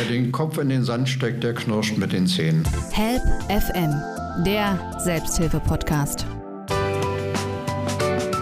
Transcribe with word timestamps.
Wer 0.00 0.08
den 0.08 0.32
Kopf 0.32 0.56
in 0.56 0.70
den 0.70 0.82
Sand 0.82 1.10
steckt, 1.10 1.44
der 1.44 1.52
knirscht 1.52 1.98
mit 1.98 2.12
den 2.12 2.26
Zähnen. 2.26 2.64
Help 2.90 3.22
FM, 3.50 3.94
der 4.46 4.78
Selbsthilfe-Podcast. 5.04 6.24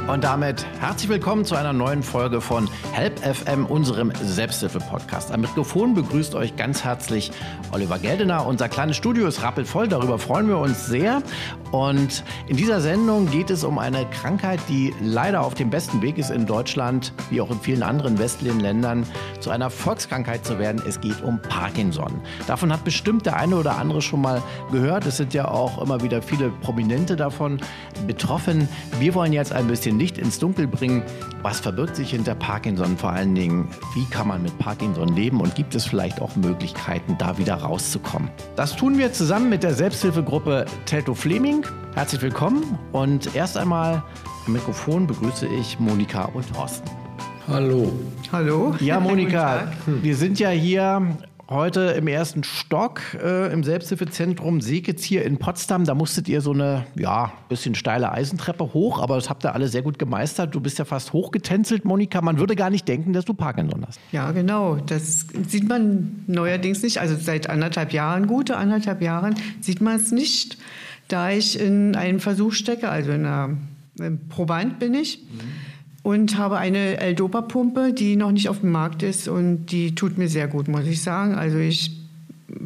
Und 0.08 0.24
damit 0.24 0.64
herzlich 0.80 1.10
willkommen 1.10 1.44
zu 1.44 1.54
einer 1.54 1.74
neuen 1.74 2.02
Folge 2.02 2.40
von 2.40 2.66
Help 2.92 3.18
FM, 3.18 3.66
unserem 3.66 4.10
Selbsthilfe-Podcast. 4.22 5.30
Am 5.30 5.42
Mikrofon 5.42 5.92
begrüßt 5.92 6.34
euch 6.34 6.56
ganz 6.56 6.82
herzlich 6.82 7.30
Oliver 7.72 7.98
Geldener. 7.98 8.46
Unser 8.46 8.70
kleines 8.70 8.96
Studio 8.96 9.26
ist 9.28 9.42
rappelvoll, 9.42 9.86
darüber 9.86 10.18
freuen 10.18 10.48
wir 10.48 10.56
uns 10.56 10.86
sehr. 10.86 11.22
Und 11.72 12.24
in 12.46 12.56
dieser 12.56 12.80
Sendung 12.80 13.30
geht 13.30 13.50
es 13.50 13.64
um 13.64 13.78
eine 13.78 14.06
Krankheit, 14.06 14.60
die 14.70 14.94
leider 15.02 15.42
auf 15.42 15.52
dem 15.52 15.68
besten 15.68 16.00
Weg 16.00 16.16
ist 16.16 16.30
in 16.30 16.46
Deutschland, 16.46 17.12
wie 17.28 17.42
auch 17.42 17.50
in 17.50 17.60
vielen 17.60 17.82
anderen 17.82 18.18
westlichen 18.18 18.60
Ländern, 18.60 19.06
zu 19.40 19.50
einer 19.50 19.68
Volkskrankheit 19.68 20.46
zu 20.46 20.58
werden. 20.58 20.82
Es 20.88 21.02
geht 21.02 21.22
um 21.22 21.38
Parkinson. 21.42 22.22
Davon 22.46 22.72
hat 22.72 22.82
bestimmt 22.82 23.26
der 23.26 23.36
eine 23.36 23.56
oder 23.56 23.76
andere 23.76 24.00
schon 24.00 24.22
mal 24.22 24.42
gehört. 24.72 25.04
Es 25.04 25.18
sind 25.18 25.34
ja 25.34 25.48
auch 25.48 25.82
immer 25.82 26.02
wieder 26.02 26.22
viele 26.22 26.48
Prominente 26.48 27.14
davon 27.14 27.60
betroffen. 28.06 28.70
Wir 28.98 29.14
wollen 29.14 29.34
jetzt 29.34 29.52
ein 29.52 29.66
bisschen 29.66 29.97
Licht 29.98 30.18
ins 30.18 30.38
Dunkel 30.38 30.66
bringen. 30.66 31.02
Was 31.42 31.60
verbirgt 31.60 31.96
sich 31.96 32.10
hinter 32.10 32.34
Parkinson? 32.34 32.96
Vor 32.96 33.10
allen 33.10 33.34
Dingen, 33.34 33.68
wie 33.94 34.04
kann 34.06 34.28
man 34.28 34.42
mit 34.42 34.56
Parkinson 34.58 35.14
leben 35.14 35.40
und 35.40 35.54
gibt 35.54 35.74
es 35.74 35.84
vielleicht 35.84 36.20
auch 36.20 36.36
Möglichkeiten, 36.36 37.16
da 37.18 37.36
wieder 37.38 37.54
rauszukommen? 37.54 38.30
Das 38.56 38.76
tun 38.76 38.98
wir 38.98 39.12
zusammen 39.12 39.48
mit 39.48 39.62
der 39.62 39.74
Selbsthilfegruppe 39.74 40.66
Telto 40.84 41.14
Fleming. 41.14 41.64
Herzlich 41.94 42.22
willkommen 42.22 42.78
und 42.92 43.34
erst 43.34 43.56
einmal 43.56 44.02
am 44.46 44.52
Mikrofon 44.52 45.06
begrüße 45.06 45.46
ich 45.46 45.78
Monika 45.78 46.24
und 46.26 46.52
Thorsten. 46.54 46.88
Hallo. 47.48 47.92
Hallo. 48.30 48.74
Ja, 48.78 49.00
Monika, 49.00 49.72
wir 49.86 50.16
sind 50.16 50.38
ja 50.38 50.50
hier 50.50 51.18
heute 51.50 51.80
im 51.96 52.06
ersten 52.08 52.44
Stock 52.44 53.00
äh, 53.22 53.52
im 53.52 53.64
Selbsthilfezentrum 53.64 54.60
Seekitz 54.60 55.02
hier 55.02 55.24
in 55.24 55.38
Potsdam. 55.38 55.84
Da 55.84 55.94
musstet 55.94 56.28
ihr 56.28 56.40
so 56.40 56.52
eine, 56.52 56.86
ja, 56.94 57.32
bisschen 57.48 57.74
steile 57.74 58.12
Eisentreppe 58.12 58.74
hoch, 58.74 59.00
aber 59.00 59.16
das 59.16 59.30
habt 59.30 59.44
ihr 59.44 59.54
alle 59.54 59.68
sehr 59.68 59.82
gut 59.82 59.98
gemeistert. 59.98 60.54
Du 60.54 60.60
bist 60.60 60.78
ja 60.78 60.84
fast 60.84 61.12
hochgetänzelt, 61.12 61.84
Monika. 61.84 62.20
Man 62.20 62.38
würde 62.38 62.54
gar 62.54 62.70
nicht 62.70 62.86
denken, 62.86 63.12
dass 63.12 63.24
du 63.24 63.34
Parkinson 63.34 63.86
hast. 63.86 63.98
Ja, 64.12 64.30
genau. 64.32 64.76
Das 64.76 65.26
sieht 65.48 65.68
man 65.68 66.24
neuerdings 66.26 66.82
nicht. 66.82 67.00
Also 67.00 67.16
seit 67.16 67.48
anderthalb 67.48 67.92
Jahren, 67.92 68.26
gute 68.26 68.56
anderthalb 68.56 69.00
Jahren, 69.00 69.34
sieht 69.60 69.80
man 69.80 69.96
es 69.96 70.12
nicht, 70.12 70.58
da 71.08 71.30
ich 71.30 71.58
in 71.58 71.96
einen 71.96 72.20
Versuch 72.20 72.52
stecke, 72.52 72.90
also 72.90 73.12
in 73.12 73.24
einer 73.24 73.56
Proband 74.28 74.78
bin 74.78 74.94
ich. 74.94 75.22
Mhm 75.22 75.67
und 76.08 76.38
habe 76.38 76.56
eine 76.56 76.96
L-Dopa-Pumpe, 77.00 77.92
die 77.92 78.16
noch 78.16 78.32
nicht 78.32 78.48
auf 78.48 78.60
dem 78.60 78.70
Markt 78.70 79.02
ist 79.02 79.28
und 79.28 79.66
die 79.66 79.94
tut 79.94 80.16
mir 80.16 80.28
sehr 80.28 80.48
gut, 80.48 80.66
muss 80.66 80.86
ich 80.86 81.02
sagen. 81.02 81.34
Also 81.34 81.58
ich 81.58 81.98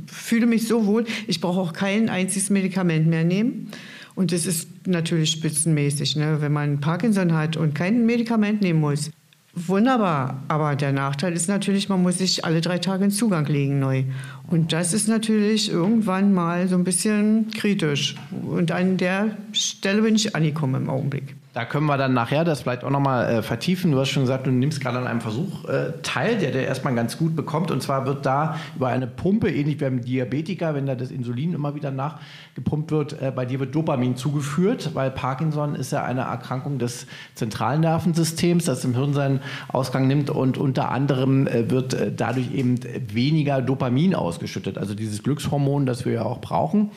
fühle 0.07 0.47
mich 0.47 0.69
so 0.69 0.87
wohl, 0.87 1.07
ich 1.27 1.41
brauche 1.41 1.59
auch 1.59 1.73
kein 1.73 2.09
einziges 2.09 2.51
Medikament 2.51 3.09
mehr 3.09 3.25
nehmen. 3.25 3.73
Und 4.15 4.31
das 4.31 4.47
ist 4.47 4.87
natürlich 4.87 5.33
spitzenmäßig, 5.33 6.15
ne? 6.15 6.37
wenn 6.39 6.53
man 6.53 6.79
Parkinson 6.79 7.35
hat 7.35 7.57
und 7.57 7.75
kein 7.75 8.07
Medikament 8.07 8.63
nehmen 8.63 8.79
muss. 8.79 9.11
Wunderbar, 9.57 10.45
aber 10.47 10.77
der 10.77 10.93
Nachteil 10.93 11.33
ist 11.33 11.49
natürlich, 11.49 11.89
man 11.89 12.01
muss 12.01 12.19
sich 12.19 12.45
alle 12.45 12.61
drei 12.61 12.79
Tage 12.79 13.07
in 13.07 13.11
Zugang 13.11 13.47
legen 13.47 13.81
neu. 13.81 14.05
Und 14.47 14.73
das 14.73 14.93
ist 14.93 15.09
natürlich 15.09 15.69
irgendwann 15.69 16.33
mal 16.33 16.69
so 16.69 16.77
ein 16.77 16.85
bisschen 16.85 17.51
kritisch. 17.51 18.15
Und 18.47 18.71
an 18.71 18.99
der 18.99 19.37
Stelle 19.51 20.03
bin 20.03 20.15
ich 20.15 20.37
angekommen 20.37 20.85
im 20.85 20.89
Augenblick. 20.89 21.35
Da 21.53 21.67
können 21.67 21.85
wir 21.85 21.99
dann 21.99 22.15
nachher 22.15 22.45
das 22.45 22.63
vielleicht 22.63 22.83
auch 22.83 22.89
nochmal 22.89 23.29
äh, 23.29 23.43
vertiefen. 23.43 23.93
Du 23.93 24.01
hast 24.01 24.09
schon 24.09 24.23
gesagt, 24.23 24.47
du 24.47 24.51
nimmst 24.51 24.81
gerade 24.81 24.97
an 24.97 25.07
einem 25.07 25.21
Versuch 25.21 25.67
äh, 25.67 25.93
teil, 26.03 26.39
der 26.39 26.51
der 26.51 26.67
erstmal 26.67 26.95
ganz 26.95 27.19
gut 27.19 27.37
bekommt. 27.37 27.71
Und 27.71 27.83
zwar 27.83 28.07
wird 28.07 28.25
da 28.25 28.57
über 28.75 28.89
eine 28.89 29.07
Pumpe, 29.07 29.51
ähnlich 29.51 29.79
wie 29.79 29.85
beim 29.85 30.01
Diabetiker, 30.01 30.75
wenn 30.75 30.87
da 30.87 30.95
das 30.95 31.11
Insulin 31.11 31.53
immer 31.53 31.75
wieder 31.75 31.91
nachgepumpt 31.91 32.91
wird, 32.91 33.21
äh, 33.21 33.31
bei 33.37 33.45
dir 33.45 33.61
wird 33.61 33.75
Dopamin 33.75 34.17
zugeführt, 34.17 34.95
weil 34.95 35.11
Parkinson 35.11 35.75
ist 35.75 35.93
ja 35.93 36.03
eine 36.03 36.23
Erkrankung 36.23 36.79
des 36.79 37.07
Zentralnervensystems, 37.35 38.65
das 38.65 38.83
im 38.87 38.95
Hirn 38.95 39.13
seinen 39.13 39.41
Ausgang 39.69 40.07
nimmt. 40.07 40.31
Und 40.31 40.57
unter 40.57 40.91
anderem 40.91 41.47
äh, 41.47 41.71
wird 41.71 41.93
äh, 41.93 42.11
dadurch 42.17 42.55
eben 42.55 42.81
weniger 43.13 43.61
Dopamin 43.61 44.15
ausgeschüttet, 44.15 44.79
also 44.79 44.95
dieses 44.95 45.23
Glückshormon, 45.23 45.85
das 45.85 46.07
wir 46.07 46.13
ja 46.15 46.23
auch 46.23 46.41
brauchen. 46.41 46.93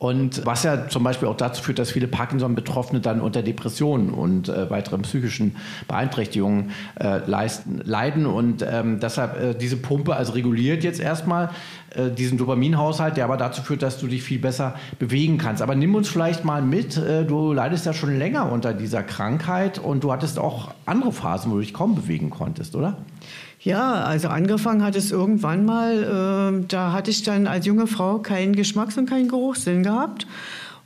Und 0.00 0.46
was 0.46 0.62
ja 0.62 0.88
zum 0.88 1.04
Beispiel 1.04 1.28
auch 1.28 1.36
dazu 1.36 1.62
führt, 1.62 1.78
dass 1.78 1.90
viele 1.90 2.08
Parkinson-Betroffene 2.08 3.02
dann 3.02 3.20
unter 3.20 3.42
Depressionen 3.42 4.14
und 4.14 4.48
äh, 4.48 4.70
weiteren 4.70 5.02
psychischen 5.02 5.56
Beeinträchtigungen 5.88 6.70
äh, 6.98 7.18
leisten, 7.26 7.82
leiden. 7.84 8.24
Und 8.24 8.66
ähm, 8.66 8.98
deshalb 8.98 9.38
äh, 9.38 9.54
diese 9.54 9.76
Pumpe 9.76 10.16
also 10.16 10.32
reguliert 10.32 10.84
jetzt 10.84 11.00
erstmal 11.00 11.50
äh, 11.90 12.08
diesen 12.10 12.38
Dopaminhaushalt, 12.38 13.18
der 13.18 13.26
aber 13.26 13.36
dazu 13.36 13.60
führt, 13.60 13.82
dass 13.82 14.00
du 14.00 14.06
dich 14.06 14.22
viel 14.22 14.38
besser 14.38 14.74
bewegen 14.98 15.36
kannst. 15.36 15.60
Aber 15.60 15.74
nimm 15.74 15.94
uns 15.94 16.08
vielleicht 16.08 16.46
mal 16.46 16.62
mit, 16.62 16.96
äh, 16.96 17.26
du 17.26 17.52
leidest 17.52 17.84
ja 17.84 17.92
schon 17.92 18.18
länger 18.18 18.50
unter 18.50 18.72
dieser 18.72 19.02
Krankheit 19.02 19.78
und 19.78 20.02
du 20.02 20.12
hattest 20.12 20.38
auch 20.38 20.70
andere 20.86 21.12
Phasen, 21.12 21.50
wo 21.50 21.56
du 21.56 21.60
dich 21.60 21.74
kaum 21.74 21.94
bewegen 21.94 22.30
konntest, 22.30 22.74
oder? 22.74 22.96
Ja, 23.62 24.04
also 24.04 24.28
angefangen 24.28 24.82
hat 24.82 24.96
es 24.96 25.10
irgendwann 25.10 25.66
mal, 25.66 26.62
äh, 26.62 26.66
da 26.66 26.92
hatte 26.92 27.10
ich 27.10 27.22
dann 27.22 27.46
als 27.46 27.66
junge 27.66 27.86
Frau 27.86 28.18
keinen 28.18 28.56
Geschmacks- 28.56 28.96
und 28.96 29.08
keinen 29.08 29.28
Geruchssinn 29.28 29.82
gehabt. 29.82 30.26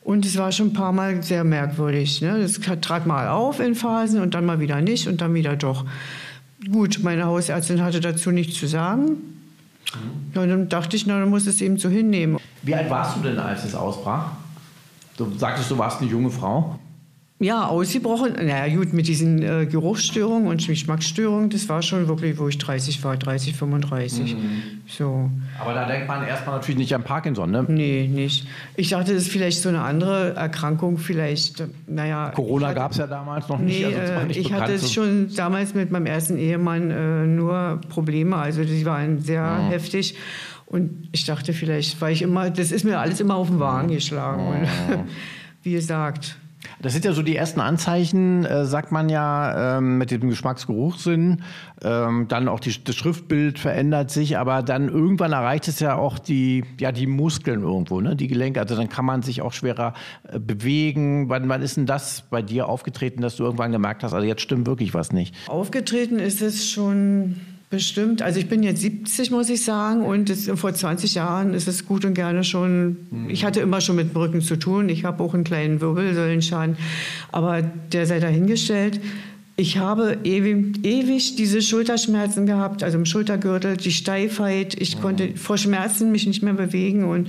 Und 0.03 0.27
es 0.27 0.37
war 0.37 0.53
schon 0.53 0.69
ein 0.69 0.73
paar 0.73 0.93
Mal 0.93 1.23
sehr 1.23 1.45
merkwürdig. 1.45 2.21
Ne? 2.21 2.39
Das 2.41 2.61
trat 2.81 3.07
mal 3.07 3.29
auf 3.29 3.61
in 3.61 3.75
Phasen 3.75 4.21
und 4.21 4.35
dann 4.35 4.45
mal 4.45 4.61
wieder 4.61 4.81
nicht 4.81 5.09
und 5.09 5.21
dann 5.21 5.33
wieder 5.35 5.57
doch. 5.57 5.87
Gut, 6.71 7.01
meine 7.03 7.25
Hausärztin 7.25 7.83
hatte 7.83 8.01
dazu 8.01 8.31
nichts 8.31 8.59
zu 8.59 8.67
sagen. 8.67 9.19
Ja, 10.35 10.45
dann 10.45 10.69
dachte 10.69 10.97
ich, 10.97 11.07
na, 11.07 11.21
dann 11.21 11.31
muss 11.31 11.47
es 11.47 11.61
eben 11.61 11.79
so 11.79 11.89
hinnehmen. 11.89 12.39
Wie 12.63 12.75
alt 12.75 12.91
warst 12.91 13.17
du 13.17 13.21
denn, 13.21 13.39
als 13.39 13.65
es 13.65 13.75
ausbrach? 13.75 14.33
Du 15.17 15.31
sagtest, 15.39 15.71
du 15.71 15.79
warst 15.79 16.01
eine 16.01 16.11
junge 16.11 16.31
Frau. 16.31 16.79
Ja, 17.41 17.67
ausgebrochen. 17.67 18.35
Na 18.37 18.67
ja, 18.67 18.77
gut, 18.77 18.93
mit 18.93 19.09
diesen 19.09 19.43
äh, 19.43 19.67
Geruchsstörungen 19.67 20.47
und 20.47 20.65
Geschmacksstörungen, 20.65 21.51
das 21.51 21.69
war 21.69 21.83
schon 21.83 22.07
wirklich, 22.07 22.39
wo 22.39 22.47
ich 22.47 22.59
30 22.59 23.03
war, 23.03 23.17
30, 23.17 23.57
35. 23.57 24.37
Mhm. 24.37 24.63
So. 24.87 25.31
Aber 25.59 25.75
da 25.75 25.85
denkt 25.85 26.07
man 26.07 26.25
erstmal 26.25 26.57
natürlich 26.57 26.79
nicht 26.79 26.95
an 26.95 27.03
Parkinson, 27.03 27.51
ne? 27.51 27.65
Nee, 27.67 28.07
nicht. 28.07 28.47
Ich 28.77 28.91
dachte, 28.91 29.13
das 29.13 29.25
ist 29.25 29.33
vielleicht 29.33 29.61
so 29.61 29.69
eine 29.69 29.83
andere 29.83 30.37
Erkrankung, 30.37 30.97
vielleicht, 30.97 31.65
naja. 31.89 32.31
Corona 32.31 32.73
gab 32.73 32.93
es 32.93 32.99
ja 32.99 33.09
damals 33.09 33.49
noch 33.49 33.59
nicht. 33.59 33.81
Nee, 33.81 33.97
also 33.97 34.27
nicht 34.27 34.39
ich 34.39 34.53
hatte 34.53 34.79
so. 34.79 34.87
schon 34.87 35.35
damals 35.35 35.75
mit 35.75 35.91
meinem 35.91 36.07
ersten 36.07 36.39
Ehemann 36.39 36.93
äh, 36.93 37.27
nur 37.27 37.81
Probleme, 37.89 38.37
also 38.37 38.63
die 38.63 38.87
waren 38.87 39.19
sehr 39.19 39.45
mhm. 39.45 39.71
heftig. 39.71 40.15
Und 40.67 41.09
ich 41.11 41.27
dachte 41.27 41.53
vielleicht, 41.53 42.01
weil 42.01 42.13
ich 42.13 42.23
immer, 42.23 42.49
das 42.51 42.71
ist 42.71 42.85
mir 42.85 43.01
alles 43.01 43.21
immer 43.21 43.35
auf 43.35 43.49
den 43.49 43.59
Wagen 43.59 43.89
geschlagen. 43.89 44.61
Mhm. 44.61 44.99
wie 45.65 45.73
gesagt, 45.73 46.37
das 46.81 46.93
sind 46.93 47.05
ja 47.05 47.13
so 47.13 47.23
die 47.23 47.37
ersten 47.37 47.61
Anzeichen, 47.61 48.45
äh, 48.45 48.65
sagt 48.65 48.93
man 48.93 49.09
ja, 49.09 49.79
ähm, 49.79 49.99
mit 49.99 50.11
dem 50.11 50.29
Geschmacksgeruchssinn. 50.29 51.43
Ähm, 51.83 52.27
dann 52.29 52.49
auch 52.49 52.61
die, 52.61 52.75
das 52.83 52.97
Schriftbild 52.97 53.59
verändert 53.59 54.11
sich, 54.11 54.39
aber 54.39 54.63
dann 54.63 54.89
irgendwann 54.89 55.33
erreicht 55.33 55.69
es 55.69 55.81
ja 55.81 55.97
auch 55.97 56.19
die, 56.19 56.65
ja, 56.81 56.93
die 56.93 57.07
Muskeln 57.07 57.63
irgendwo, 57.63 58.01
ne? 58.01 58.17
die 58.17 58.29
Gelenke. 58.29 58.61
Also 58.61 58.77
dann 58.77 58.89
kann 58.89 59.05
man 59.05 59.23
sich 59.23 59.43
auch 59.43 59.53
schwerer 59.53 59.95
äh, 60.29 60.39
bewegen. 60.39 61.29
Wann, 61.29 61.49
wann 61.49 61.63
ist 61.63 61.77
denn 61.77 61.87
das 61.87 62.23
bei 62.31 62.43
dir 62.43 62.69
aufgetreten, 62.69 63.23
dass 63.23 63.37
du 63.37 63.45
irgendwann 63.45 63.73
gemerkt 63.73 64.03
hast, 64.03 64.15
also 64.15 64.27
jetzt 64.27 64.43
stimmt 64.43 64.67
wirklich 64.67 64.95
was 64.95 65.13
nicht? 65.13 65.35
Aufgetreten 65.49 66.19
ist 66.19 66.43
es 66.43 66.71
schon 66.71 67.37
Bestimmt. 67.71 68.23
Also 68.23 68.39
ich 68.39 68.49
bin 68.49 68.63
jetzt 68.63 68.81
70, 68.83 69.31
muss 69.31 69.49
ich 69.49 69.65
sagen. 69.65 70.03
Und 70.03 70.31
es, 70.31 70.49
vor 70.55 70.73
20 70.73 71.15
Jahren 71.15 71.55
ist 71.55 71.67
es 71.67 71.87
gut 71.87 72.05
und 72.05 72.15
gerne 72.15 72.45
schon. 72.45 72.97
Ich 73.29 73.45
hatte 73.45 73.61
immer 73.61 73.81
schon 73.81 73.97
mit 73.97 74.13
dem 74.13 74.17
Rücken 74.17 74.41
zu 74.43 74.57
tun. 74.57 74.89
Ich 74.89 75.05
habe 75.05 75.23
auch 75.23 75.35
einen 75.35 75.45
kleinen 75.45 75.81
Wirbelsäulenschaden. 75.81 76.77
Aber 77.33 77.63
der 77.63 78.07
sei 78.07 78.21
dahingestellt. 78.21 79.01
Ich 79.57 79.79
habe 79.79 80.19
ewig, 80.25 80.85
ewig, 80.85 81.37
diese 81.37 81.63
Schulterschmerzen 81.63 82.45
gehabt, 82.45 82.83
also 82.83 82.99
im 82.99 83.07
Schultergürtel, 83.07 83.77
die 83.77 83.93
Steifheit. 83.93 84.75
Ich 84.81 85.01
konnte 85.01 85.37
vor 85.37 85.59
Schmerzen 85.59 86.11
mich 86.11 86.27
nicht 86.27 86.43
mehr 86.43 86.55
bewegen 86.55 87.05
und 87.05 87.29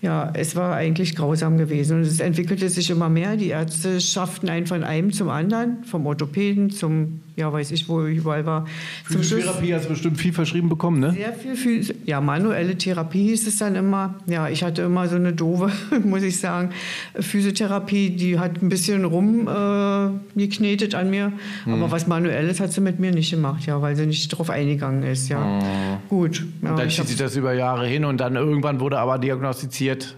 ja, 0.00 0.30
es 0.34 0.56
war 0.56 0.74
eigentlich 0.74 1.16
grausam 1.16 1.58
gewesen. 1.58 1.98
Und 1.98 2.02
es 2.02 2.20
entwickelte 2.20 2.68
sich 2.70 2.90
immer 2.90 3.08
mehr. 3.10 3.36
Die 3.36 3.48
Ärzte 3.48 4.00
schafften 4.00 4.48
einen 4.48 4.66
von 4.66 4.84
einem 4.84 5.12
zum 5.12 5.28
anderen, 5.28 5.84
vom 5.84 6.06
Orthopäden 6.06 6.70
zum, 6.70 7.20
ja, 7.36 7.52
weiß 7.52 7.70
ich, 7.72 7.86
wo 7.88 8.04
ich 8.06 8.16
überall 8.16 8.46
war. 8.46 8.64
Physiotherapie 9.04 9.74
hast 9.74 9.84
du 9.84 9.90
bestimmt 9.90 10.18
viel 10.18 10.32
verschrieben 10.32 10.70
bekommen, 10.70 11.00
ne? 11.00 11.12
Sehr 11.12 11.34
viel, 11.34 11.54
Physi 11.54 11.94
ja, 12.06 12.22
manuelle 12.22 12.78
Therapie 12.78 13.28
hieß 13.28 13.46
es 13.46 13.58
dann 13.58 13.74
immer. 13.74 14.14
Ja, 14.26 14.48
ich 14.48 14.64
hatte 14.64 14.82
immer 14.82 15.06
so 15.06 15.16
eine 15.16 15.34
doofe, 15.34 15.70
muss 16.04 16.22
ich 16.22 16.40
sagen, 16.40 16.70
Physiotherapie, 17.14 18.10
die 18.10 18.38
hat 18.38 18.62
ein 18.62 18.70
bisschen 18.70 19.04
rumgeknetet 19.04 20.94
äh, 20.94 20.96
an 20.96 21.10
mir. 21.10 21.32
Hm. 21.64 21.74
Aber 21.74 21.90
was 21.90 22.06
Manuelles 22.06 22.58
hat 22.58 22.72
sie 22.72 22.80
mit 22.80 23.00
mir 23.00 23.12
nicht 23.12 23.30
gemacht, 23.30 23.66
ja, 23.66 23.82
weil 23.82 23.96
sie 23.96 24.06
nicht 24.06 24.32
darauf 24.32 24.48
eingegangen 24.48 25.02
ist, 25.02 25.28
ja. 25.28 25.60
Hm. 25.60 25.98
Gut. 26.08 26.42
Ja, 26.62 26.70
und 26.70 26.78
dann 26.78 26.88
zieht 26.88 27.06
sich 27.06 27.18
das 27.18 27.36
über 27.36 27.52
Jahre 27.52 27.86
hin 27.86 28.06
und 28.06 28.18
dann 28.18 28.36
irgendwann 28.36 28.80
wurde 28.80 28.98
aber 28.98 29.18
diagnostiziert, 29.18 30.16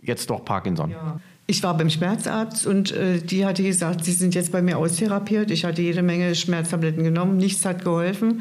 jetzt 0.00 0.30
doch 0.30 0.44
Parkinson. 0.46 0.92
Ja. 0.92 1.20
Ich 1.46 1.62
war 1.62 1.76
beim 1.76 1.90
Schmerzarzt 1.90 2.66
und 2.66 2.92
äh, 2.92 3.18
die 3.18 3.44
hatte 3.44 3.62
gesagt, 3.62 4.04
sie 4.04 4.12
sind 4.12 4.34
jetzt 4.34 4.50
bei 4.50 4.62
mir 4.62 4.78
austherapiert. 4.78 5.50
Ich 5.50 5.64
hatte 5.66 5.82
jede 5.82 6.02
Menge 6.02 6.34
Schmerztabletten 6.34 7.04
genommen, 7.04 7.36
nichts 7.36 7.64
hat 7.66 7.84
geholfen. 7.84 8.40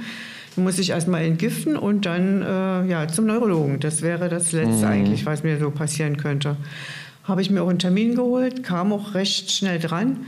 muss 0.56 0.80
ich 0.80 0.92
erstmal 0.92 1.24
entgiften 1.24 1.76
und 1.76 2.06
dann 2.06 2.42
äh, 2.42 2.86
ja, 2.90 3.08
zum 3.10 3.26
Neurologen. 3.26 3.82
Das 3.82 4.02
wäre 4.02 4.30
das 4.30 4.54
Letzte 4.54 4.86
mhm. 4.86 4.92
eigentlich, 4.92 5.26
was 5.26 5.44
mir 5.44 5.60
so 5.60 5.70
passieren 5.70 6.16
könnte. 6.16 6.56
Habe 7.26 7.42
ich 7.42 7.50
mir 7.50 7.62
auch 7.64 7.70
einen 7.70 7.80
Termin 7.80 8.16
geholt, 8.16 8.64
kam 8.64 8.94
auch 8.94 9.16
recht 9.16 9.52
schnell 9.52 9.80
dran. 9.80 10.26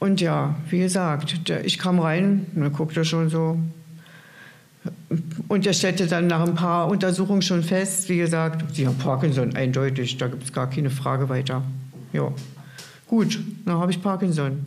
Und 0.00 0.20
ja, 0.20 0.56
wie 0.70 0.80
gesagt, 0.80 1.50
ich 1.64 1.78
kam 1.78 2.00
rein, 2.00 2.46
und 2.56 2.72
guckte 2.72 3.04
schon 3.04 3.28
so. 3.28 3.58
Und 5.48 5.66
er 5.66 5.72
stellte 5.72 6.06
dann 6.06 6.26
nach 6.26 6.46
ein 6.46 6.54
paar 6.54 6.88
Untersuchungen 6.88 7.42
schon 7.42 7.62
fest, 7.62 8.08
wie 8.08 8.18
gesagt, 8.18 8.74
Sie 8.74 8.86
haben 8.86 8.96
Parkinson, 8.96 9.54
eindeutig, 9.56 10.16
da 10.16 10.28
gibt 10.28 10.44
es 10.44 10.52
gar 10.52 10.70
keine 10.70 10.90
Frage 10.90 11.28
weiter. 11.28 11.62
Ja, 12.12 12.32
gut, 13.06 13.38
dann 13.66 13.78
habe 13.78 13.90
ich 13.90 14.02
Parkinson. 14.02 14.64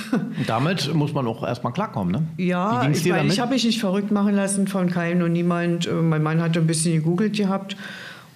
Damit 0.46 0.92
muss 0.94 1.12
man 1.12 1.26
auch 1.26 1.46
erstmal 1.46 1.72
klarkommen, 1.72 2.12
ne? 2.12 2.22
Ja, 2.38 2.88
ich, 2.88 3.04
mein, 3.06 3.26
ich 3.26 3.40
habe 3.40 3.52
mich 3.52 3.64
nicht 3.64 3.80
verrückt 3.80 4.10
machen 4.10 4.34
lassen 4.34 4.66
von 4.66 4.90
keinem 4.90 5.22
und 5.22 5.32
niemand. 5.32 5.86
Äh, 5.86 5.92
mein 5.92 6.22
Mann 6.22 6.40
hatte 6.40 6.60
ein 6.60 6.66
bisschen 6.66 6.94
gegoogelt 6.94 7.36
gehabt. 7.36 7.76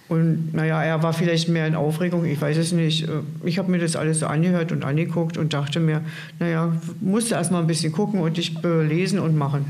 Und 0.09 0.53
naja, 0.53 0.81
er 0.81 1.03
war 1.03 1.11
vielleicht 1.11 1.49
mehr 1.49 1.67
in 1.67 1.75
Aufregung, 1.75 2.23
ich 2.23 2.39
weiß 2.39 2.57
es 2.57 2.71
nicht. 2.71 3.09
Äh, 3.09 3.21
ich 3.43 3.57
habe 3.57 3.71
mir 3.71 3.79
das 3.79 3.95
alles 3.95 4.19
so 4.19 4.27
angehört 4.27 4.71
und 4.71 4.85
angeguckt 4.85 5.37
und 5.37 5.53
dachte 5.53 5.79
mir, 5.79 6.01
naja, 6.39 6.73
musste 7.01 7.35
erst 7.35 7.51
mal 7.51 7.59
ein 7.59 7.67
bisschen 7.67 7.91
gucken 7.91 8.21
und 8.21 8.37
ich 8.37 8.61
belesen 8.61 9.19
und 9.19 9.35
machen. 9.35 9.65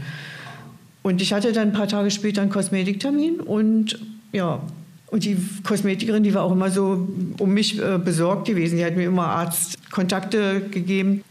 Und 1.08 1.22
ich 1.22 1.32
hatte 1.32 1.54
dann 1.54 1.70
ein 1.70 1.74
paar 1.74 1.88
Tage 1.88 2.12
später 2.12 2.42
einen 2.42 2.52
Kosmetiktermin 2.52 3.40
und 3.40 3.98
ja, 4.34 4.62
und 5.06 5.24
die 5.24 5.38
Kosmetikerin, 5.64 6.22
die 6.22 6.34
war 6.34 6.44
auch 6.44 6.52
immer 6.52 6.70
so 6.70 7.08
um 7.40 7.54
mich 7.54 7.82
äh, 7.82 7.98
besorgt 7.98 8.46
gewesen. 8.46 8.76
Die 8.78 8.84
hat 8.84 8.98
mir 8.98 9.06
immer 9.06 9.28
Arztkontakte 9.28 10.64
gegeben. 10.70 11.24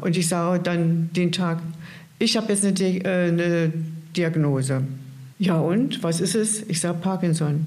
Und 0.00 0.16
ich 0.16 0.28
sage 0.28 0.60
dann 0.62 1.10
den 1.16 1.32
Tag, 1.32 1.58
ich 2.20 2.36
habe 2.36 2.52
jetzt 2.52 2.62
eine, 2.62 2.74
Di 2.74 2.98
äh, 2.98 3.08
eine 3.08 3.72
Diagnose. 4.16 4.82
Ja 5.40 5.58
und, 5.58 6.04
was 6.04 6.20
ist 6.20 6.36
es? 6.36 6.62
Ich 6.68 6.78
sage 6.80 6.98
Parkinson. 7.02 7.66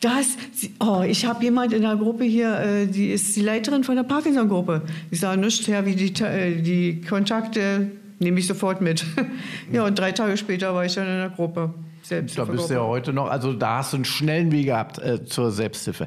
Das, 0.00 0.38
oh, 0.80 1.02
ich 1.06 1.26
habe 1.26 1.44
jemand 1.44 1.74
in 1.74 1.82
der 1.82 1.96
Gruppe 1.96 2.24
hier, 2.24 2.58
äh, 2.60 2.86
die 2.86 3.10
ist 3.10 3.36
die 3.36 3.42
Leiterin 3.42 3.84
von 3.84 3.96
der 3.96 4.04
Parkinson-Gruppe. 4.04 4.80
Ich 5.10 5.20
sage 5.20 5.38
nichts 5.38 5.68
her, 5.68 5.84
wie 5.84 5.96
die, 5.96 6.24
äh, 6.24 6.62
die 6.62 7.02
Kontakte 7.02 7.90
nehme 8.18 8.38
ich 8.38 8.46
sofort 8.46 8.80
mit. 8.80 9.04
ja, 9.72 9.84
und 9.84 9.98
drei 9.98 10.12
Tage 10.12 10.36
später 10.36 10.74
war 10.74 10.84
ich 10.84 10.94
dann 10.94 11.06
in 11.06 11.18
der 11.18 11.30
Gruppe. 11.30 11.74
Da 12.08 12.44
bist 12.44 12.68
du 12.68 12.74
ja 12.74 12.82
heute 12.82 13.12
noch, 13.12 13.30
also 13.30 13.54
da 13.54 13.78
hast 13.78 13.92
du 13.92 13.96
einen 13.96 14.04
schnellen 14.04 14.52
Weg 14.52 14.66
gehabt 14.66 14.98
äh, 14.98 15.24
zur 15.24 15.50
Selbsthilfe. 15.50 16.06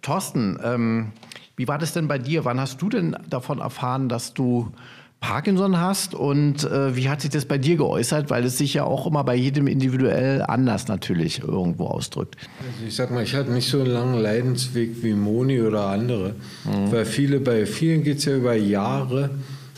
Thorsten, 0.00 0.58
ähm, 0.62 1.12
wie 1.56 1.68
war 1.68 1.78
das 1.78 1.92
denn 1.92 2.08
bei 2.08 2.18
dir? 2.18 2.44
Wann 2.44 2.60
hast 2.60 2.80
du 2.80 2.88
denn 2.88 3.16
davon 3.28 3.58
erfahren, 3.58 4.08
dass 4.08 4.32
du 4.32 4.72
Parkinson 5.20 5.80
hast 5.80 6.14
und 6.14 6.64
äh, 6.64 6.94
wie 6.94 7.08
hat 7.08 7.22
sich 7.22 7.30
das 7.30 7.46
bei 7.46 7.58
dir 7.58 7.76
geäußert? 7.76 8.30
Weil 8.30 8.44
es 8.44 8.58
sich 8.58 8.74
ja 8.74 8.84
auch 8.84 9.06
immer 9.06 9.24
bei 9.24 9.34
jedem 9.34 9.66
individuell 9.66 10.42
anders 10.42 10.88
natürlich 10.88 11.40
irgendwo 11.40 11.86
ausdrückt. 11.86 12.36
Also 12.60 12.86
ich 12.86 12.94
sag 12.94 13.10
mal, 13.10 13.22
ich 13.22 13.34
hatte 13.34 13.50
nicht 13.50 13.68
so 13.68 13.80
einen 13.80 13.90
langen 13.90 14.20
Leidensweg 14.20 15.02
wie 15.02 15.14
Moni 15.14 15.60
oder 15.60 15.86
andere, 15.86 16.34
mhm. 16.64 16.92
weil 16.92 17.06
viele, 17.06 17.40
bei 17.40 17.66
vielen 17.66 18.04
geht 18.04 18.18
es 18.18 18.26
ja 18.26 18.36
über 18.36 18.54
Jahre. 18.54 19.30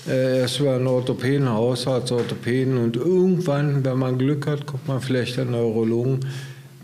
Erst 0.08 0.60
über 0.60 0.75
einen 0.75 0.87
Orthopäden, 0.87 1.49
Hausarzt, 1.49 2.12
Orthopäden 2.12 2.78
und 2.78 2.96
irgendwann, 2.96 3.84
wenn 3.84 3.99
man 3.99 4.16
Glück 4.19 4.46
hat, 4.46 4.64
kommt 4.66 4.88
man 4.88 5.00
vielleicht 5.00 5.38
einen 5.38 5.50
Neurologen, 5.50 6.20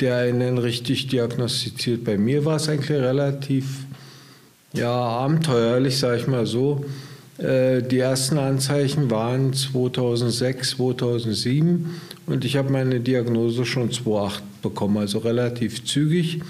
der 0.01 0.19
einen 0.19 0.59
richtig 0.59 1.07
diagnostiziert. 1.07 2.05
Bei 2.05 2.19
mir 2.19 2.45
war 2.45 2.57
es 2.57 2.69
eigentlich 2.69 2.91
relativ 2.91 3.87
ja, 4.75 4.93
abenteuerlich, 4.93 5.99
sage 5.99 6.21
ich 6.21 6.27
mal 6.27 6.47
so. 6.47 6.85
Äh, 7.39 7.83
die 7.83 7.99
ersten 7.99 8.39
Anzeichen 8.39 9.11
waren 9.11 9.53
2006, 9.53 10.71
2007 10.71 12.01
und 12.27 12.45
ich 12.45 12.57
habe 12.57 12.71
meine 12.71 13.01
Diagnose 13.01 13.65
schon 13.65 13.91
2008 13.91 14.63
bekommen, 14.63 14.99
also 14.99 15.19
relativ 15.19 15.85
zügig. 15.85 16.41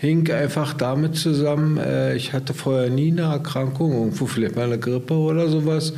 Hing 0.00 0.30
einfach 0.30 0.74
damit 0.74 1.16
zusammen, 1.16 1.76
äh, 1.76 2.14
ich 2.14 2.32
hatte 2.32 2.54
vorher 2.54 2.88
nie 2.88 3.10
eine 3.10 3.22
Erkrankung, 3.22 3.92
irgendwo 3.92 4.26
vielleicht 4.26 4.54
mal 4.54 4.66
eine 4.66 4.78
Grippe 4.78 5.14
oder 5.14 5.48
sowas 5.48 5.92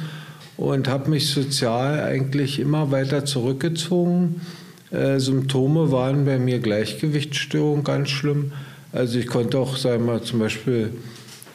und 0.56 0.88
habe 0.88 1.10
mich 1.10 1.28
sozial 1.28 2.00
eigentlich 2.00 2.60
immer 2.60 2.90
weiter 2.90 3.26
zurückgezogen. 3.26 4.40
Äh, 4.90 5.18
Symptome 5.18 5.92
waren 5.92 6.24
bei 6.24 6.38
mir 6.38 6.60
Gleichgewichtsstörung 6.60 7.84
ganz 7.84 8.08
schlimm. 8.08 8.52
Also 8.92 9.18
ich 9.18 9.26
konnte 9.26 9.58
auch, 9.58 9.76
sagen 9.76 10.06
wir 10.06 10.14
mal, 10.14 10.22
zum 10.22 10.38
Beispiel 10.38 10.92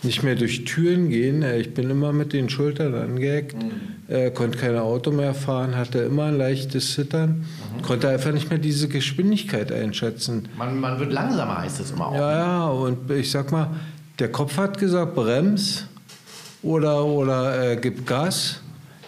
nicht 0.04 0.22
mehr 0.22 0.36
durch 0.36 0.66
Türen 0.66 1.10
gehen. 1.10 1.42
Äh, 1.42 1.60
ich 1.60 1.74
bin 1.74 1.90
immer 1.90 2.14
mit 2.14 2.32
den 2.32 2.50
Schultern 2.50 2.94
angeeckt, 2.94 3.56
mhm. 3.56 3.72
Äh, 4.08 4.32
konnte 4.32 4.58
kein 4.58 4.78
Auto 4.78 5.12
mehr 5.12 5.34
fahren, 5.34 5.76
hatte 5.76 6.00
immer 6.00 6.26
ein 6.26 6.38
leichtes 6.38 6.94
Zittern, 6.94 7.46
mhm. 7.78 7.82
konnte 7.82 8.10
einfach 8.10 8.32
nicht 8.32 8.50
mehr 8.50 8.60
diese 8.60 8.88
Geschwindigkeit 8.88 9.72
einschätzen. 9.72 10.48
Man, 10.58 10.80
man 10.80 11.00
wird 11.00 11.12
langsamer, 11.12 11.60
heißt 11.60 11.80
es 11.80 11.92
immer 11.92 12.08
auch. 12.10 12.16
Ja, 12.16 12.32
ja, 12.32 12.68
und 12.68 13.10
ich 13.12 13.32
sag 13.32 13.52
mal, 13.52 13.70
der 14.20 14.32
Kopf 14.32 14.58
hat 14.58 14.78
gesagt, 14.78 15.16
brems 15.16 15.86
oder, 16.62 17.04
oder 17.04 17.72
äh, 17.72 17.78
gib 17.78 18.06
Gas. 18.06 18.62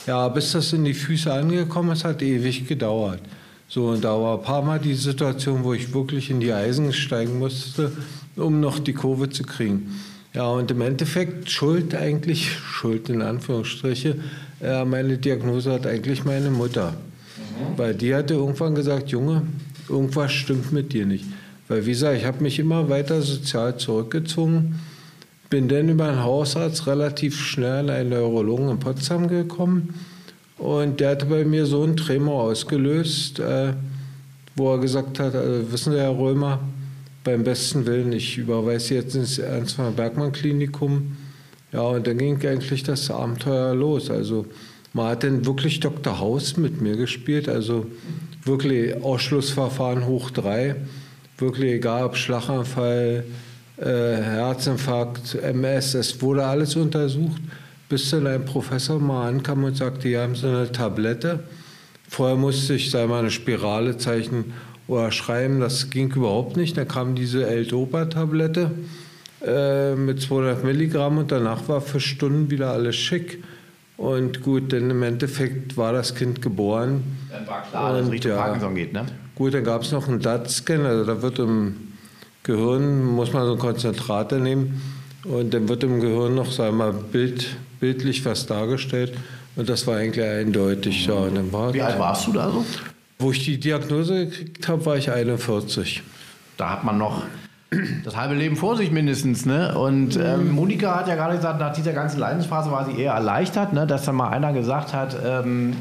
Ja, 0.05 0.27
bis 0.29 0.53
das 0.53 0.71
in 0.71 0.85
die 0.85 0.94
Füße 0.94 1.31
angekommen 1.31 1.91
ist, 1.91 2.05
hat 2.05 2.21
ewig 2.21 2.65
gedauert. 2.67 3.19
So, 3.67 3.89
und 3.89 4.03
da 4.03 4.19
war 4.19 4.38
ein 4.38 4.43
paar 4.43 4.61
Mal 4.61 4.79
die 4.79 4.93
Situation, 4.93 5.65
wo 5.65 5.73
ich 5.73 5.93
wirklich 5.93 6.29
in 6.29 6.39
die 6.39 6.53
Eisen 6.53 6.93
steigen 6.93 7.39
musste, 7.39 7.91
um 8.38 8.61
noch 8.61 8.79
die 8.79 8.93
Kurve 8.93 9.29
zu 9.29 9.43
kriegen. 9.43 10.00
Ja, 10.33 10.45
und 10.45 10.71
im 10.71 10.79
Endeffekt 10.81 11.50
Schuld 11.51 11.93
eigentlich, 11.93 12.51
Schuld 12.51 13.09
in 13.09 13.21
Anführungsstriche, 13.21 14.15
äh, 14.62 14.86
meine 14.86 15.18
Diagnose 15.18 15.71
hat 15.74 15.86
eigentlich 15.86 16.25
meine 16.25 16.50
Mutter. 16.50 16.92
Mhm. 16.92 17.77
Weil 17.77 17.94
die 17.95 18.13
hatte 18.13 18.36
irgendwann 18.36 18.75
gesagt, 18.75 19.09
Junge, 19.09 19.44
irgendwas 19.89 20.31
stimmt 20.31 20.71
mit 20.71 20.94
dir 20.94 21.06
nicht. 21.06 21.25
Weil 21.68 21.86
wie 21.86 21.92
gesagt, 21.92 22.18
ich 22.18 22.25
habe 22.25 22.42
mich 22.44 22.59
immer 22.59 22.89
weiter 22.89 23.21
sozial 23.21 23.77
zurückgezogen, 23.77 24.80
bin 25.50 25.68
dann 25.68 25.89
über 25.89 26.07
einen 26.07 26.24
Hausarzt 26.24 26.88
relativ 26.88 27.39
schnell 27.39 27.89
an 27.89 27.89
einen 27.89 28.09
Neurologen 28.09 28.69
in 28.69 28.80
Potsdam 28.80 29.27
gekommen 29.27 29.94
und 30.57 31.00
der 31.00 31.12
hatte 31.12 31.25
bei 31.27 31.45
mir 31.45 31.65
so 31.65 31.83
einen 31.83 31.98
Tremor 31.98 32.44
ausgelöst, 32.44 33.39
äh, 33.39 33.74
wo 34.56 34.74
er 34.74 34.80
gesagt 34.80 35.19
hat, 35.19 35.36
also, 35.36 35.71
wissen 35.71 35.94
Sie, 35.94 36.00
Herr 36.00 36.18
Römer, 36.18 36.60
beim 37.24 37.44
besten 37.44 37.86
Willen, 37.86 38.12
ich 38.12 38.38
überweise 38.38 38.95
jetzt 38.95 39.15
ins 39.15 39.38
Ernstmar 39.38 39.92
Bergmann 39.92 40.31
Klinikum. 40.31 41.15
Ja, 41.73 41.81
und 41.81 42.07
dann 42.07 42.17
ging 42.17 42.45
eigentlich 42.45 42.83
das 42.83 43.11
Abenteuer 43.11 43.75
los. 43.75 44.09
Also 44.09 44.45
man 44.93 45.09
hat 45.09 45.23
dann 45.23 45.45
wirklich 45.45 45.79
Dr. 45.79 46.19
Haus 46.19 46.57
mit 46.57 46.81
mir 46.81 46.95
gespielt, 46.95 47.49
also 47.49 47.85
wirklich 48.43 49.01
Ausschlussverfahren 49.03 50.05
hoch 50.05 50.31
drei, 50.31 50.75
wirklich 51.37 51.73
egal 51.73 52.05
ob 52.05 52.15
Schlaganfall, 52.15 53.25
äh, 53.77 53.83
Herzinfarkt, 53.83 55.36
MS, 55.36 55.93
es 55.93 56.21
wurde 56.21 56.45
alles 56.45 56.75
untersucht, 56.75 57.41
bis 57.89 58.09
dann 58.09 58.25
ein 58.27 58.45
Professor 58.45 59.00
mal 59.00 59.27
ankam 59.27 59.65
und 59.65 59.77
sagte, 59.77 60.07
hier 60.07 60.21
haben 60.21 60.36
Sie 60.36 60.47
eine 60.47 60.71
Tablette. 60.71 61.43
Vorher 62.09 62.38
musste 62.38 62.74
ich, 62.74 62.89
sei 62.89 63.05
mal, 63.05 63.19
eine 63.19 63.31
Spirale 63.31 63.97
zeichnen 63.97 64.53
oder 64.88 65.12
schreiben, 65.12 65.59
das 65.59 65.89
ging 65.89 66.12
überhaupt 66.13 66.55
nicht. 66.55 66.77
Da 66.77 66.86
kam 66.86 67.15
diese 67.15 67.45
L-Dopa-Tablette 67.45 68.71
äh, 69.46 69.96
mit 69.96 70.22
200 70.22 70.63
Milligramm 70.63 71.17
und 71.17 71.32
danach 71.32 71.67
war 71.67 71.82
für 71.82 72.00
Stunden 72.00 72.50
wieder 72.50 72.72
alles 72.72 72.96
schick. 72.96 73.44
Und 73.98 74.44
gut, 74.44 74.72
denn 74.72 74.91
im 74.91 75.01
Endeffekt 75.01 75.75
war 75.75 75.91
das 75.91 76.13
Kind 76.13 76.41
geboren. 76.41 77.03
Dann 77.32 77.48
war 77.48 77.63
klar, 77.63 77.94
dass 77.94 78.06
es 78.06 78.12
Richtung 78.12 78.32
ja, 78.32 78.38
Parkinson 78.38 78.75
geht, 78.75 78.94
ne? 78.94 79.06
Gut, 79.34 79.53
dann 79.53 79.63
gab 79.63 79.82
es 79.82 79.91
noch 79.91 80.08
einen 80.08 80.20
DAT-Scan, 80.20 80.86
also 80.86 81.03
da 81.03 81.22
wird 81.22 81.39
im 81.39 81.75
Gehirn, 82.44 83.03
muss 83.03 83.34
man 83.34 83.46
so 83.46 83.53
ein 83.53 83.60
Konzentrat 83.60 84.32
nehmen 84.32 84.82
und 85.24 85.53
dann 85.53 85.67
wird 85.67 85.84
im 85.84 86.00
Gehirn 86.00 86.36
noch, 86.36 86.51
sagen 86.51 86.77
wir 86.77 86.91
mal, 86.91 86.94
Bild, 86.94 87.48
bildlich 87.79 88.24
was 88.25 88.46
dargestellt. 88.46 89.13
Und 89.56 89.67
das 89.67 89.88
war 89.88 89.98
eigentlich 89.98 90.24
eindeutig. 90.24 91.08
Ja, 91.08 91.15
und 91.15 91.36
dann 91.36 91.51
war 91.51 91.74
Wie 91.74 91.82
alt 91.82 92.00
warst 92.00 92.27
du 92.27 92.34
da 92.34 92.51
so? 92.51 92.63
Wo 93.20 93.32
ich 93.32 93.44
die 93.46 93.60
Diagnose 93.60 94.27
gekriegt 94.27 94.67
habe, 94.67 94.86
war 94.86 94.98
ich 94.98 95.10
41. 95.10 96.03
Da 96.56 96.70
hat 96.70 96.84
man 96.84 97.00
noch 97.00 97.24
das 98.05 98.15
halbe 98.15 98.33
Leben 98.33 98.55
vor 98.55 98.77
sich 98.77 98.91
mindestens. 98.91 99.45
Ne? 99.45 99.77
Und 99.77 100.17
ähm, 100.17 100.51
Monika 100.51 100.95
hat 100.95 101.07
ja 101.07 101.15
gerade 101.15 101.36
gesagt, 101.36 101.59
nach 101.59 101.74
dieser 101.74 101.91
ganzen 101.91 102.19
Leidensphase 102.19 102.71
war 102.71 102.86
sie 102.86 102.97
eher 102.97 103.13
erleichtert, 103.13 103.74
ne? 103.74 103.86
dass 103.86 104.05
dann 104.05 104.15
mal 104.15 104.29
einer 104.29 104.53
gesagt 104.53 104.93
hat, 104.93 105.17
ähm, 105.25 105.74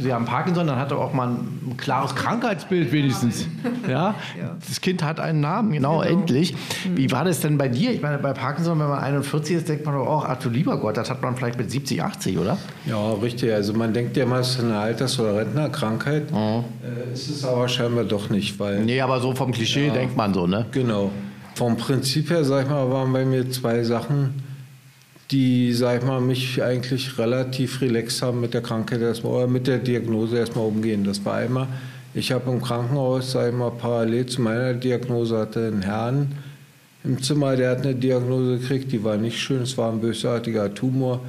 sie 0.00 0.12
haben 0.12 0.24
Parkinson, 0.24 0.66
dann 0.66 0.78
hat 0.78 0.90
er 0.90 0.98
auch 0.98 1.12
mal 1.12 1.28
ein 1.28 1.76
klares 1.76 2.14
Krankheitsbild 2.14 2.92
wenigstens. 2.92 3.46
Ja? 3.86 4.14
ja. 4.40 4.56
Das 4.66 4.80
Kind 4.80 5.02
hat 5.02 5.20
einen 5.20 5.40
Namen, 5.40 5.72
genau, 5.72 6.00
genau, 6.00 6.20
endlich. 6.20 6.54
Wie 6.94 7.10
war 7.10 7.24
das 7.24 7.40
denn 7.40 7.58
bei 7.58 7.68
dir? 7.68 7.92
Ich 7.92 8.00
meine, 8.00 8.16
bei 8.16 8.32
Parkinson, 8.32 8.78
wenn 8.78 8.88
man 8.88 9.00
41 9.00 9.56
ist, 9.56 9.68
denkt 9.68 9.84
man 9.84 9.94
doch 9.94 10.06
auch, 10.06 10.24
ach 10.24 10.38
du 10.38 10.48
lieber 10.48 10.78
Gott, 10.78 10.96
das 10.96 11.10
hat 11.10 11.20
man 11.20 11.36
vielleicht 11.36 11.58
mit 11.58 11.70
70, 11.70 12.02
80, 12.02 12.38
oder? 12.38 12.56
Ja, 12.86 13.12
richtig. 13.14 13.52
Also 13.52 13.74
man 13.74 13.92
denkt 13.92 14.16
ja 14.16 14.22
immer, 14.22 14.38
es 14.38 14.50
ist 14.50 14.60
eine 14.60 14.78
Alters- 14.78 15.20
oder 15.20 15.36
Rentnerkrankheit. 15.36 16.30
Mhm. 16.30 16.36
Äh, 16.38 17.12
ist 17.12 17.28
es 17.28 17.44
aber 17.44 17.68
scheinbar 17.68 18.04
doch 18.04 18.30
nicht, 18.30 18.58
weil... 18.58 18.84
Nee, 18.84 19.00
aber 19.02 19.20
so 19.20 19.34
vom 19.34 19.52
Klischee 19.52 19.88
ja, 19.88 19.92
denkt 19.92 20.16
man 20.16 20.32
so, 20.32 20.46
ne? 20.46 20.64
Genau. 20.70 21.10
Vom 21.54 21.76
Prinzip 21.76 22.30
her, 22.30 22.44
sag 22.44 22.64
ich 22.64 22.70
mal, 22.70 22.90
waren 22.90 23.12
bei 23.12 23.24
mir 23.24 23.48
zwei 23.50 23.82
Sachen, 23.84 24.42
die, 25.30 25.72
sag 25.72 26.00
ich 26.00 26.06
mal, 26.06 26.20
mich 26.20 26.62
eigentlich 26.62 27.18
relativ 27.18 27.80
relaxed 27.80 28.22
haben 28.22 28.40
mit 28.40 28.54
der 28.54 28.62
Krankheit 28.62 29.00
erstmal 29.00 29.32
oder 29.32 29.46
mit 29.46 29.66
der 29.66 29.78
Diagnose 29.78 30.38
erstmal 30.38 30.66
umgehen. 30.66 31.04
Das 31.04 31.24
war 31.24 31.36
einmal 31.36 31.68
Ich 32.12 32.32
habe 32.32 32.50
im 32.50 32.60
Krankenhaus, 32.60 33.32
sag 33.32 33.48
ich 33.48 33.54
mal, 33.54 33.70
parallel 33.70 34.26
zu 34.26 34.42
meiner 34.42 34.74
Diagnose 34.74 35.38
hatte 35.38 35.66
einen 35.66 35.82
Herrn 35.82 36.32
im 37.04 37.22
Zimmer, 37.22 37.54
der 37.54 37.72
hat 37.72 37.82
eine 37.82 37.94
Diagnose 37.94 38.58
gekriegt, 38.58 38.90
die 38.90 39.04
war 39.04 39.18
nicht 39.18 39.38
schön. 39.38 39.62
Es 39.62 39.76
war 39.76 39.92
ein 39.92 40.00
bösartiger 40.00 40.72
Tumor, 40.72 41.20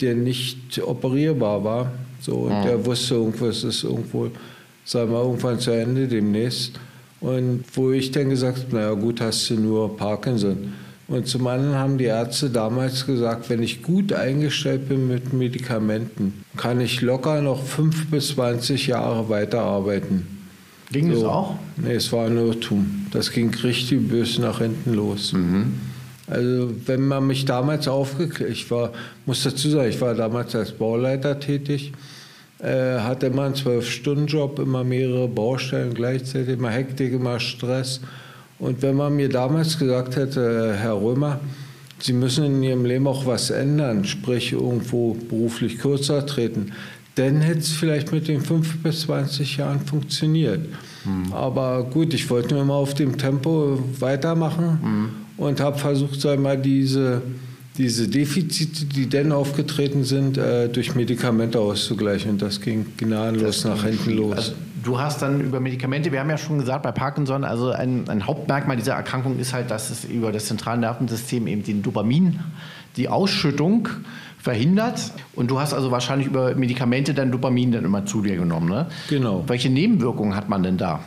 der 0.00 0.14
nicht 0.14 0.80
operierbar 0.80 1.64
war. 1.64 1.92
So, 2.20 2.36
und 2.36 2.60
mhm. 2.60 2.62
der 2.62 2.86
wusste, 2.86 3.14
irgendwas 3.14 3.64
ist 3.64 3.82
irgendwo, 3.82 4.30
sagen 4.84 5.10
wir, 5.10 5.22
irgendwann 5.22 5.58
zu 5.58 5.72
Ende 5.72 6.06
demnächst. 6.06 6.78
Und 7.24 7.64
wo 7.72 7.90
ich 7.90 8.10
dann 8.10 8.28
gesagt 8.28 8.58
habe, 8.58 8.76
naja 8.76 8.92
gut, 8.92 9.22
hast 9.22 9.48
du 9.48 9.54
nur 9.54 9.96
Parkinson. 9.96 10.74
Und 11.08 11.26
zum 11.26 11.46
anderen 11.46 11.74
haben 11.74 11.96
die 11.96 12.04
Ärzte 12.04 12.50
damals 12.50 13.06
gesagt, 13.06 13.48
wenn 13.48 13.62
ich 13.62 13.82
gut 13.82 14.12
eingestellt 14.12 14.90
bin 14.90 15.08
mit 15.08 15.32
Medikamenten, 15.32 16.44
kann 16.58 16.82
ich 16.82 17.00
locker 17.00 17.40
noch 17.40 17.62
fünf 17.62 18.10
bis 18.10 18.28
20 18.34 18.88
Jahre 18.88 19.30
weiterarbeiten. 19.30 20.26
Ging 20.92 21.14
so. 21.14 21.22
das 21.22 21.24
auch? 21.24 21.54
Nee, 21.78 21.94
es 21.94 22.12
war 22.12 22.26
ein 22.26 22.36
Irrtum. 22.36 23.06
Das 23.10 23.30
ging 23.30 23.54
richtig 23.54 24.06
böse 24.06 24.42
nach 24.42 24.58
hinten 24.58 24.92
los. 24.92 25.32
Mhm. 25.32 25.72
Also 26.26 26.72
wenn 26.84 27.06
man 27.06 27.26
mich 27.26 27.46
damals 27.46 27.88
aufgeklärt, 27.88 28.50
ich 28.50 28.70
war, 28.70 28.92
muss 29.24 29.42
dazu 29.44 29.70
sagen, 29.70 29.88
ich 29.88 30.00
war 30.02 30.14
damals 30.14 30.54
als 30.54 30.72
Bauleiter 30.72 31.40
tätig, 31.40 31.92
hatte 32.64 33.26
immer 33.26 33.44
einen 33.44 33.54
Zwölf-Stunden-Job, 33.54 34.58
immer 34.58 34.84
mehrere 34.84 35.28
Baustellen 35.28 35.94
gleichzeitig, 35.94 36.54
immer 36.54 36.70
Hektik, 36.70 37.12
immer 37.12 37.38
Stress. 37.40 38.00
Und 38.58 38.82
wenn 38.82 38.96
man 38.96 39.14
mir 39.16 39.28
damals 39.28 39.78
gesagt 39.78 40.16
hätte, 40.16 40.74
Herr 40.74 41.00
Römer, 41.00 41.40
Sie 42.00 42.12
müssen 42.12 42.44
in 42.44 42.62
Ihrem 42.62 42.84
Leben 42.84 43.06
auch 43.06 43.24
was 43.24 43.50
ändern, 43.50 44.04
sprich 44.04 44.52
irgendwo 44.52 45.14
beruflich 45.14 45.78
kürzer 45.78 46.26
treten, 46.26 46.72
dann 47.14 47.40
hätte 47.40 47.60
es 47.60 47.70
vielleicht 47.70 48.12
mit 48.12 48.28
den 48.28 48.40
5 48.40 48.82
bis 48.82 49.02
20 49.02 49.56
Jahren 49.56 49.80
funktioniert. 49.80 50.60
Mhm. 51.04 51.32
Aber 51.32 51.84
gut, 51.84 52.12
ich 52.12 52.28
wollte 52.28 52.54
nur 52.54 52.64
mal 52.64 52.74
auf 52.74 52.94
dem 52.94 53.16
Tempo 53.16 53.78
weitermachen 54.00 54.78
mhm. 54.82 55.10
und 55.42 55.60
habe 55.60 55.78
versucht, 55.78 56.20
sag 56.20 56.40
mal, 56.40 56.58
diese, 56.58 57.22
diese 57.76 58.08
Defizite, 58.08 58.84
die 58.84 59.08
dann 59.08 59.32
aufgetreten 59.32 60.04
sind, 60.04 60.38
äh, 60.38 60.68
durch 60.68 60.94
Medikamente 60.94 61.58
auszugleichen. 61.58 62.32
Und 62.32 62.42
das 62.42 62.60
ging 62.60 62.86
gnadenlos 62.96 63.62
das 63.62 63.64
nach 63.64 63.84
hinten 63.84 64.12
los. 64.12 64.36
Also 64.36 64.52
du 64.84 65.00
hast 65.00 65.22
dann 65.22 65.40
über 65.40 65.58
Medikamente, 65.58 66.12
wir 66.12 66.20
haben 66.20 66.30
ja 66.30 66.38
schon 66.38 66.58
gesagt, 66.58 66.84
bei 66.84 66.92
Parkinson, 66.92 67.42
also 67.42 67.70
ein, 67.70 68.08
ein 68.08 68.26
Hauptmerkmal 68.26 68.76
dieser 68.76 68.94
Erkrankung 68.94 69.38
ist 69.38 69.52
halt, 69.52 69.70
dass 69.70 69.90
es 69.90 70.04
über 70.04 70.30
das 70.30 70.46
zentrale 70.46 70.80
Nervensystem 70.80 71.48
eben 71.48 71.64
den 71.64 71.82
Dopamin, 71.82 72.38
die 72.96 73.08
Ausschüttung 73.08 73.88
verhindert. 74.38 75.12
Und 75.34 75.50
du 75.50 75.58
hast 75.58 75.72
also 75.72 75.90
wahrscheinlich 75.90 76.28
über 76.28 76.54
Medikamente 76.54 77.12
dein 77.12 77.32
Dopamin 77.32 77.72
dann 77.72 77.84
immer 77.84 78.06
zu 78.06 78.22
dir 78.22 78.36
genommen, 78.36 78.68
ne? 78.68 78.86
Genau. 79.08 79.42
Welche 79.48 79.70
Nebenwirkungen 79.70 80.36
hat 80.36 80.48
man 80.48 80.62
denn 80.62 80.76
da? 80.76 81.00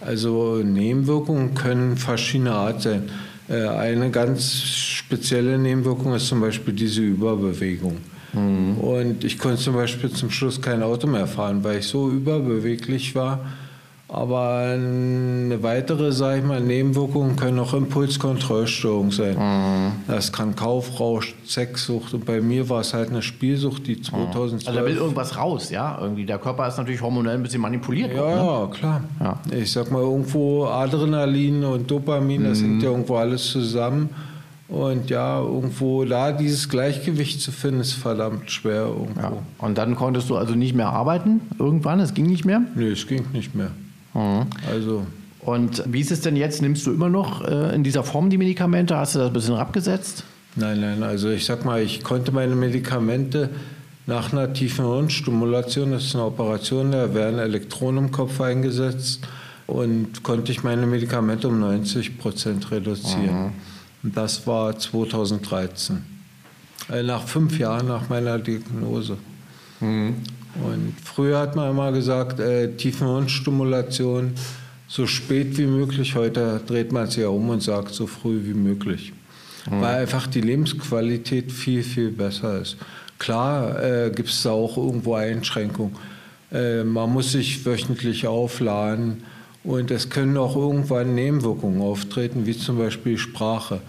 Also 0.00 0.62
Nebenwirkungen 0.62 1.54
können 1.54 1.96
verschiedene 1.96 2.52
Art 2.52 2.82
sein. 2.82 3.10
Äh, 3.48 3.66
eine 3.66 4.10
ganz 4.10 4.62
spezielle 4.62 5.58
Nebenwirkung 5.58 6.14
ist 6.14 6.26
zum 6.26 6.40
Beispiel 6.40 6.74
diese 6.74 7.02
Überbewegung. 7.02 7.98
Mhm. 8.32 8.78
Und 8.78 9.24
ich 9.24 9.38
konnte 9.38 9.60
zum 9.60 9.74
Beispiel 9.74 10.10
zum 10.10 10.30
Schluss 10.30 10.60
kein 10.60 10.82
Auto 10.82 11.06
mehr 11.06 11.26
fahren, 11.26 11.62
weil 11.62 11.78
ich 11.78 11.86
so 11.86 12.10
überbeweglich 12.10 13.14
war 13.14 13.46
aber 14.08 14.70
eine 14.72 15.62
weitere, 15.62 16.12
sage 16.12 16.38
ich 16.38 16.44
mal, 16.44 16.60
Nebenwirkung 16.60 17.34
können 17.34 17.58
auch 17.58 17.74
Impulskontrollstörungen 17.74 19.10
sein. 19.10 19.36
Mhm. 19.36 19.92
Das 20.06 20.32
kann 20.32 20.54
Kaufrausch, 20.54 21.34
Sexsucht 21.44 22.14
und 22.14 22.24
bei 22.24 22.40
mir 22.40 22.68
war 22.68 22.82
es 22.82 22.94
halt 22.94 23.10
eine 23.10 23.20
Spielsucht, 23.20 23.86
die 23.88 24.00
2012... 24.00 24.68
Also 24.68 24.80
da 24.80 24.86
will 24.86 24.96
irgendwas 24.96 25.36
raus, 25.36 25.70
ja? 25.70 25.98
Irgendwie 26.00 26.24
der 26.24 26.38
Körper 26.38 26.68
ist 26.68 26.78
natürlich 26.78 27.02
hormonell 27.02 27.34
ein 27.34 27.42
bisschen 27.42 27.60
manipuliert. 27.60 28.14
Ja, 28.14 28.22
auch, 28.22 28.70
ne? 28.70 28.76
klar. 28.76 29.04
Ja. 29.18 29.40
Ich 29.50 29.72
sag 29.72 29.90
mal 29.90 30.02
irgendwo 30.02 30.66
Adrenalin 30.66 31.64
und 31.64 31.90
Dopamin, 31.90 32.44
das 32.44 32.60
mhm. 32.60 32.64
hängt 32.64 32.82
ja 32.84 32.90
irgendwo 32.90 33.16
alles 33.16 33.50
zusammen. 33.50 34.10
Und 34.68 35.10
ja, 35.10 35.40
irgendwo 35.40 36.04
da 36.04 36.32
dieses 36.32 36.68
Gleichgewicht 36.68 37.40
zu 37.40 37.52
finden, 37.52 37.80
ist 37.80 37.92
verdammt 37.92 38.50
schwer 38.50 38.86
irgendwo. 38.86 39.20
Ja. 39.20 39.32
Und 39.58 39.78
dann 39.78 39.94
konntest 39.94 40.28
du 40.30 40.36
also 40.36 40.54
nicht 40.54 40.74
mehr 40.74 40.88
arbeiten 40.88 41.40
irgendwann? 41.58 42.00
Es 42.00 42.14
ging 42.14 42.26
nicht 42.26 42.44
mehr? 42.44 42.62
Nee, 42.74 42.90
es 42.90 43.06
ging 43.06 43.24
nicht 43.32 43.54
mehr. 43.54 43.70
Mhm. 44.16 44.46
Also. 44.70 45.06
Und 45.40 45.84
wie 45.86 46.00
ist 46.00 46.10
es 46.10 46.22
denn 46.22 46.34
jetzt? 46.34 46.60
Nimmst 46.60 46.86
du 46.86 46.92
immer 46.92 47.08
noch 47.08 47.44
äh, 47.44 47.74
in 47.74 47.84
dieser 47.84 48.02
Form 48.02 48.30
die 48.30 48.38
Medikamente? 48.38 48.96
Hast 48.96 49.14
du 49.14 49.20
das 49.20 49.28
ein 49.28 49.32
bisschen 49.32 49.54
abgesetzt? 49.54 50.24
Nein, 50.56 50.80
nein. 50.80 51.02
Also 51.02 51.28
ich 51.28 51.44
sag 51.44 51.64
mal, 51.64 51.82
ich 51.82 52.02
konnte 52.02 52.32
meine 52.32 52.56
Medikamente 52.56 53.50
nach 54.06 54.32
einer 54.32 54.52
tiefen 54.52 54.86
Hirnstimulation, 54.86 55.92
das 55.92 56.04
ist 56.04 56.14
eine 56.14 56.24
Operation, 56.24 56.92
da 56.92 57.12
werden 57.12 57.38
Elektronen 57.38 58.06
im 58.06 58.10
Kopf 58.10 58.40
eingesetzt 58.40 59.26
und 59.66 60.22
konnte 60.22 60.52
ich 60.52 60.62
meine 60.62 60.86
Medikamente 60.86 61.48
um 61.48 61.60
90 61.60 62.18
Prozent 62.18 62.70
reduzieren. 62.70 63.46
Mhm. 63.46 63.52
Und 64.02 64.16
das 64.16 64.46
war 64.46 64.78
2013. 64.78 66.04
Also 66.88 67.06
nach 67.06 67.26
fünf 67.26 67.58
Jahren 67.58 67.88
nach 67.88 68.08
meiner 68.08 68.38
Diagnose. 68.38 69.16
Mhm. 69.80 70.14
Und 70.64 70.94
früher 71.02 71.38
hat 71.38 71.56
man 71.56 71.70
immer 71.70 71.92
gesagt, 71.92 72.40
äh, 72.40 72.72
Tiefenhirnstimulation 72.72 74.32
so 74.88 75.06
spät 75.06 75.58
wie 75.58 75.66
möglich. 75.66 76.14
Heute 76.14 76.60
dreht 76.66 76.92
man 76.92 77.06
sich 77.06 77.22
ja 77.22 77.28
um 77.28 77.48
und 77.48 77.62
sagt 77.62 77.94
so 77.94 78.06
früh 78.06 78.40
wie 78.44 78.54
möglich. 78.54 79.12
Mhm. 79.68 79.80
Weil 79.80 80.02
einfach 80.02 80.26
die 80.26 80.40
Lebensqualität 80.40 81.50
viel, 81.52 81.82
viel 81.82 82.10
besser 82.10 82.60
ist. 82.60 82.76
Klar 83.18 83.82
äh, 83.82 84.10
gibt 84.14 84.28
es 84.28 84.42
da 84.42 84.50
auch 84.50 84.76
irgendwo 84.76 85.14
Einschränkungen. 85.14 85.96
Äh, 86.52 86.84
man 86.84 87.12
muss 87.12 87.32
sich 87.32 87.64
wöchentlich 87.64 88.26
aufladen 88.26 89.22
und 89.64 89.90
es 89.90 90.10
können 90.10 90.36
auch 90.36 90.54
irgendwann 90.54 91.14
Nebenwirkungen 91.14 91.80
auftreten, 91.80 92.46
wie 92.46 92.56
zum 92.56 92.78
Beispiel 92.78 93.18
Sprache. 93.18 93.80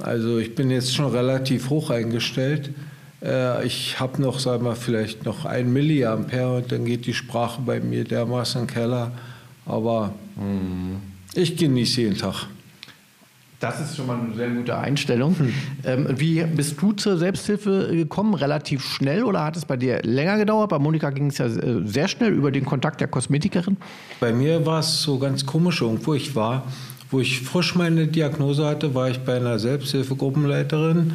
Also 0.00 0.38
ich 0.38 0.54
bin 0.54 0.70
jetzt 0.70 0.94
schon 0.94 1.10
relativ 1.12 1.70
hoch 1.70 1.90
eingestellt. 1.90 2.70
Äh, 3.24 3.66
ich 3.66 3.98
habe 3.98 4.20
noch, 4.20 4.38
sagen 4.38 4.64
wir 4.64 4.76
vielleicht 4.76 5.24
noch 5.24 5.44
ein 5.44 5.72
Milliampere 5.72 6.58
und 6.58 6.70
dann 6.70 6.84
geht 6.84 7.06
die 7.06 7.14
Sprache 7.14 7.60
bei 7.64 7.80
mir 7.80 8.04
dermaßen 8.04 8.62
in 8.62 8.66
den 8.66 8.74
Keller. 8.74 9.12
Aber 9.66 10.12
mhm. 10.36 10.96
ich 11.34 11.56
genieße 11.56 12.02
jeden 12.02 12.18
Tag. 12.18 12.46
Das 13.60 13.80
ist 13.80 13.96
schon 13.96 14.06
mal 14.06 14.18
eine 14.18 14.34
sehr 14.34 14.50
gute 14.50 14.76
Einstellung. 14.76 15.34
Ähm, 15.86 16.06
wie 16.16 16.42
bist 16.44 16.80
du 16.82 16.92
zur 16.92 17.16
Selbsthilfe 17.16 17.88
gekommen? 17.92 18.34
Relativ 18.34 18.84
schnell 18.84 19.22
oder 19.22 19.42
hat 19.42 19.56
es 19.56 19.64
bei 19.64 19.78
dir 19.78 20.02
länger 20.02 20.36
gedauert? 20.36 20.68
Bei 20.68 20.78
Monika 20.78 21.08
ging 21.08 21.28
es 21.28 21.38
ja 21.38 21.46
äh, 21.46 21.80
sehr 21.86 22.08
schnell 22.08 22.32
über 22.32 22.50
den 22.50 22.66
Kontakt 22.66 23.00
der 23.00 23.08
Kosmetikerin. 23.08 23.78
Bei 24.20 24.34
mir 24.34 24.66
war 24.66 24.80
es 24.80 25.00
so 25.00 25.18
ganz 25.18 25.46
komisch 25.46 25.80
irgendwo. 25.80 26.12
Ich 26.12 26.34
war, 26.34 26.64
wo 27.10 27.20
ich 27.20 27.40
frisch 27.40 27.74
meine 27.74 28.06
Diagnose 28.06 28.66
hatte, 28.66 28.94
war 28.94 29.08
ich 29.08 29.20
bei 29.20 29.36
einer 29.36 29.58
Selbsthilfegruppenleiterin 29.58 31.14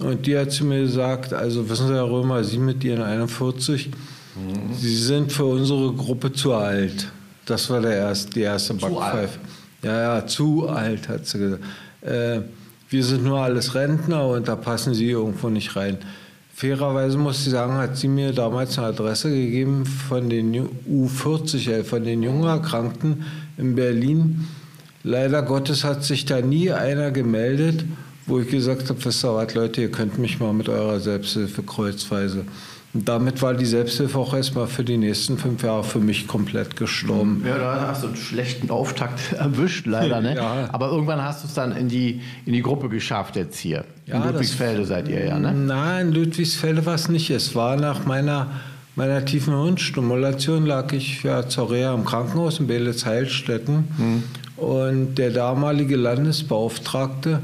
und 0.00 0.26
die 0.26 0.38
hat 0.38 0.52
zu 0.52 0.64
mir 0.64 0.80
gesagt, 0.80 1.32
also 1.32 1.68
wissen 1.68 1.88
Sie, 1.88 1.94
Herr 1.94 2.08
Römer, 2.08 2.44
Sie 2.44 2.58
mit 2.58 2.84
Ihren 2.84 3.02
41, 3.02 3.88
mhm. 3.88 4.74
Sie 4.74 4.96
sind 4.96 5.32
für 5.32 5.44
unsere 5.44 5.92
Gruppe 5.92 6.32
zu 6.32 6.54
alt. 6.54 7.10
Das 7.46 7.68
war 7.70 7.80
der 7.80 7.96
erste, 7.96 8.30
die 8.32 8.42
erste 8.42 8.74
Backpfeife. 8.74 9.38
Ja, 9.82 10.16
ja, 10.16 10.26
zu 10.26 10.68
alt, 10.68 11.08
hat 11.08 11.26
sie 11.26 11.38
gesagt. 11.38 11.62
Äh, 12.02 12.40
wir 12.90 13.04
sind 13.04 13.24
nur 13.24 13.40
alles 13.40 13.74
Rentner 13.74 14.26
und 14.26 14.48
da 14.48 14.56
passen 14.56 14.94
Sie 14.94 15.10
irgendwo 15.10 15.48
nicht 15.48 15.76
rein. 15.76 15.98
Fairerweise 16.54 17.18
muss 17.18 17.46
ich 17.46 17.52
sagen, 17.52 17.74
hat 17.74 17.96
sie 17.96 18.08
mir 18.08 18.32
damals 18.32 18.78
eine 18.78 18.88
Adresse 18.88 19.30
gegeben 19.30 19.86
von 19.86 20.28
den 20.28 20.68
U40, 20.90 21.70
äh, 21.70 21.84
von 21.84 22.02
den 22.02 22.22
jungen 22.22 22.48
Erkrankten 22.48 23.24
in 23.56 23.76
Berlin. 23.76 24.48
Leider 25.04 25.42
Gottes 25.42 25.84
hat 25.84 26.02
sich 26.02 26.24
da 26.24 26.40
nie 26.40 26.72
einer 26.72 27.12
gemeldet 27.12 27.84
wo 28.28 28.38
ich 28.38 28.48
gesagt 28.48 28.88
habe, 28.88 29.04
wisst 29.04 29.24
ihr 29.24 29.34
was, 29.34 29.54
Leute, 29.54 29.80
ihr 29.80 29.90
könnt 29.90 30.18
mich 30.18 30.38
mal 30.38 30.52
mit 30.52 30.68
eurer 30.68 31.00
Selbsthilfe 31.00 31.62
kreuzweise. 31.62 32.44
Und 32.94 33.06
damit 33.06 33.42
war 33.42 33.52
die 33.52 33.66
Selbsthilfe 33.66 34.18
auch 34.18 34.32
erstmal 34.32 34.66
für 34.66 34.82
die 34.82 34.96
nächsten 34.96 35.36
fünf 35.36 35.62
Jahre 35.62 35.84
für 35.84 35.98
mich 35.98 36.26
komplett 36.26 36.76
gestorben. 36.76 37.44
Ja, 37.46 37.58
da 37.58 37.88
hast 37.88 38.02
du 38.02 38.08
einen 38.08 38.16
schlechten 38.16 38.70
Auftakt 38.70 39.32
erwischt, 39.38 39.86
leider. 39.86 40.20
Ne? 40.22 40.36
ja. 40.36 40.68
Aber 40.72 40.90
irgendwann 40.90 41.22
hast 41.22 41.44
du 41.44 41.48
es 41.48 41.54
dann 41.54 41.72
in 41.72 41.88
die, 41.88 42.22
in 42.46 42.54
die 42.54 42.62
Gruppe 42.62 42.88
geschafft 42.88 43.36
jetzt 43.36 43.58
hier. 43.58 43.84
In 44.06 44.14
ja, 44.14 44.24
Ludwigsfelde 44.24 44.80
das, 44.80 44.88
seid 44.88 45.08
ihr 45.08 45.26
ja, 45.26 45.38
ne? 45.38 45.52
Nein, 45.52 46.08
in 46.08 46.14
Ludwigsfelde 46.14 46.86
war 46.86 46.94
es 46.94 47.10
nicht. 47.10 47.28
Es 47.28 47.54
war 47.54 47.76
nach 47.76 48.06
meiner, 48.06 48.52
meiner 48.96 49.22
tiefen 49.22 49.54
Hirnstimulation 49.54 50.64
lag 50.64 50.90
ich 50.92 51.22
ja 51.22 51.46
zur 51.46 51.70
Reha 51.70 51.94
im 51.94 52.06
Krankenhaus 52.06 52.58
in 52.58 52.68
Belitz-Heilstätten. 52.68 53.84
Hm. 53.98 54.22
Und 54.56 55.16
der 55.16 55.30
damalige 55.30 55.96
Landesbeauftragte 55.96 57.40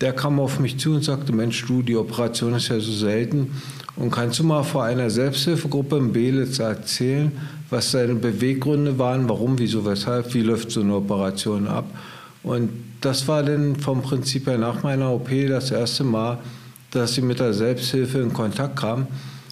der 0.00 0.12
kam 0.12 0.40
auf 0.40 0.58
mich 0.58 0.78
zu 0.78 0.92
und 0.94 1.04
sagte, 1.04 1.32
Mensch, 1.32 1.64
du, 1.66 1.82
die 1.82 1.96
Operation 1.96 2.54
ist 2.54 2.68
ja 2.68 2.80
so 2.80 2.92
selten. 2.92 3.52
Und 3.96 4.10
kannst 4.10 4.38
du 4.40 4.44
mal 4.44 4.64
vor 4.64 4.84
einer 4.84 5.08
Selbsthilfegruppe 5.08 5.96
in 5.96 6.12
Belitz 6.12 6.58
erzählen, 6.58 7.30
was 7.70 7.92
deine 7.92 8.14
Beweggründe 8.14 8.98
waren, 8.98 9.28
warum, 9.28 9.58
wieso, 9.58 9.84
weshalb, 9.84 10.34
wie 10.34 10.42
läuft 10.42 10.70
so 10.70 10.80
eine 10.80 10.94
Operation 10.96 11.68
ab? 11.68 11.86
Und 12.42 12.70
das 13.00 13.26
war 13.28 13.42
dann 13.42 13.76
vom 13.76 14.02
Prinzip 14.02 14.46
her 14.46 14.58
nach 14.58 14.82
meiner 14.82 15.12
OP 15.12 15.30
das 15.48 15.70
erste 15.70 16.04
Mal, 16.04 16.38
dass 16.90 17.14
sie 17.14 17.22
mit 17.22 17.40
der 17.40 17.54
Selbsthilfe 17.54 18.18
in 18.18 18.32
Kontakt 18.32 18.76
kam. 18.76 19.06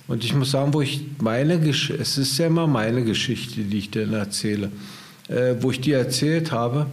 Und 0.09 0.25
ich 0.25 0.35
muss 0.35 0.51
sagen, 0.51 0.75
wo 0.75 0.81
ich 0.81 1.07
meine 1.21 1.59
Geschichte, 1.59 2.03
es 2.03 2.19
ist 2.19 2.37
ja 2.39 2.47
immer 2.47 2.67
meine 2.67 3.05
Geschichte, 3.05 3.63
die 3.63 3.79
ich 3.79 3.91
dann 3.91 4.13
erzähle. 4.13 4.71
äh, 5.29 5.55
wo 5.61 5.71
ich 5.71 5.81
dir 5.81 5.99
erzählt 5.99 6.53
habe, 6.53 6.87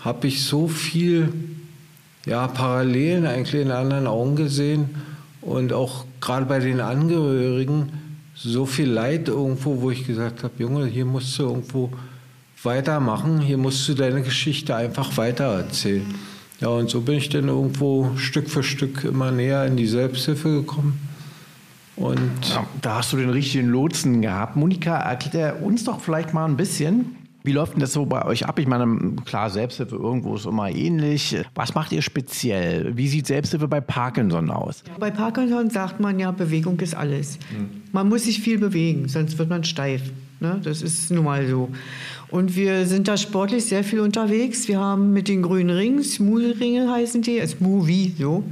habe 0.00 0.26
ich 0.26 0.42
so 0.44 0.68
viel 0.68 1.32
ja, 2.26 2.46
Parallelen 2.48 3.26
eigentlich 3.26 3.62
in 3.62 3.70
anderen 3.70 4.06
Augen 4.06 4.36
gesehen 4.36 4.90
und 5.40 5.72
auch 5.72 6.04
gerade 6.20 6.46
bei 6.46 6.58
den 6.58 6.80
Angehörigen 6.80 7.92
so 8.34 8.66
viel 8.66 8.88
Leid 8.90 9.28
irgendwo, 9.28 9.80
wo 9.80 9.90
ich 9.90 10.06
gesagt 10.06 10.42
habe, 10.42 10.54
Junge, 10.58 10.86
hier 10.86 11.04
musst 11.04 11.38
du 11.38 11.44
irgendwo 11.44 11.90
weitermachen, 12.62 13.40
hier 13.40 13.58
musst 13.58 13.88
du 13.88 13.94
deine 13.94 14.22
Geschichte 14.22 14.74
einfach 14.74 15.16
weitererzählen. 15.16 16.06
Ja, 16.60 16.68
und 16.68 16.90
so 16.90 17.00
bin 17.00 17.16
ich 17.16 17.30
dann 17.30 17.48
irgendwo 17.48 18.10
Stück 18.16 18.50
für 18.50 18.62
Stück 18.62 19.04
immer 19.04 19.30
näher 19.30 19.64
in 19.64 19.76
die 19.76 19.86
Selbsthilfe 19.86 20.60
gekommen. 20.60 21.00
Und 21.96 22.30
ja, 22.50 22.66
da 22.80 22.96
hast 22.96 23.12
du 23.12 23.16
den 23.16 23.30
richtigen 23.30 23.68
Lotsen 23.68 24.22
gehabt. 24.22 24.56
Monika, 24.56 24.96
erklär 24.96 25.62
uns 25.62 25.84
doch 25.84 26.00
vielleicht 26.00 26.34
mal 26.34 26.46
ein 26.46 26.56
bisschen, 26.56 27.16
wie 27.42 27.52
läuft 27.52 27.72
denn 27.72 27.80
das 27.80 27.92
so 27.92 28.04
bei 28.04 28.24
euch 28.24 28.46
ab? 28.46 28.58
Ich 28.58 28.66
meine, 28.66 29.16
klar, 29.24 29.48
Selbsthilfe 29.48 29.96
irgendwo 29.96 30.36
ist 30.36 30.46
immer 30.46 30.70
ähnlich. 30.70 31.36
Was 31.54 31.74
macht 31.74 31.92
ihr 31.92 32.02
speziell? 32.02 32.96
Wie 32.96 33.08
sieht 33.08 33.26
Selbsthilfe 33.26 33.66
bei 33.66 33.80
Parkinson 33.80 34.50
aus? 34.50 34.82
Bei 34.98 35.10
Parkinson 35.10 35.70
sagt 35.70 36.00
man 36.00 36.18
ja, 36.18 36.30
Bewegung 36.30 36.78
ist 36.80 36.94
alles. 36.94 37.38
Hm. 37.50 37.82
Man 37.92 38.08
muss 38.08 38.24
sich 38.24 38.40
viel 38.40 38.58
bewegen, 38.58 39.08
sonst 39.08 39.38
wird 39.38 39.48
man 39.48 39.64
steif. 39.64 40.02
Ne? 40.40 40.60
Das 40.62 40.82
ist 40.82 41.10
nun 41.10 41.24
mal 41.24 41.46
so. 41.46 41.70
Und 42.30 42.56
wir 42.56 42.86
sind 42.86 43.08
da 43.08 43.16
sportlich 43.16 43.64
sehr 43.64 43.84
viel 43.84 44.00
unterwegs. 44.00 44.68
Wir 44.68 44.78
haben 44.78 45.12
mit 45.12 45.28
den 45.28 45.42
grünen 45.42 45.70
Ringen, 45.70 46.02
Smoothie-Ringe 46.02 46.90
heißen 46.90 47.22
die, 47.22 47.44
Smoothie, 47.46 48.14
so. 48.18 48.44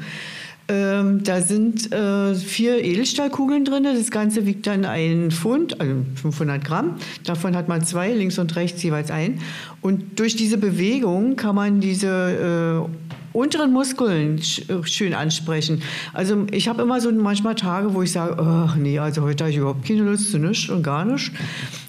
Ähm, 0.70 1.22
da 1.24 1.40
sind 1.40 1.92
äh, 1.92 2.34
vier 2.34 2.84
Edelstahlkugeln 2.84 3.64
drin. 3.64 3.84
Das 3.84 4.10
Ganze 4.10 4.44
wiegt 4.44 4.66
dann 4.66 4.84
ein 4.84 5.30
Pfund, 5.30 5.80
also 5.80 6.04
500 6.16 6.62
Gramm. 6.62 6.96
Davon 7.24 7.56
hat 7.56 7.68
man 7.68 7.84
zwei, 7.84 8.12
links 8.12 8.38
und 8.38 8.54
rechts 8.54 8.82
jeweils 8.82 9.10
ein. 9.10 9.40
Und 9.80 10.20
durch 10.20 10.36
diese 10.36 10.58
Bewegung 10.58 11.36
kann 11.36 11.54
man 11.54 11.80
diese 11.80 12.84
äh, 12.86 13.36
unteren 13.38 13.72
Muskeln 13.72 14.38
äh, 14.38 14.86
schön 14.86 15.14
ansprechen. 15.14 15.80
Also 16.12 16.46
ich 16.50 16.68
habe 16.68 16.82
immer 16.82 17.00
so 17.00 17.10
manchmal 17.12 17.54
Tage, 17.54 17.94
wo 17.94 18.02
ich 18.02 18.12
sage, 18.12 18.36
oh, 18.38 18.78
nee, 18.78 18.98
also 18.98 19.22
heute 19.22 19.44
habe 19.44 19.50
ich 19.50 19.56
überhaupt 19.56 19.86
keine 19.86 20.02
Lust 20.02 20.30
zu 20.30 20.38
nichts 20.38 20.68
und 20.68 20.82
gar 20.82 21.06
nicht. 21.06 21.32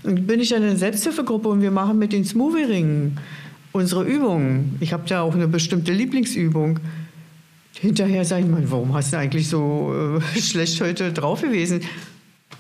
Und 0.04 0.26
bin 0.26 0.40
ich 0.40 0.52
in 0.54 0.64
einer 0.64 0.78
Selbsthilfegruppe 0.78 1.50
und 1.50 1.62
wir 1.62 1.72
machen 1.72 2.00
mit 2.00 2.14
den 2.14 2.24
Smoothie-Ringen 2.24 3.18
unsere 3.72 4.04
Übungen. 4.04 4.78
Ich 4.80 4.94
habe 4.94 5.04
da 5.08 5.22
auch 5.22 5.36
eine 5.36 5.48
bestimmte 5.48 5.92
Lieblingsübung 5.92 6.80
hinterher 7.82 8.26
sage 8.26 8.44
ich 8.44 8.50
mal, 8.50 8.70
warum 8.72 8.94
hast 8.94 9.14
du 9.14 9.18
eigentlich 9.18 9.48
so 9.48 10.20
äh, 10.36 10.40
schlecht 10.40 10.80
heute 10.82 11.14
drauf 11.14 11.42
gewesen? 11.42 11.82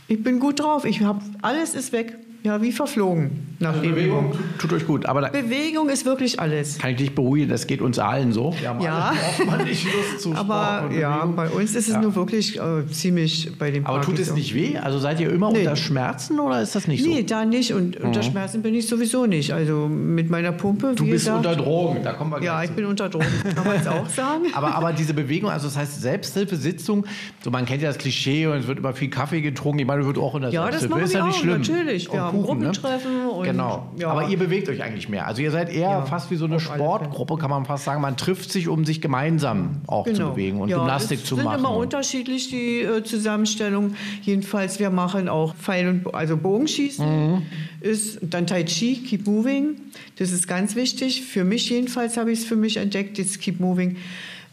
Ich 0.07 0.23
bin 0.23 0.39
gut 0.39 0.59
drauf. 0.59 0.85
Ich 0.85 1.01
habe 1.01 1.21
alles 1.41 1.75
ist 1.75 1.91
weg. 1.91 2.17
Ja, 2.43 2.61
wie 2.61 2.71
verflogen 2.71 3.48
nach 3.59 3.73
also 3.75 3.81
Bewegung. 3.81 4.33
Tut, 4.57 4.71
euch 4.71 4.87
gut. 4.87 5.05
Aber 5.05 5.29
Bewegung 5.29 5.89
ist 5.89 6.05
wirklich 6.05 6.39
alles. 6.39 6.77
Kann 6.77 6.91
ich 6.91 6.97
dich 6.97 7.15
beruhigen, 7.15 7.49
das 7.49 7.67
geht 7.67 7.81
uns 7.81 7.99
allen 7.99 8.31
so. 8.31 8.55
Wir 8.57 8.69
haben 8.69 8.79
ja. 8.79 9.13
alle 9.49 9.63
nicht 9.65 9.83
Lust 9.83 10.21
zu 10.21 10.33
Aber 10.33 10.89
ja, 10.93 11.25
bei 11.25 11.49
uns 11.49 11.75
ist 11.75 11.89
es 11.89 11.93
ja. 11.95 12.01
nur 12.01 12.15
wirklich 12.15 12.57
äh, 12.57 12.87
ziemlich 12.89 13.51
bei 13.59 13.71
dem 13.71 13.85
Aber 13.85 14.01
tut 14.01 14.17
es 14.17 14.33
nicht 14.33 14.55
weh? 14.55 14.77
Also 14.77 14.97
seid 14.99 15.19
ihr 15.19 15.29
immer 15.29 15.51
nee. 15.51 15.59
unter 15.59 15.75
Schmerzen 15.75 16.39
oder 16.39 16.61
ist 16.61 16.73
das 16.73 16.87
nicht 16.87 17.03
so? 17.03 17.09
Nee, 17.09 17.23
da 17.23 17.43
nicht. 17.43 17.73
Und 17.73 17.99
mhm. 17.99 18.07
unter 18.07 18.23
Schmerzen 18.23 18.61
bin 18.61 18.73
ich 18.75 18.87
sowieso 18.87 19.25
nicht. 19.25 19.53
Also 19.53 19.89
mit 19.89 20.29
meiner 20.29 20.53
Pumpe. 20.53 20.93
Du 20.95 21.03
bist 21.03 21.25
gesagt, 21.25 21.45
unter 21.45 21.55
Drogen, 21.57 22.01
da 22.01 22.13
kommen 22.13 22.31
wir 22.31 22.41
Ja, 22.41 22.63
ich 22.63 22.69
zu. 22.69 22.75
bin 22.75 22.85
unter 22.85 23.09
Drogen, 23.09 23.27
kann 23.55 23.65
man 23.65 23.75
es 23.75 23.87
auch 23.87 24.07
sagen. 24.07 24.45
aber, 24.53 24.73
aber 24.73 24.93
diese 24.93 25.13
Bewegung, 25.13 25.49
also 25.49 25.67
das 25.67 25.75
heißt 25.75 26.01
Selbsthilfesitzung, 26.01 27.05
so 27.43 27.51
man 27.51 27.65
kennt 27.65 27.81
ja 27.81 27.89
das 27.89 27.97
Klischee 27.97 28.47
und 28.47 28.59
es 28.59 28.67
wird 28.67 28.79
immer 28.79 28.93
viel 28.93 29.09
Kaffee 29.09 29.41
getrunken. 29.41 29.79
Ich 29.79 29.87
meine, 29.87 30.05
wird 30.05 30.17
auch 30.17 30.35
in 30.35 30.43
der 30.43 30.51
ja, 30.51 30.63
Selbsthilfe. 30.63 30.87
Das 30.87 30.91
machen 30.91 31.03
ist 31.03 31.13
ja 31.13 31.25
nicht 31.25 31.35
auch, 31.35 31.39
schlimm. 31.41 31.59
Natürlich. 31.59 32.11
Wir 32.11 32.21
haben 32.21 32.41
Kuchen, 32.41 32.59
Gruppentreffen. 32.59 33.17
Ne? 33.17 33.29
Und, 33.29 33.48
genau. 33.51 33.91
Ja. 33.97 34.09
Aber 34.09 34.27
ihr 34.27 34.37
bewegt 34.37 34.69
euch 34.69 34.81
eigentlich 34.81 35.09
mehr. 35.09 35.27
Also 35.27 35.41
ihr 35.41 35.51
seid 35.51 35.69
eher 35.69 35.89
ja, 35.89 36.01
fast 36.05 36.31
wie 36.31 36.35
so 36.35 36.45
eine 36.45 36.59
Sportgruppe, 36.59 37.37
kann 37.37 37.49
man 37.49 37.65
fast 37.65 37.85
sagen. 37.85 38.01
Man 38.01 38.17
trifft 38.17 38.51
sich, 38.51 38.67
um 38.67 38.85
sich 38.85 39.01
gemeinsam 39.01 39.81
auch 39.87 40.05
genau. 40.05 40.17
zu 40.17 40.29
bewegen 40.31 40.61
und 40.61 40.69
ja, 40.69 40.77
Gymnastik 40.77 41.25
zu 41.25 41.35
machen. 41.35 41.47
Es 41.47 41.53
sind 41.53 41.59
immer 41.59 41.75
unterschiedlich 41.75 42.49
die 42.49 42.81
äh, 42.81 43.03
Zusammenstellung. 43.03 43.95
Jedenfalls, 44.21 44.79
wir 44.79 44.89
machen 44.89 45.29
auch 45.29 45.55
Pfeil 45.55 45.87
und 45.87 46.13
also 46.13 46.37
Bogenschießen. 46.37 47.05
Mhm. 47.05 47.41
Ist 47.81 48.19
dann 48.21 48.47
Tai 48.47 48.63
Chi, 48.63 49.03
Keep 49.03 49.27
Moving. 49.27 49.75
Das 50.17 50.31
ist 50.31 50.47
ganz 50.47 50.75
wichtig. 50.75 51.23
Für 51.23 51.43
mich 51.43 51.69
jedenfalls 51.69 52.17
habe 52.17 52.31
ich 52.31 52.39
es 52.39 52.45
für 52.45 52.55
mich 52.55 52.77
entdeckt, 52.77 53.19
das 53.19 53.39
Keep 53.39 53.59
Moving. 53.59 53.97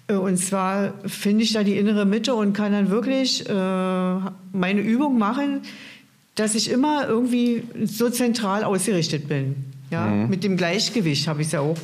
Äh, 0.09 0.14
und 0.14 0.37
zwar 0.38 0.94
finde 1.06 1.44
ich 1.44 1.52
da 1.52 1.62
die 1.62 1.76
innere 1.76 2.04
Mitte 2.04 2.35
und 2.35 2.52
kann 2.52 2.72
dann 2.72 2.90
wirklich 2.90 3.48
äh, 3.48 3.52
meine 3.52 4.80
Übung 4.80 5.18
machen, 5.18 5.62
dass 6.37 6.55
ich 6.55 6.70
immer 6.70 7.09
irgendwie 7.09 7.64
so 7.85 8.09
zentral 8.09 8.62
ausgerichtet 8.62 9.29
bin. 9.29 9.57
Ja, 9.90 10.07
mhm. 10.07 10.29
mit 10.29 10.42
dem 10.42 10.57
Gleichgewicht 10.57 11.29
habe 11.29 11.42
ich 11.42 11.49
es 11.49 11.53
ja 11.53 11.61
auch 11.61 11.77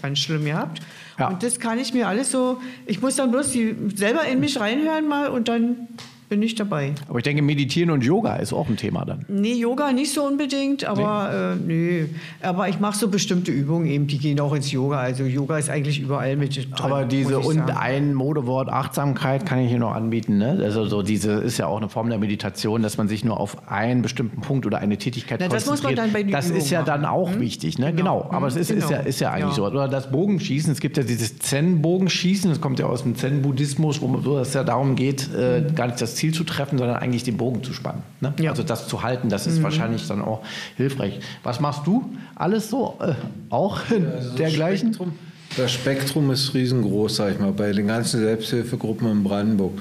ganz 0.00 0.18
schlimm 0.18 0.44
gehabt. 0.44 0.80
Ja. 1.18 1.28
Und 1.28 1.42
das 1.42 1.58
kann 1.58 1.78
ich 1.78 1.92
mir 1.92 2.06
alles 2.06 2.30
so, 2.30 2.60
ich 2.86 3.00
muss 3.00 3.16
dann 3.16 3.30
bloß 3.30 3.50
die, 3.50 3.74
selber 3.96 4.24
in 4.24 4.38
mich 4.40 4.60
reinhören 4.60 5.08
mal 5.08 5.28
und 5.28 5.48
dann 5.48 5.88
bin 6.28 6.42
ich 6.42 6.54
dabei. 6.54 6.94
Aber 7.08 7.18
ich 7.18 7.24
denke, 7.24 7.42
Meditieren 7.42 7.90
und 7.90 8.04
Yoga 8.04 8.36
ist 8.36 8.52
auch 8.52 8.68
ein 8.68 8.76
Thema 8.76 9.04
dann. 9.04 9.24
Nee, 9.28 9.54
Yoga 9.54 9.92
nicht 9.92 10.12
so 10.12 10.24
unbedingt, 10.24 10.84
aber 10.84 11.56
nee. 11.64 12.00
Äh, 12.00 12.02
nee. 12.02 12.08
Aber 12.42 12.68
ich 12.68 12.80
mache 12.80 12.96
so 12.96 13.08
bestimmte 13.08 13.50
Übungen 13.50 13.86
eben, 13.86 14.06
die 14.06 14.18
gehen 14.18 14.38
auch 14.40 14.52
ins 14.52 14.70
Yoga. 14.70 14.98
Also 14.98 15.24
Yoga 15.24 15.58
ist 15.58 15.70
eigentlich 15.70 16.00
überall 16.00 16.36
mit 16.36 16.56
drin. 16.56 16.66
Aber 16.78 17.04
diese 17.04 17.38
und 17.38 17.56
sagen. 17.56 17.70
ein 17.78 18.14
Modewort 18.14 18.68
Achtsamkeit 18.68 19.46
kann 19.46 19.60
ich 19.60 19.70
hier 19.70 19.78
noch 19.78 19.94
anbieten. 19.94 20.38
Ne? 20.38 20.60
Also 20.62 20.86
so 20.86 21.02
diese 21.02 21.32
ist 21.32 21.58
ja 21.58 21.66
auch 21.66 21.78
eine 21.78 21.88
Form 21.88 22.08
der 22.10 22.18
Meditation, 22.18 22.82
dass 22.82 22.98
man 22.98 23.08
sich 23.08 23.24
nur 23.24 23.40
auf 23.40 23.68
einen 23.70 24.02
bestimmten 24.02 24.40
Punkt 24.40 24.66
oder 24.66 24.78
eine 24.78 24.98
Tätigkeit 24.98 25.40
Na, 25.40 25.48
das 25.48 25.64
konzentriert. 25.64 25.98
Das 25.98 26.04
muss 26.04 26.12
man 26.12 26.24
dann 26.24 26.32
bei 26.32 26.32
Das 26.32 26.50
ist 26.50 26.70
ja 26.70 26.82
dann 26.82 27.04
auch 27.04 27.32
hm? 27.32 27.40
wichtig, 27.40 27.78
ne? 27.78 27.92
Genau. 27.94 28.20
genau. 28.20 28.36
Aber 28.36 28.48
es 28.48 28.56
ist, 28.56 28.68
genau. 28.68 28.84
ist, 28.84 28.90
ja, 28.90 28.98
ist 28.98 29.20
ja 29.20 29.30
eigentlich 29.30 29.50
ja. 29.50 29.54
so. 29.54 29.66
Oder 29.66 29.88
das 29.88 30.10
Bogenschießen. 30.10 30.72
Es 30.72 30.80
gibt 30.80 30.96
ja 30.96 31.02
dieses 31.02 31.38
Zen-Bogenschießen. 31.38 32.50
Das 32.50 32.60
kommt 32.60 32.78
ja 32.78 32.86
aus 32.86 33.02
dem 33.02 33.16
Zen-Buddhismus, 33.16 34.00
wo 34.00 34.38
es 34.38 34.54
ja 34.54 34.64
darum 34.64 34.94
geht, 34.94 35.32
äh, 35.34 35.64
gar 35.74 35.86
nicht 35.86 36.00
das 36.00 36.17
Ziel 36.18 36.34
zu 36.34 36.44
treffen, 36.44 36.78
sondern 36.78 36.96
eigentlich 36.96 37.22
den 37.22 37.36
Bogen 37.36 37.62
zu 37.62 37.72
spannen. 37.72 38.02
Ne? 38.20 38.34
Ja. 38.40 38.50
Also 38.50 38.62
das 38.62 38.88
zu 38.88 39.02
halten, 39.02 39.28
das 39.28 39.46
ist 39.46 39.58
mhm. 39.58 39.62
wahrscheinlich 39.62 40.06
dann 40.06 40.20
auch 40.20 40.42
hilfreich. 40.76 41.20
Was 41.42 41.60
machst 41.60 41.86
du? 41.86 42.12
Alles 42.34 42.68
so? 42.68 42.98
Äh, 43.00 43.14
auch 43.50 43.80
also 43.90 44.36
dergleichen? 44.36 44.92
Spektrum, 44.92 45.12
das 45.56 45.72
Spektrum 45.72 46.30
ist 46.30 46.54
riesengroß, 46.54 47.16
sag 47.16 47.32
ich 47.32 47.38
mal, 47.38 47.52
bei 47.52 47.72
den 47.72 47.86
ganzen 47.86 48.20
Selbsthilfegruppen 48.20 49.10
in 49.10 49.24
Brandenburg. 49.24 49.80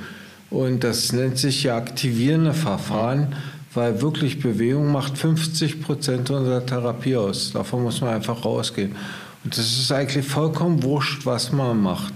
Und 0.49 0.83
das 0.83 1.11
nennt 1.11 1.37
sich 1.37 1.63
ja 1.63 1.75
aktivierende 1.75 2.53
Verfahren, 2.53 3.35
weil 3.73 4.01
wirklich 4.01 4.39
Bewegung 4.39 4.91
macht 4.91 5.17
50 5.17 5.81
Prozent 5.81 6.29
unserer 6.29 6.65
Therapie 6.65 7.15
aus. 7.15 7.51
Davon 7.51 7.83
muss 7.83 8.01
man 8.01 8.13
einfach 8.13 8.45
rausgehen. 8.45 8.95
Und 9.43 9.57
das 9.57 9.65
ist 9.65 9.91
eigentlich 9.91 10.25
vollkommen 10.25 10.83
wurscht, 10.83 11.25
was 11.25 11.51
man 11.51 11.81
macht. 11.81 12.13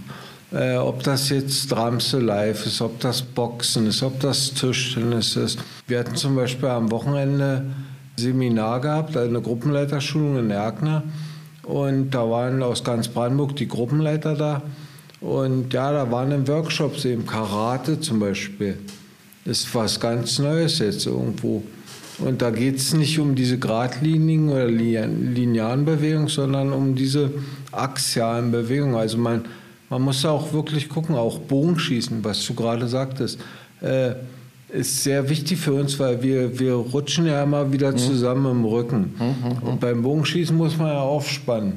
Äh, 0.51 0.75
ob 0.75 1.03
das 1.03 1.29
jetzt 1.29 1.71
Drumse 1.71 2.19
Live 2.19 2.65
ist, 2.65 2.81
ob 2.81 2.99
das 2.99 3.21
Boxen 3.21 3.87
ist, 3.87 4.03
ob 4.03 4.19
das 4.19 4.53
Tischtennis 4.53 5.37
ist. 5.37 5.59
Wir 5.87 5.99
hatten 5.99 6.15
zum 6.15 6.35
Beispiel 6.35 6.69
am 6.69 6.91
Wochenende 6.91 7.65
Seminar 8.17 8.81
gehabt, 8.81 9.15
eine 9.15 9.41
Gruppenleiterschulung 9.41 10.37
in 10.39 10.51
Erkner. 10.51 11.03
Und 11.63 12.11
da 12.11 12.29
waren 12.29 12.61
aus 12.63 12.83
ganz 12.83 13.07
Brandenburg 13.07 13.55
die 13.55 13.67
Gruppenleiter 13.67 14.35
da. 14.35 14.61
Und 15.21 15.73
ja, 15.73 15.91
da 15.91 16.11
waren 16.11 16.31
dann 16.31 16.47
Workshops 16.47 17.05
eben 17.05 17.25
Karate 17.25 17.99
zum 17.99 18.19
Beispiel. 18.19 18.77
Ist 19.45 19.73
was 19.73 19.99
ganz 19.99 20.37
Neues 20.39 20.79
jetzt 20.79 21.05
irgendwo. 21.05 21.63
Und 22.19 22.41
da 22.41 22.51
geht 22.51 22.75
es 22.75 22.93
nicht 22.93 23.19
um 23.19 23.35
diese 23.35 23.57
geradlinigen 23.57 24.49
oder 24.49 24.67
linearen 24.67 25.85
Bewegungen, 25.85 26.27
sondern 26.27 26.73
um 26.73 26.95
diese 26.95 27.31
axialen 27.71 28.51
Bewegungen. 28.51 28.95
Also 28.95 29.17
man 29.17 29.45
man 29.91 30.01
muss 30.01 30.25
auch 30.25 30.53
wirklich 30.53 30.87
gucken, 30.87 31.15
auch 31.15 31.37
Bogenschießen, 31.37 32.23
was 32.23 32.45
du 32.45 32.53
gerade 32.53 32.87
sagtest, 32.87 33.39
äh, 33.81 34.13
ist 34.69 35.03
sehr 35.03 35.29
wichtig 35.29 35.59
für 35.59 35.73
uns, 35.73 35.99
weil 35.99 36.23
wir, 36.23 36.57
wir 36.57 36.75
rutschen 36.75 37.25
ja 37.25 37.43
immer 37.43 37.73
wieder 37.73 37.91
mhm. 37.91 37.97
zusammen 37.97 38.49
im 38.49 38.65
Rücken. 38.65 39.13
Mhm, 39.19 39.25
mhm. 39.25 39.67
Und 39.67 39.79
beim 39.81 40.01
Bogenschießen 40.01 40.55
muss 40.55 40.77
man 40.77 40.87
ja 40.87 41.01
aufspannen, 41.01 41.73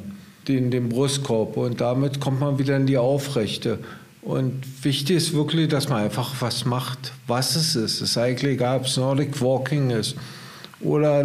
den, 0.46 0.70
den 0.70 0.88
Brustkorb. 0.88 1.57
Und 1.57 1.81
damit 1.81 2.20
kommt 2.20 2.38
man 2.38 2.57
wieder 2.57 2.77
in 2.77 2.87
die 2.87 2.98
Aufrechte. 2.98 3.81
Und 4.22 4.62
wichtig 4.85 5.16
ist 5.16 5.35
wirklich, 5.35 5.68
dass 5.68 5.88
man 5.88 6.05
einfach 6.05 6.35
was 6.38 6.64
macht, 6.64 7.12
was 7.27 7.57
es 7.57 7.74
ist. 7.74 7.96
Es 7.96 8.11
ist 8.11 8.18
eigentlich 8.18 8.53
egal, 8.53 8.79
ob 8.79 8.87
es 8.87 8.96
Nordic 8.96 9.40
Walking 9.40 9.90
ist 9.90 10.14
oder 10.85 11.25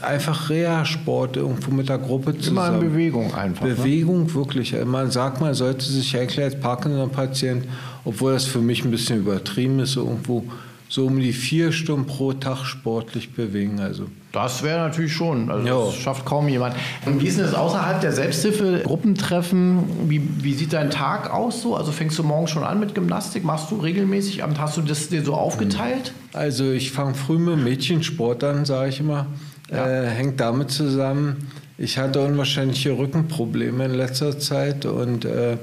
einfach 0.00 0.48
Reha-Sport 0.50 1.36
irgendwo 1.36 1.70
mit 1.70 1.88
der 1.88 1.98
Gruppe 1.98 2.36
zusammen. 2.38 2.76
Immer 2.76 2.82
in 2.82 2.90
Bewegung 2.90 3.34
einfach. 3.34 3.66
Ne? 3.66 3.74
Bewegung 3.74 4.24
ne? 4.24 4.34
wirklich. 4.34 4.74
Man 4.84 5.10
sagt, 5.10 5.40
man 5.40 5.54
sollte 5.54 5.84
sich 5.84 6.16
eigentlich 6.16 6.42
als 6.42 6.58
Parkinson-Patient, 6.58 7.66
obwohl 8.04 8.32
das 8.32 8.46
für 8.46 8.60
mich 8.60 8.84
ein 8.84 8.90
bisschen 8.90 9.18
übertrieben 9.20 9.78
ist, 9.80 9.96
irgendwo 9.96 10.44
so 10.88 11.06
um 11.06 11.20
die 11.20 11.32
vier 11.32 11.70
Stunden 11.72 12.06
pro 12.06 12.32
Tag 12.32 12.64
sportlich 12.64 13.34
bewegen. 13.34 13.78
Also. 13.80 14.06
Das 14.34 14.64
wäre 14.64 14.80
natürlich 14.80 15.12
schon. 15.12 15.48
Also. 15.48 15.86
Das 15.86 15.94
schafft 15.94 16.24
kaum 16.24 16.48
jemand. 16.48 16.74
Und 17.06 17.22
wie 17.22 17.28
ist 17.28 17.38
denn 17.38 17.46
das 17.46 17.54
außerhalb 17.54 18.00
der 18.00 18.10
Selbsthilfe? 18.10 18.80
Gruppentreffen, 18.84 20.10
wie, 20.10 20.20
wie 20.42 20.54
sieht 20.54 20.72
dein 20.72 20.90
Tag 20.90 21.32
aus 21.32 21.62
so? 21.62 21.76
Also 21.76 21.92
fängst 21.92 22.18
du 22.18 22.24
morgen 22.24 22.48
schon 22.48 22.64
an 22.64 22.80
mit 22.80 22.96
Gymnastik? 22.96 23.44
Machst 23.44 23.70
du 23.70 23.76
regelmäßig? 23.76 24.42
Hast 24.42 24.76
du 24.76 24.82
das 24.82 25.08
dir 25.08 25.24
so 25.24 25.34
aufgeteilt? 25.34 26.12
Also 26.32 26.72
ich 26.72 26.90
fange 26.90 27.14
früh 27.14 27.38
mit 27.38 27.58
Mädchensport 27.62 28.42
an, 28.42 28.64
sage 28.64 28.88
ich 28.88 28.98
immer. 28.98 29.26
Ja. 29.70 29.86
Äh, 29.86 30.08
hängt 30.08 30.40
damit 30.40 30.72
zusammen, 30.72 31.48
ich 31.78 31.96
hatte 31.98 32.20
unwahrscheinliche 32.20 32.98
Rückenprobleme 32.98 33.86
in 33.86 33.94
letzter 33.94 34.38
Zeit 34.38 34.84
und 34.84 35.24
äh, 35.24 35.56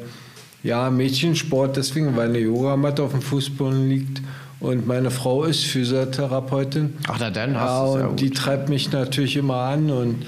ja, 0.64 0.90
Mädchensport 0.90 1.78
deswegen, 1.78 2.16
weil 2.16 2.30
eine 2.30 2.40
Yogamatte 2.40 3.04
auf 3.04 3.12
dem 3.12 3.22
Fußboden 3.22 3.90
liegt 3.90 4.22
und 4.62 4.86
meine 4.86 5.10
Frau 5.10 5.44
ist 5.44 5.66
Physiotherapeutin. 5.66 6.94
Ach, 7.08 7.18
na 7.20 7.32
dann 7.32 7.60
hast 7.60 7.70
ja, 7.70 7.86
du's 7.86 7.96
ja 7.96 8.08
und 8.08 8.20
die 8.20 8.28
gut. 8.30 8.38
treibt 8.38 8.70
mich 8.70 8.92
natürlich 8.92 9.36
immer 9.36 9.56
an 9.56 9.90
und, 9.90 10.26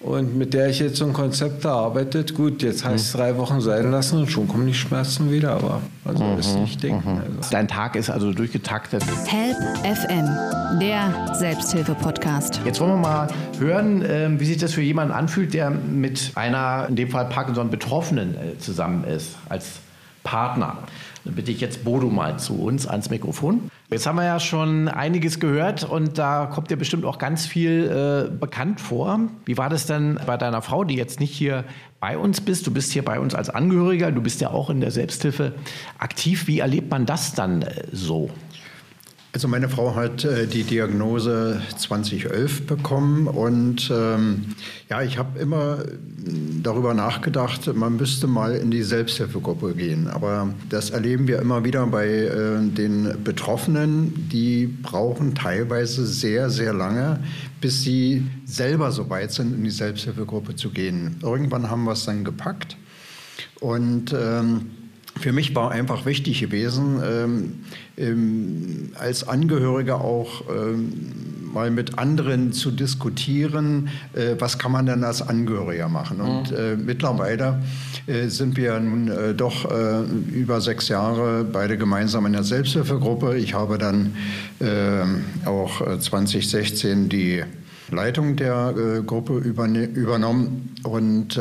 und 0.00 0.36
mit 0.36 0.54
der 0.54 0.70
ich 0.70 0.78
jetzt 0.78 0.96
so 0.96 1.04
ein 1.04 1.12
Konzept 1.12 1.66
erarbeitet. 1.66 2.34
Gut, 2.34 2.62
jetzt 2.62 2.84
heißt 2.84 3.04
es 3.04 3.12
drei 3.12 3.36
Wochen 3.36 3.60
sein 3.60 3.90
lassen 3.90 4.20
und 4.20 4.30
schon 4.30 4.48
kommen 4.48 4.66
die 4.66 4.74
Schmerzen 4.74 5.30
wieder, 5.30 5.52
aber 5.52 5.82
also 6.06 6.24
ist 6.38 6.56
nicht 6.56 6.82
denken. 6.82 7.20
Also. 7.38 7.50
Dein 7.50 7.68
Tag 7.68 7.94
ist 7.94 8.08
also 8.08 8.32
durchgetaktet. 8.32 9.04
Help 9.26 9.56
FM, 9.82 10.78
der 10.80 11.34
Selbsthilfe-Podcast. 11.34 12.60
Jetzt 12.64 12.80
wollen 12.80 12.92
wir 12.92 12.96
mal 12.96 13.28
hören, 13.58 14.02
ähm, 14.08 14.40
wie 14.40 14.46
sich 14.46 14.56
das 14.56 14.72
für 14.72 14.82
jemanden 14.82 15.12
anfühlt, 15.12 15.52
der 15.52 15.68
mit 15.68 16.32
einer, 16.36 16.86
in 16.88 16.96
dem 16.96 17.10
Fall 17.10 17.26
Parkinson-Betroffenen 17.26 18.34
äh, 18.34 18.58
zusammen 18.58 19.04
ist, 19.04 19.36
als 19.50 19.66
Partner. 20.22 20.78
Dann 21.24 21.34
bitte 21.34 21.50
ich 21.50 21.60
jetzt 21.60 21.84
Bodo 21.84 22.08
mal 22.08 22.38
zu 22.38 22.60
uns 22.60 22.86
ans 22.86 23.10
Mikrofon. 23.10 23.70
Jetzt 23.94 24.08
haben 24.08 24.16
wir 24.16 24.24
ja 24.24 24.40
schon 24.40 24.88
einiges 24.88 25.38
gehört 25.38 25.84
und 25.84 26.18
da 26.18 26.46
kommt 26.46 26.68
dir 26.68 26.76
bestimmt 26.76 27.04
auch 27.04 27.16
ganz 27.16 27.46
viel 27.46 28.28
äh, 28.28 28.28
bekannt 28.28 28.80
vor. 28.80 29.20
Wie 29.44 29.56
war 29.56 29.70
das 29.70 29.86
denn 29.86 30.18
bei 30.26 30.36
deiner 30.36 30.62
Frau, 30.62 30.82
die 30.82 30.96
jetzt 30.96 31.20
nicht 31.20 31.32
hier 31.32 31.62
bei 32.00 32.18
uns 32.18 32.40
bist? 32.40 32.66
Du 32.66 32.72
bist 32.72 32.90
hier 32.90 33.04
bei 33.04 33.20
uns 33.20 33.36
als 33.36 33.50
Angehöriger, 33.50 34.10
du 34.10 34.20
bist 34.20 34.40
ja 34.40 34.50
auch 34.50 34.68
in 34.68 34.80
der 34.80 34.90
Selbsthilfe 34.90 35.52
aktiv. 35.96 36.48
Wie 36.48 36.58
erlebt 36.58 36.90
man 36.90 37.06
das 37.06 37.34
dann 37.34 37.62
äh, 37.62 37.84
so? 37.92 38.30
Also 39.34 39.48
meine 39.48 39.68
Frau 39.68 39.96
hat 39.96 40.24
äh, 40.24 40.46
die 40.46 40.62
Diagnose 40.62 41.60
2011 41.76 42.68
bekommen 42.68 43.26
und 43.26 43.90
ähm, 43.92 44.54
ja, 44.88 45.02
ich 45.02 45.18
habe 45.18 45.40
immer 45.40 45.80
äh, 45.80 45.88
darüber 46.62 46.94
nachgedacht, 46.94 47.74
man 47.74 47.96
müsste 47.96 48.28
mal 48.28 48.54
in 48.54 48.70
die 48.70 48.84
Selbsthilfegruppe 48.84 49.74
gehen. 49.74 50.06
Aber 50.06 50.54
das 50.68 50.90
erleben 50.90 51.26
wir 51.26 51.40
immer 51.40 51.64
wieder 51.64 51.84
bei 51.88 52.06
äh, 52.06 52.60
den 52.60 53.24
Betroffenen, 53.24 54.28
die 54.30 54.68
brauchen 54.68 55.34
teilweise 55.34 56.06
sehr, 56.06 56.48
sehr 56.48 56.72
lange, 56.72 57.18
bis 57.60 57.82
sie 57.82 58.24
selber 58.44 58.92
so 58.92 59.10
weit 59.10 59.32
sind, 59.32 59.52
in 59.52 59.64
die 59.64 59.70
Selbsthilfegruppe 59.70 60.54
zu 60.54 60.70
gehen. 60.70 61.16
Irgendwann 61.22 61.68
haben 61.68 61.82
wir 61.82 61.92
es 61.94 62.04
dann 62.04 62.22
gepackt 62.22 62.76
und 63.58 64.14
ähm, 64.16 64.70
für 65.20 65.32
mich 65.32 65.54
war 65.54 65.70
einfach 65.70 66.06
wichtig 66.06 66.40
gewesen, 66.40 67.00
ähm, 67.04 67.52
ähm, 67.96 68.92
als 68.98 69.26
Angehöriger 69.26 70.00
auch 70.00 70.42
ähm, 70.48 70.92
mal 71.52 71.70
mit 71.70 71.98
anderen 71.98 72.52
zu 72.52 72.70
diskutieren, 72.70 73.88
äh, 74.12 74.34
was 74.38 74.58
kann 74.58 74.72
man 74.72 74.86
denn 74.86 75.04
als 75.04 75.22
Angehöriger 75.22 75.88
machen. 75.88 76.20
Und 76.20 76.50
äh, 76.50 76.76
mittlerweile 76.76 77.62
äh, 78.06 78.26
sind 78.26 78.56
wir 78.56 78.78
nun 78.80 79.08
äh, 79.08 79.34
doch 79.34 79.70
äh, 79.70 80.02
über 80.32 80.60
sechs 80.60 80.88
Jahre 80.88 81.44
beide 81.44 81.78
gemeinsam 81.78 82.26
in 82.26 82.32
der 82.32 82.42
Selbsthilfegruppe. 82.42 83.36
Ich 83.38 83.54
habe 83.54 83.78
dann 83.78 84.16
äh, 84.58 85.46
auch 85.48 85.80
äh, 85.80 85.98
2016 85.98 87.08
die 87.08 87.44
Leitung 87.90 88.34
der 88.34 89.02
Gruppe 89.06 89.36
übernommen 89.36 90.74
und 90.84 91.38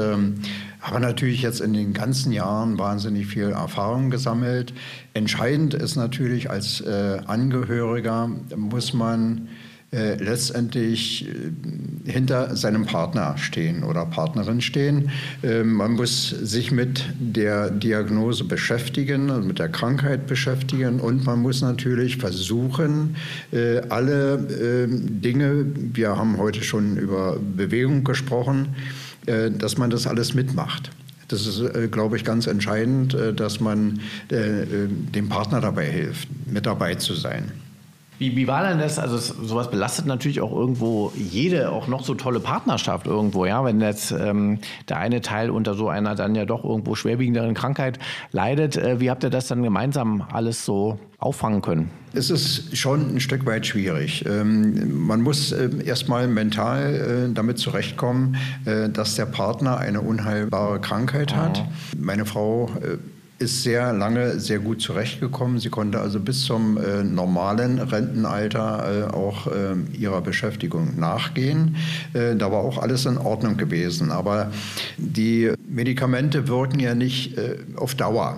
ähm, 0.84 0.91
habe 0.91 1.00
natürlich 1.00 1.41
jetzt 1.41 1.62
in 1.62 1.74
den 1.74 1.93
ganzen 1.93 2.32
Jahren 2.32 2.78
wahnsinnig 2.78 3.28
viel 3.28 3.50
Erfahrung 3.50 4.10
gesammelt. 4.10 4.74
Entscheidend 5.13 5.74
ist 5.74 5.96
natürlich 5.96 6.50
als 6.50 6.82
äh, 6.82 7.19
Angehöriger 7.26 8.30
muss 8.56 8.93
man 8.93 9.50
äh, 9.93 10.15
letztendlich 10.15 11.28
äh, 11.28 12.12
hinter 12.12 12.56
seinem 12.56 12.86
Partner 12.86 13.38
stehen 13.38 13.84
oder 13.84 14.08
Partnerin 14.08 14.60
stehen. 14.60 15.12
Äh, 15.43 15.63
man 15.63 15.91
muss 15.91 16.30
sich 16.30 16.72
mit 16.72 17.06
der 17.19 17.69
Diagnose 17.69 18.43
beschäftigen, 18.43 19.30
also 19.30 19.48
mit 19.48 19.60
der 19.60 19.69
Krankheit 19.69 20.26
beschäftigen 20.26 21.00
und 21.00 21.26
man 21.26 21.43
muss 21.43 21.62
natürlich 21.62 22.17
versuchen, 22.17 23.17
äh, 23.52 23.82
alle 23.89 24.36
äh, 24.36 24.88
Dinge, 24.89 25.65
wir 25.76 26.17
haben 26.17 26.38
heute 26.38 26.63
schon 26.63 26.98
über 26.98 27.38
Bewegung 27.56 28.04
gesprochen, 28.04 28.69
dass 29.26 29.78
man 29.78 29.90
das 29.90 30.06
alles 30.06 30.34
mitmacht. 30.34 30.92
Das 31.34 31.48
ist, 31.48 31.62
äh, 31.62 31.88
glaube 31.88 32.16
ich, 32.18 32.24
ganz 32.24 32.48
entscheidend, 32.48 33.14
äh, 33.14 33.34
dass 33.34 33.60
man 33.60 34.02
äh, 34.32 34.64
äh, 34.64 34.88
dem 34.88 35.30
Partner 35.30 35.62
dabei 35.62 35.90
hilft, 35.90 36.28
mit 36.46 36.66
dabei 36.66 36.96
zu 36.96 37.14
sein. 37.16 37.52
Wie, 38.24 38.38
wie 38.38 38.48
war 38.48 38.66
denn 38.66 38.80
das? 38.80 39.00
Also 39.00 39.18
es- 39.18 39.28
sowas 39.28 39.70
belastet 39.70 40.06
natürlich 40.06 40.40
auch 40.40 40.54
irgendwo 40.54 41.12
jede, 41.18 41.70
auch 41.72 41.90
noch 41.90 42.06
so 42.06 42.14
tolle 42.16 42.40
Partnerschaft 42.40 43.06
irgendwo, 43.06 43.46
ja. 43.46 43.66
Wenn 43.66 43.82
jetzt 43.82 44.12
ähm, 44.12 44.60
der 44.88 44.98
eine 45.00 45.20
Teil 45.20 45.50
unter 45.50 45.74
so 45.74 45.90
einer 45.90 46.16
dann 46.16 46.34
ja 46.34 46.46
doch 46.46 46.64
irgendwo 46.64 46.96
schwerwiegenderen 46.96 47.54
Krankheit 47.54 48.00
leidet, 48.32 48.78
äh, 48.78 49.02
wie 49.02 49.10
habt 49.12 49.26
ihr 49.26 49.30
das 49.30 49.48
dann 49.48 49.62
gemeinsam 49.62 50.24
alles 50.32 50.64
so 50.64 51.00
auffangen 51.18 51.62
können? 51.62 51.90
Es 52.14 52.30
ist 52.30 52.78
schon 52.78 53.16
ein 53.16 53.20
Stück 53.20 53.46
weit 53.46 53.66
schwierig. 53.66 54.24
Ähm, 54.26 55.06
man 55.06 55.20
muss 55.22 55.52
äh, 55.52 55.70
erstmal 55.84 56.30
mental 56.30 57.28
äh, 57.30 57.34
damit 57.34 57.58
zurechtkommen, 57.60 58.38
äh, 58.64 58.88
dass 58.88 59.16
der 59.16 59.26
Partner 59.26 59.80
eine 59.80 60.00
unheilbare 60.00 60.80
Krankheit 60.80 61.36
hat. 61.36 61.62
Meine 62.00 62.26
Frau 62.26 62.70
äh, 62.82 62.98
ist 63.43 63.63
sehr 63.63 63.93
lange 63.93 64.39
sehr 64.39 64.60
gut 64.60 64.82
zurechtgekommen. 64.82 65.60
Sie 65.60 65.69
konnte 65.69 65.99
also 65.99 66.19
bis 66.19 66.43
zum 66.43 66.77
äh, 66.77 67.03
normalen 67.03 67.79
Rentenalter 67.79 69.10
äh, 69.10 69.13
auch 69.13 69.47
äh, 69.47 69.75
ihrer 69.97 70.21
Beschäftigung 70.21 70.99
nachgehen. 70.99 71.75
Äh, 72.13 72.36
da 72.36 72.51
war 72.51 72.60
auch 72.60 72.77
alles 72.77 73.06
in 73.06 73.17
Ordnung 73.17 73.58
gewesen. 73.58 74.12
Aber 74.12 74.51
die 74.97 75.51
Medikamente 75.67 76.47
wirken 76.47 76.79
ja 76.79 76.95
nicht 76.95 77.38
äh, 77.38 77.58
auf 77.75 77.95
Dauer. 77.95 78.38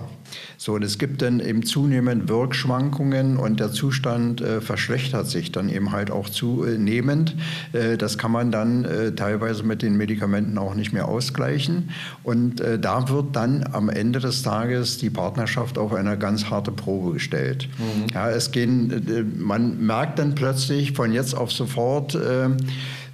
So, 0.66 0.72
und 0.72 0.82
es 0.82 0.98
gibt 0.98 1.22
dann 1.22 1.38
eben 1.38 1.62
zunehmend 1.62 2.28
Wirkschwankungen 2.28 3.36
und 3.36 3.60
der 3.60 3.70
Zustand 3.70 4.40
äh, 4.40 4.60
verschlechtert 4.60 5.28
sich 5.28 5.52
dann 5.52 5.68
eben 5.68 5.92
halt 5.92 6.10
auch 6.10 6.28
zunehmend. 6.28 7.36
Äh, 7.72 7.96
das 7.96 8.18
kann 8.18 8.32
man 8.32 8.50
dann 8.50 8.84
äh, 8.84 9.12
teilweise 9.12 9.62
mit 9.62 9.82
den 9.82 9.96
Medikamenten 9.96 10.58
auch 10.58 10.74
nicht 10.74 10.92
mehr 10.92 11.06
ausgleichen. 11.06 11.90
Und 12.24 12.60
äh, 12.60 12.80
da 12.80 13.08
wird 13.08 13.36
dann 13.36 13.64
am 13.70 13.88
Ende 13.88 14.18
des 14.18 14.42
Tages 14.42 14.98
die 14.98 15.08
Partnerschaft 15.08 15.78
auf 15.78 15.94
eine 15.94 16.18
ganz 16.18 16.46
harte 16.46 16.72
Probe 16.72 17.12
gestellt. 17.12 17.68
Ja, 18.12 18.28
es 18.28 18.50
gehen, 18.50 18.90
äh, 18.90 19.22
man 19.22 19.86
merkt 19.86 20.18
dann 20.18 20.34
plötzlich 20.34 20.94
von 20.94 21.12
jetzt 21.12 21.36
auf 21.36 21.52
sofort, 21.52 22.16
äh, 22.16 22.48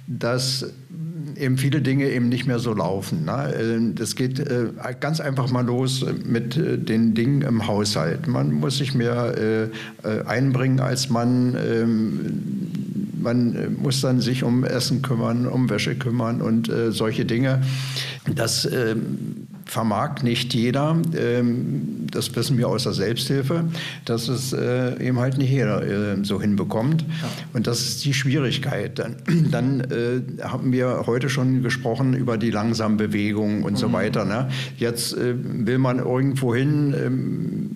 dass 0.07 0.73
eben 1.43 1.57
viele 1.57 1.81
Dinge 1.81 2.09
eben 2.09 2.29
nicht 2.29 2.47
mehr 2.47 2.59
so 2.59 2.73
laufen. 2.73 3.25
Ne? 3.25 3.53
Äh, 3.53 3.93
Das 3.93 4.15
geht 4.15 4.39
äh, 4.39 4.67
ganz 4.99 5.19
einfach 5.19 5.51
mal 5.51 5.65
los 5.65 6.05
mit 6.25 6.57
äh, 6.57 6.77
den 6.77 7.13
Dingen 7.13 7.41
im 7.43 7.67
Haushalt. 7.67 8.27
Man 8.27 8.53
muss 8.53 8.77
sich 8.77 8.95
mehr 8.95 9.69
äh, 10.03 10.23
einbringen 10.25 10.79
als 10.79 11.09
Mann. 11.09 11.55
Ähm, 11.55 12.69
Man 13.21 13.77
muss 13.81 14.01
dann 14.01 14.19
sich 14.19 14.43
um 14.43 14.65
Essen 14.65 15.01
kümmern, 15.01 15.47
um 15.47 15.69
Wäsche 15.69 15.95
kümmern 15.95 16.41
und 16.41 16.67
äh, 16.67 16.91
solche 16.91 17.23
Dinge. 17.23 17.61
Das 18.35 18.65
ähm, 18.65 19.42
vermag 19.73 20.21
nicht 20.23 20.53
jeder. 20.53 20.95
Ähm, 21.17 22.07
Das 22.11 22.35
wissen 22.35 22.57
wir 22.59 22.67
aus 22.69 22.83
der 22.83 22.93
Selbsthilfe, 22.93 23.65
dass 24.05 24.27
es 24.27 24.53
äh, 24.53 25.03
eben 25.03 25.17
halt 25.19 25.37
nicht 25.39 25.49
jeder 25.49 25.81
äh, 25.81 26.23
so 26.23 26.39
hinbekommt. 26.39 27.03
Und 27.53 27.65
das 27.65 27.81
ist 27.81 28.05
die 28.05 28.13
Schwierigkeit. 28.13 28.99
Dann, 28.99 29.15
dann 29.51 29.81
äh, 29.81 30.43
haben 30.43 30.71
wir 30.71 31.03
heute 31.07 31.29
schon 31.29 31.63
gesprochen 31.63 32.13
über 32.13 32.37
die 32.37 32.51
langsame 32.51 32.97
Bewegung 32.97 33.63
und 33.63 33.77
so 33.77 33.91
weiter. 33.91 34.25
Ne? 34.25 34.49
Jetzt 34.77 35.17
will 35.17 35.79
man 35.79 35.97
irgendwo 35.99 36.53
hin. 36.53 37.72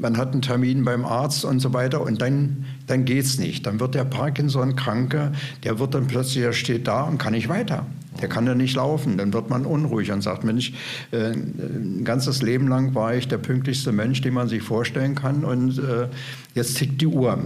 Man 0.00 0.16
hat 0.16 0.32
einen 0.32 0.40
Termin 0.40 0.84
beim 0.84 1.04
Arzt 1.04 1.44
und 1.44 1.60
so 1.60 1.74
weiter 1.74 2.00
und 2.00 2.22
dann, 2.22 2.64
dann 2.86 3.04
geht 3.04 3.24
es 3.24 3.38
nicht. 3.38 3.66
Dann 3.66 3.80
wird 3.80 3.94
der 3.94 4.04
Parkinson-Kranke, 4.04 5.32
der 5.62 5.78
wird 5.78 5.94
dann 5.94 6.06
plötzlich, 6.06 6.42
der 6.42 6.52
steht 6.52 6.88
da 6.88 7.02
und 7.02 7.18
kann 7.18 7.34
nicht 7.34 7.50
weiter. 7.50 7.84
Der 8.20 8.28
kann 8.28 8.46
dann 8.46 8.58
nicht 8.58 8.76
laufen. 8.76 9.18
Dann 9.18 9.32
wird 9.32 9.50
man 9.50 9.66
unruhig 9.66 10.10
und 10.10 10.22
sagt, 10.22 10.42
Mensch, 10.42 10.72
äh, 11.12 11.32
ein 11.32 12.02
ganzes 12.04 12.42
Leben 12.42 12.66
lang 12.66 12.94
war 12.94 13.14
ich 13.14 13.28
der 13.28 13.38
pünktlichste 13.38 13.92
Mensch, 13.92 14.20
den 14.22 14.34
man 14.34 14.48
sich 14.48 14.62
vorstellen 14.62 15.14
kann 15.14 15.44
und 15.44 15.78
äh, 15.78 16.08
jetzt 16.54 16.78
tickt 16.78 17.00
die 17.00 17.06
Uhr. 17.06 17.38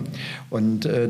Und 0.51 0.87
äh, 0.87 1.09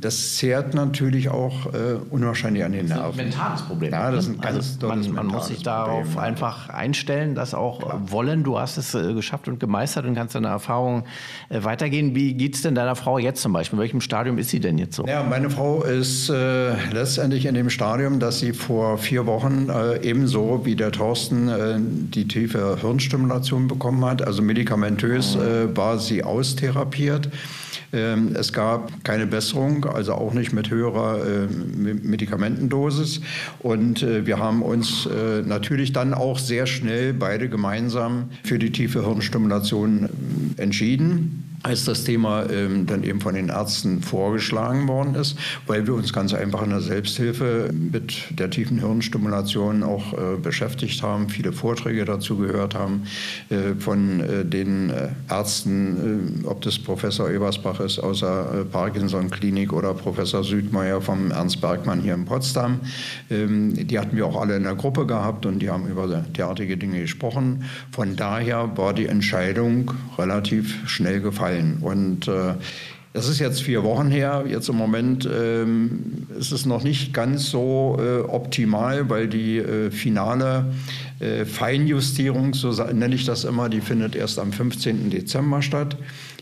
das 0.00 0.36
zehrt 0.36 0.74
natürlich 0.74 1.28
auch 1.28 1.66
äh, 1.66 1.96
unwahrscheinlich 2.10 2.64
an 2.64 2.72
den 2.72 2.86
Nerven. 2.86 3.16
mentales 3.16 3.62
Problem. 3.62 3.92
Ja, 3.92 4.10
das 4.10 4.26
ist 4.26 4.34
ein 4.34 4.40
ganz 4.40 4.78
also 4.82 4.88
man, 4.88 5.12
man 5.12 5.26
muss 5.26 5.48
sich 5.48 5.62
darauf 5.62 6.04
Problem. 6.04 6.18
einfach 6.18 6.68
einstellen, 6.68 7.34
das 7.34 7.54
auch 7.54 7.80
wollen. 8.06 8.42
Du 8.42 8.58
hast 8.58 8.76
es 8.76 8.94
äh, 8.94 9.14
geschafft 9.14 9.48
und 9.48 9.58
gemeistert 9.58 10.04
und 10.04 10.14
kannst 10.14 10.34
deine 10.34 10.48
Erfahrung 10.48 11.04
äh, 11.48 11.64
weitergehen. 11.64 12.14
Wie 12.14 12.34
geht 12.34 12.54
es 12.54 12.62
denn 12.62 12.74
deiner 12.74 12.96
Frau 12.96 13.18
jetzt 13.18 13.40
zum 13.40 13.52
Beispiel? 13.52 13.78
In 13.78 13.82
welchem 13.82 14.00
Stadium 14.00 14.38
ist 14.38 14.50
sie 14.50 14.60
denn 14.60 14.78
jetzt 14.78 14.96
so? 14.96 15.06
Ja, 15.06 15.22
meine 15.22 15.50
Frau 15.50 15.82
ist 15.82 16.28
äh, 16.28 16.74
letztendlich 16.92 17.46
in 17.46 17.54
dem 17.54 17.70
Stadium, 17.70 18.18
dass 18.18 18.40
sie 18.40 18.52
vor 18.52 18.98
vier 18.98 19.26
Wochen 19.26 19.68
äh, 19.70 20.02
ebenso 20.02 20.64
wie 20.64 20.76
der 20.76 20.92
Thorsten 20.92 21.48
äh, 21.48 21.76
die 21.78 22.28
tiefe 22.28 22.78
Hirnstimulation 22.80 23.68
bekommen 23.68 24.04
hat. 24.04 24.26
Also 24.26 24.42
medikamentös 24.42 25.36
äh, 25.36 25.74
war 25.76 25.98
sie 25.98 26.22
austherapiert. 26.22 27.30
Ähm, 27.92 28.34
es 28.34 28.52
gab 28.52 29.04
keine 29.04 29.26
Besserung 29.26 29.84
also 29.84 30.12
auch 30.14 30.34
nicht 30.34 30.52
mit 30.52 30.70
höherer 30.70 31.20
äh, 31.24 31.46
Medikamentendosis. 31.46 33.20
Und 33.60 34.02
äh, 34.02 34.26
wir 34.26 34.38
haben 34.38 34.62
uns 34.62 35.06
äh, 35.06 35.42
natürlich 35.42 35.92
dann 35.92 36.14
auch 36.14 36.38
sehr 36.38 36.66
schnell 36.66 37.12
beide 37.12 37.48
gemeinsam 37.48 38.30
für 38.44 38.58
die 38.58 38.72
tiefe 38.72 39.04
Hirnstimulation 39.04 40.08
entschieden 40.56 41.45
als 41.62 41.84
das 41.84 42.04
Thema 42.04 42.48
ähm, 42.50 42.86
dann 42.86 43.02
eben 43.02 43.20
von 43.20 43.34
den 43.34 43.48
Ärzten 43.48 44.02
vorgeschlagen 44.02 44.86
worden 44.88 45.14
ist, 45.14 45.36
weil 45.66 45.86
wir 45.86 45.94
uns 45.94 46.12
ganz 46.12 46.32
einfach 46.34 46.62
in 46.62 46.70
der 46.70 46.80
Selbsthilfe 46.80 47.70
mit 47.72 48.38
der 48.38 48.50
tiefen 48.50 48.78
Hirnstimulation 48.78 49.82
auch 49.82 50.12
äh, 50.12 50.36
beschäftigt 50.40 51.02
haben, 51.02 51.28
viele 51.28 51.52
Vorträge 51.52 52.04
dazu 52.04 52.36
gehört 52.36 52.74
haben 52.74 53.02
äh, 53.48 53.74
von 53.78 54.20
äh, 54.20 54.44
den 54.44 54.90
äh, 54.90 55.08
Ärzten, 55.28 56.42
äh, 56.44 56.46
ob 56.46 56.60
das 56.62 56.78
Professor 56.78 57.30
Ebersbach 57.30 57.80
ist 57.80 57.98
aus 57.98 58.20
der 58.20 58.48
äh, 58.60 58.64
Parkinson-Klinik 58.64 59.72
oder 59.72 59.94
Professor 59.94 60.44
Südmeier 60.44 61.00
vom 61.00 61.30
Ernst 61.30 61.60
Bergmann 61.60 62.00
hier 62.00 62.14
in 62.14 62.24
Potsdam. 62.24 62.80
Ähm, 63.30 63.74
die 63.74 63.98
hatten 63.98 64.16
wir 64.16 64.26
auch 64.26 64.40
alle 64.40 64.56
in 64.56 64.62
der 64.62 64.74
Gruppe 64.74 65.06
gehabt 65.06 65.46
und 65.46 65.58
die 65.60 65.70
haben 65.70 65.88
über 65.88 66.06
derartige 66.06 66.76
Dinge 66.76 67.00
gesprochen. 67.00 67.64
Von 67.90 68.16
daher 68.16 68.76
war 68.76 68.94
die 68.94 69.06
Entscheidung 69.06 69.92
relativ 70.18 70.88
schnell 70.88 71.20
gefallen 71.20 71.45
gefallen. 71.46 71.78
Und 71.80 72.28
äh, 72.28 72.54
das 73.12 73.28
ist 73.28 73.38
jetzt 73.38 73.62
vier 73.62 73.82
Wochen 73.82 74.10
her. 74.10 74.44
Jetzt 74.46 74.68
im 74.68 74.76
Moment 74.76 75.28
ähm, 75.32 76.26
ist 76.38 76.52
es 76.52 76.66
noch 76.66 76.82
nicht 76.82 77.14
ganz 77.14 77.50
so 77.50 77.96
äh, 77.98 78.20
optimal, 78.20 79.08
weil 79.08 79.26
die 79.26 79.58
äh, 79.58 79.90
finale 79.90 80.66
äh, 81.20 81.46
Feinjustierung, 81.46 82.52
so 82.52 82.72
nenne 82.92 83.14
ich 83.14 83.24
das 83.24 83.44
immer, 83.44 83.68
die 83.68 83.80
findet 83.80 84.14
erst 84.14 84.38
am 84.38 84.52
15. 84.52 85.08
Dezember 85.08 85.62
statt, 85.62 85.96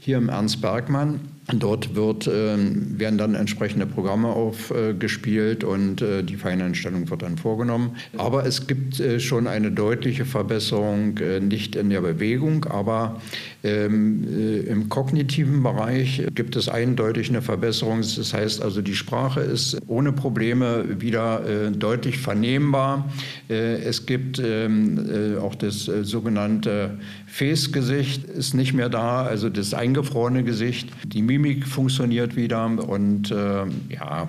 hier 0.05 0.19
im 0.19 0.29
Ernst 0.29 0.61
Bergmann. 0.61 1.21
Dort 1.53 1.95
wird, 1.95 2.27
äh, 2.27 2.57
werden 2.57 3.19
dann 3.19 3.35
entsprechende 3.35 3.85
Programme 3.85 4.29
aufgespielt 4.29 5.63
und 5.63 6.01
äh, 6.01 6.23
die 6.23 6.37
Feineinstellung 6.37 7.11
wird 7.11 7.21
dann 7.21 7.37
vorgenommen. 7.37 7.97
Aber 8.17 8.47
es 8.47 8.67
gibt 8.67 8.99
äh, 8.99 9.21
schon 9.21 9.47
eine 9.47 9.71
deutliche 9.71 10.25
Verbesserung, 10.25 11.19
nicht 11.43 11.77
in 11.77 11.91
der 11.91 12.01
Bewegung, 12.01 12.65
aber 12.65 13.21
ähm, 13.63 14.25
äh, 14.27 14.61
im 14.61 14.89
kognitiven 14.89 15.63
Bereich 15.63 16.23
gibt 16.35 16.57
es 16.57 16.71
eindeutig 16.71 17.29
eine 17.29 17.43
Verbesserung. 17.43 18.01
Das 18.01 18.33
heißt 18.33 18.63
also, 18.63 18.81
die 18.81 18.95
Sprache 18.95 19.41
ist 19.41 19.79
ohne 19.87 20.13
Probleme 20.13 21.01
wieder 21.01 21.71
deutlich 21.73 22.19
vernehmbar. 22.19 23.09
es 23.49 24.07
gibt 24.07 24.39
ähm, 24.39 25.39
auch 25.41 25.55
das 25.55 25.85
sogenannte 25.85 26.99
Fäßgesicht 27.35 28.27
ist 28.27 28.55
nicht 28.55 28.75
mehr 28.75 28.89
da, 28.89 29.25
also 29.25 29.49
das 29.49 29.75
eingefrorene 29.75 30.45
Gesicht. 30.45 30.89
Die 31.05 31.21
Mimik 31.21 31.67
funktioniert 31.67 32.37
wieder 32.37 32.65
und 32.65 33.33
äh, 33.33 33.65
ja, 33.89 34.29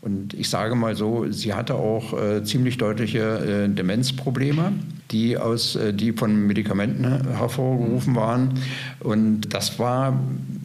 und 0.00 0.32
ich 0.32 0.48
sage 0.48 0.74
mal 0.74 0.96
so, 0.96 1.30
sie 1.30 1.52
hatte 1.52 1.74
auch 1.74 2.18
äh, 2.18 2.44
ziemlich 2.44 2.78
deutliche 2.78 3.64
äh, 3.66 3.68
Demenzprobleme, 3.68 4.72
die, 5.10 5.36
aus, 5.36 5.76
äh, 5.76 5.92
die 5.92 6.12
von 6.12 6.46
Medikamenten 6.46 7.04
hervorgerufen 7.36 8.16
waren. 8.16 8.54
Und 9.00 9.52
das 9.52 9.78
war 9.78 10.18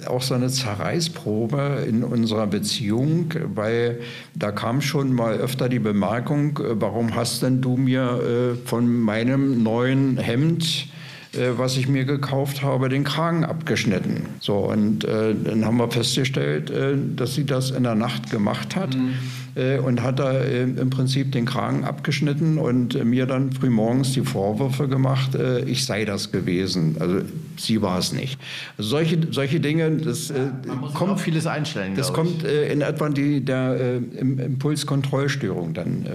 auch 0.06 0.21
so 0.21 0.34
eine 0.34 0.47
Zerreißprobe 0.47 1.86
in 1.89 2.06
unserer 2.06 2.47
Beziehung, 2.47 3.34
weil 3.54 3.99
da 4.34 4.54
kam 4.54 4.80
schon 4.80 5.12
mal 5.12 5.34
öfter 5.34 5.67
die 5.67 5.80
Bemerkung, 5.80 6.58
äh, 6.60 6.80
warum 6.80 7.15
hast 7.15 7.43
denn 7.43 7.60
du 7.60 7.75
mir 7.75 8.54
äh, 8.54 8.56
von 8.65 8.97
meinem 8.97 9.62
neuen 9.62 10.17
Hemd 10.17 10.88
äh, 11.34 11.58
was 11.58 11.78
ich 11.78 11.88
mir 11.88 12.06
gekauft 12.06 12.62
habe, 12.62 12.89
den 12.89 13.04
Kragen 13.04 13.46
abgeschnitten. 13.46 14.28
So, 14.39 14.58
und 14.58 15.04
äh, 15.04 15.34
dann 15.36 15.65
haben 15.65 15.78
wir 15.78 15.89
festgestellt, 15.89 16.70
äh, 16.70 16.96
dass 17.15 17.36
sie 17.36 17.46
das 17.46 17.72
in 17.72 17.84
der 17.84 17.96
Nacht 17.96 18.32
gemacht 18.32 18.76
hat. 18.76 18.96
Mhm 18.96 19.15
äh, 19.56 19.80
und 19.80 20.02
hat 20.02 20.20
da 20.20 20.32
äh, 20.32 20.64
im 20.64 20.90
Prinzip 20.90 21.32
den 21.34 21.46
Kragen 21.46 21.84
abgeschnitten 21.84 22.58
und 22.58 22.96
äh, 22.96 23.04
mir 23.04 23.26
dann 23.26 23.52
frühmorgens 23.52 24.14
die 24.14 24.22
Vorwürfe 24.22 24.88
gemacht, 24.88 25.38
ich 25.66 25.86
sei 25.86 26.06
das 26.06 26.32
gewesen. 26.32 26.96
Also 27.00 27.22
sie 27.58 27.82
war 27.82 28.00
es 28.00 28.14
nicht. 28.14 28.40
Also 28.78 28.92
solche, 28.92 29.18
solche 29.32 29.60
Dinge, 29.60 29.92
das 29.98 30.30
ja, 30.30 30.52
kommt 30.94 31.20
vieles 31.20 31.48
einstellen. 31.48 31.94
Das 31.96 32.14
kommt 32.14 32.44
in 32.44 32.82
etwa 32.82 33.10
die, 33.10 33.44
der 33.44 33.98
Impulskontrollstörung 34.18 35.74
dann 35.74 36.06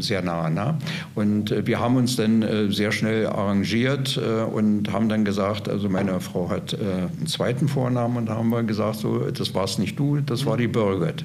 sehr 0.00 0.22
nah. 0.22 0.50
Ne? 0.50 0.76
Und 1.14 1.54
wir 1.66 1.80
haben 1.80 1.96
uns 1.96 2.16
dann 2.16 2.70
sehr 2.70 2.92
schnell 2.92 3.26
arrangiert 3.26 4.18
und 4.52 4.92
haben 4.92 5.08
dann 5.08 5.24
gesagt, 5.24 5.68
also 5.68 5.88
meine 5.88 6.20
Frau 6.20 6.50
hat 6.50 6.76
einen 6.78 7.26
zweiten 7.26 7.68
Vornamen 7.68 8.16
und 8.16 8.26
da 8.26 8.36
haben 8.36 8.50
wir 8.50 8.62
gesagt, 8.62 8.96
so, 8.96 9.30
das 9.30 9.54
war 9.54 9.64
es 9.64 9.78
nicht 9.78 9.98
du, 9.98 10.20
das 10.20 10.46
war 10.46 10.56
die 10.56 10.68
Birgit. 10.68 11.24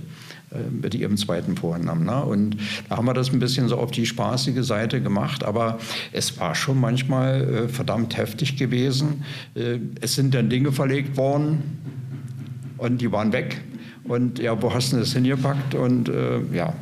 Äh, 0.51 0.69
mit 0.71 0.95
ihrem 0.95 1.15
zweiten 1.15 1.55
Vornamen. 1.55 2.05
Ne? 2.05 2.23
Und 2.23 2.57
da 2.87 2.97
haben 2.97 3.05
wir 3.05 3.13
das 3.13 3.31
ein 3.31 3.37
bisschen 3.39 3.67
so 3.67 3.77
auf 3.77 3.91
die 3.91 4.07
spaßige 4.07 4.65
Seite 4.65 4.99
gemacht, 4.99 5.43
aber 5.43 5.77
es 6.11 6.39
war 6.39 6.55
schon 6.55 6.79
manchmal 6.79 7.41
äh, 7.41 7.67
verdammt 7.67 8.17
heftig 8.17 8.57
gewesen. 8.57 9.23
Äh, 9.53 9.77
es 10.01 10.15
sind 10.15 10.33
dann 10.33 10.49
Dinge 10.49 10.71
verlegt 10.71 11.17
worden 11.17 11.77
und 12.77 12.99
die 12.99 13.11
waren 13.11 13.31
weg. 13.31 13.61
Und 14.05 14.39
ja, 14.39 14.59
wo 14.59 14.73
hast 14.73 14.91
du 14.91 14.97
das 14.97 15.13
hingepackt? 15.13 15.75
Und 15.75 16.09
äh, 16.09 16.39
ja. 16.51 16.73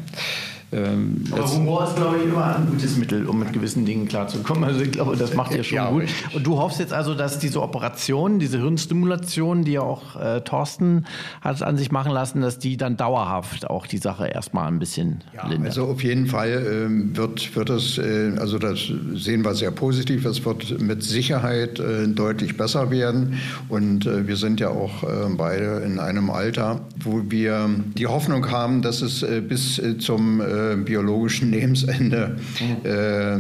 Ähm, 0.72 1.24
Aber 1.32 1.50
Humor 1.50 1.86
ist, 1.86 1.96
glaube 1.96 2.18
ich, 2.18 2.26
immer 2.26 2.58
ein 2.58 2.68
gutes 2.68 2.98
Mittel, 2.98 3.26
um 3.26 3.40
mit 3.40 3.54
gewissen 3.54 3.86
Dingen 3.86 4.08
klarzukommen. 4.08 4.66
Also 4.66 4.82
ich 4.82 4.92
glaube, 4.92 5.16
das 5.16 5.34
macht 5.34 5.54
ihr 5.54 5.64
schon 5.64 5.76
ja, 5.78 5.90
gut. 5.90 6.04
Richtig. 6.04 6.36
Und 6.36 6.46
du 6.46 6.58
hoffst 6.58 6.80
jetzt 6.80 6.92
also, 6.92 7.14
dass 7.14 7.40
diese 7.40 7.62
Operation, 7.62 8.38
diese 8.40 8.58
Hirnstimulation, 8.58 9.64
die 9.64 9.74
ja 9.74 9.82
auch 9.82 10.20
äh, 10.20 10.42
Thorsten 10.42 11.06
hat 11.42 11.62
an 11.64 11.78
sich 11.78 11.92
machen 11.92 12.12
lassen, 12.12 12.42
dass 12.42 12.60
die 12.60 12.76
dann 12.76 12.98
dauerhaft 12.98 13.70
auch 13.70 13.88
die 13.88 13.98
Sache 13.98 14.28
erstmal 14.28 14.68
ein 14.68 14.80
bisschen 14.80 15.24
ja, 15.34 15.48
lindert. 15.48 15.70
Also 15.70 15.86
auf 15.86 16.04
jeden 16.04 16.28
Fall 16.28 16.50
äh, 16.50 17.16
wird, 17.16 17.56
wird 17.56 17.70
es, 17.70 17.98
äh, 17.98 18.34
also 18.38 18.60
das 18.60 18.92
sehen 19.16 19.46
wir 19.46 19.56
sehr 19.56 19.72
positiv, 19.72 20.26
es 20.26 20.44
wird 20.44 20.82
mit 20.82 21.02
Sicherheit 21.02 21.80
äh, 21.80 22.10
deutlich 22.10 22.58
besser 22.58 22.92
werden. 22.92 23.40
Und 23.70 24.06
äh, 24.06 24.28
wir 24.28 24.36
sind 24.36 24.60
ja 24.60 24.70
auch 24.70 25.04
äh, 25.04 25.08
beide 25.38 25.82
in 25.86 26.00
einem 26.00 26.30
Alter, 26.30 26.82
wo 27.00 27.22
wir 27.30 27.70
die 27.98 28.08
Hoffnung 28.08 28.52
haben, 28.52 28.82
dass 28.82 29.02
es 29.02 29.26
bis 29.48 29.82
zum 30.00 30.42
äh, 30.58 30.76
biologischen 30.76 31.52
Lebensende 31.52 32.38
äh, 32.84 33.40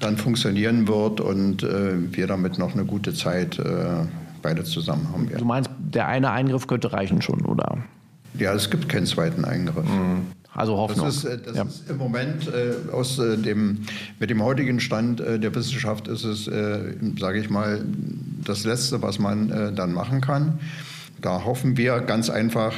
dann 0.00 0.16
funktionieren 0.16 0.88
wird 0.88 1.20
und 1.20 1.62
äh, 1.62 1.94
wir 2.12 2.26
damit 2.26 2.58
noch 2.58 2.74
eine 2.74 2.84
gute 2.84 3.14
Zeit 3.14 3.58
äh, 3.58 4.06
beide 4.42 4.64
zusammen 4.64 5.08
haben 5.12 5.28
werden. 5.28 5.38
Du 5.38 5.44
meinst, 5.44 5.70
der 5.78 6.08
eine 6.08 6.30
Eingriff 6.30 6.66
könnte 6.66 6.92
reichen 6.92 7.22
schon, 7.22 7.42
oder? 7.42 7.78
Ja, 8.38 8.52
es 8.54 8.70
gibt 8.70 8.88
keinen 8.88 9.06
zweiten 9.06 9.44
Eingriff. 9.44 9.84
Mhm. 9.84 10.26
Also 10.54 10.76
Hoffnung. 10.76 11.06
Das 11.06 11.16
ist, 11.16 11.24
äh, 11.24 11.38
das 11.38 11.56
ja. 11.56 11.62
ist 11.62 11.88
im 11.88 11.96
Moment 11.96 12.48
äh, 12.48 12.92
aus 12.92 13.18
äh, 13.18 13.38
dem, 13.38 13.80
mit 14.18 14.28
dem 14.28 14.42
heutigen 14.42 14.80
Stand 14.80 15.20
äh, 15.20 15.38
der 15.38 15.54
Wissenschaft 15.54 16.08
ist 16.08 16.24
es, 16.24 16.44
sage 16.44 17.38
ich 17.38 17.48
mal, 17.48 17.82
das 18.44 18.64
Letzte, 18.64 19.02
was 19.02 19.18
man 19.18 19.74
dann 19.74 19.92
machen 19.92 20.20
kann. 20.20 20.58
Da 21.22 21.44
hoffen 21.44 21.76
wir 21.76 22.00
ganz 22.00 22.28
einfach, 22.30 22.74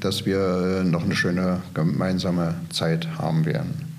dass 0.00 0.24
wir 0.24 0.82
noch 0.82 1.04
eine 1.04 1.14
schöne 1.14 1.60
gemeinsame 1.74 2.54
Zeit 2.70 3.06
haben 3.18 3.44
werden. 3.44 3.92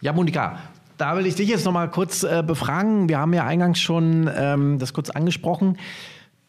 Ja, 0.00 0.12
Monika, 0.12 0.58
da 0.96 1.16
will 1.16 1.26
ich 1.26 1.34
dich 1.34 1.48
jetzt 1.48 1.64
noch 1.64 1.72
mal 1.72 1.90
kurz 1.90 2.22
äh, 2.22 2.44
befragen. 2.46 3.08
Wir 3.08 3.18
haben 3.18 3.34
ja 3.34 3.44
eingangs 3.44 3.80
schon 3.80 4.30
ähm, 4.32 4.78
das 4.78 4.92
kurz 4.92 5.10
angesprochen. 5.10 5.76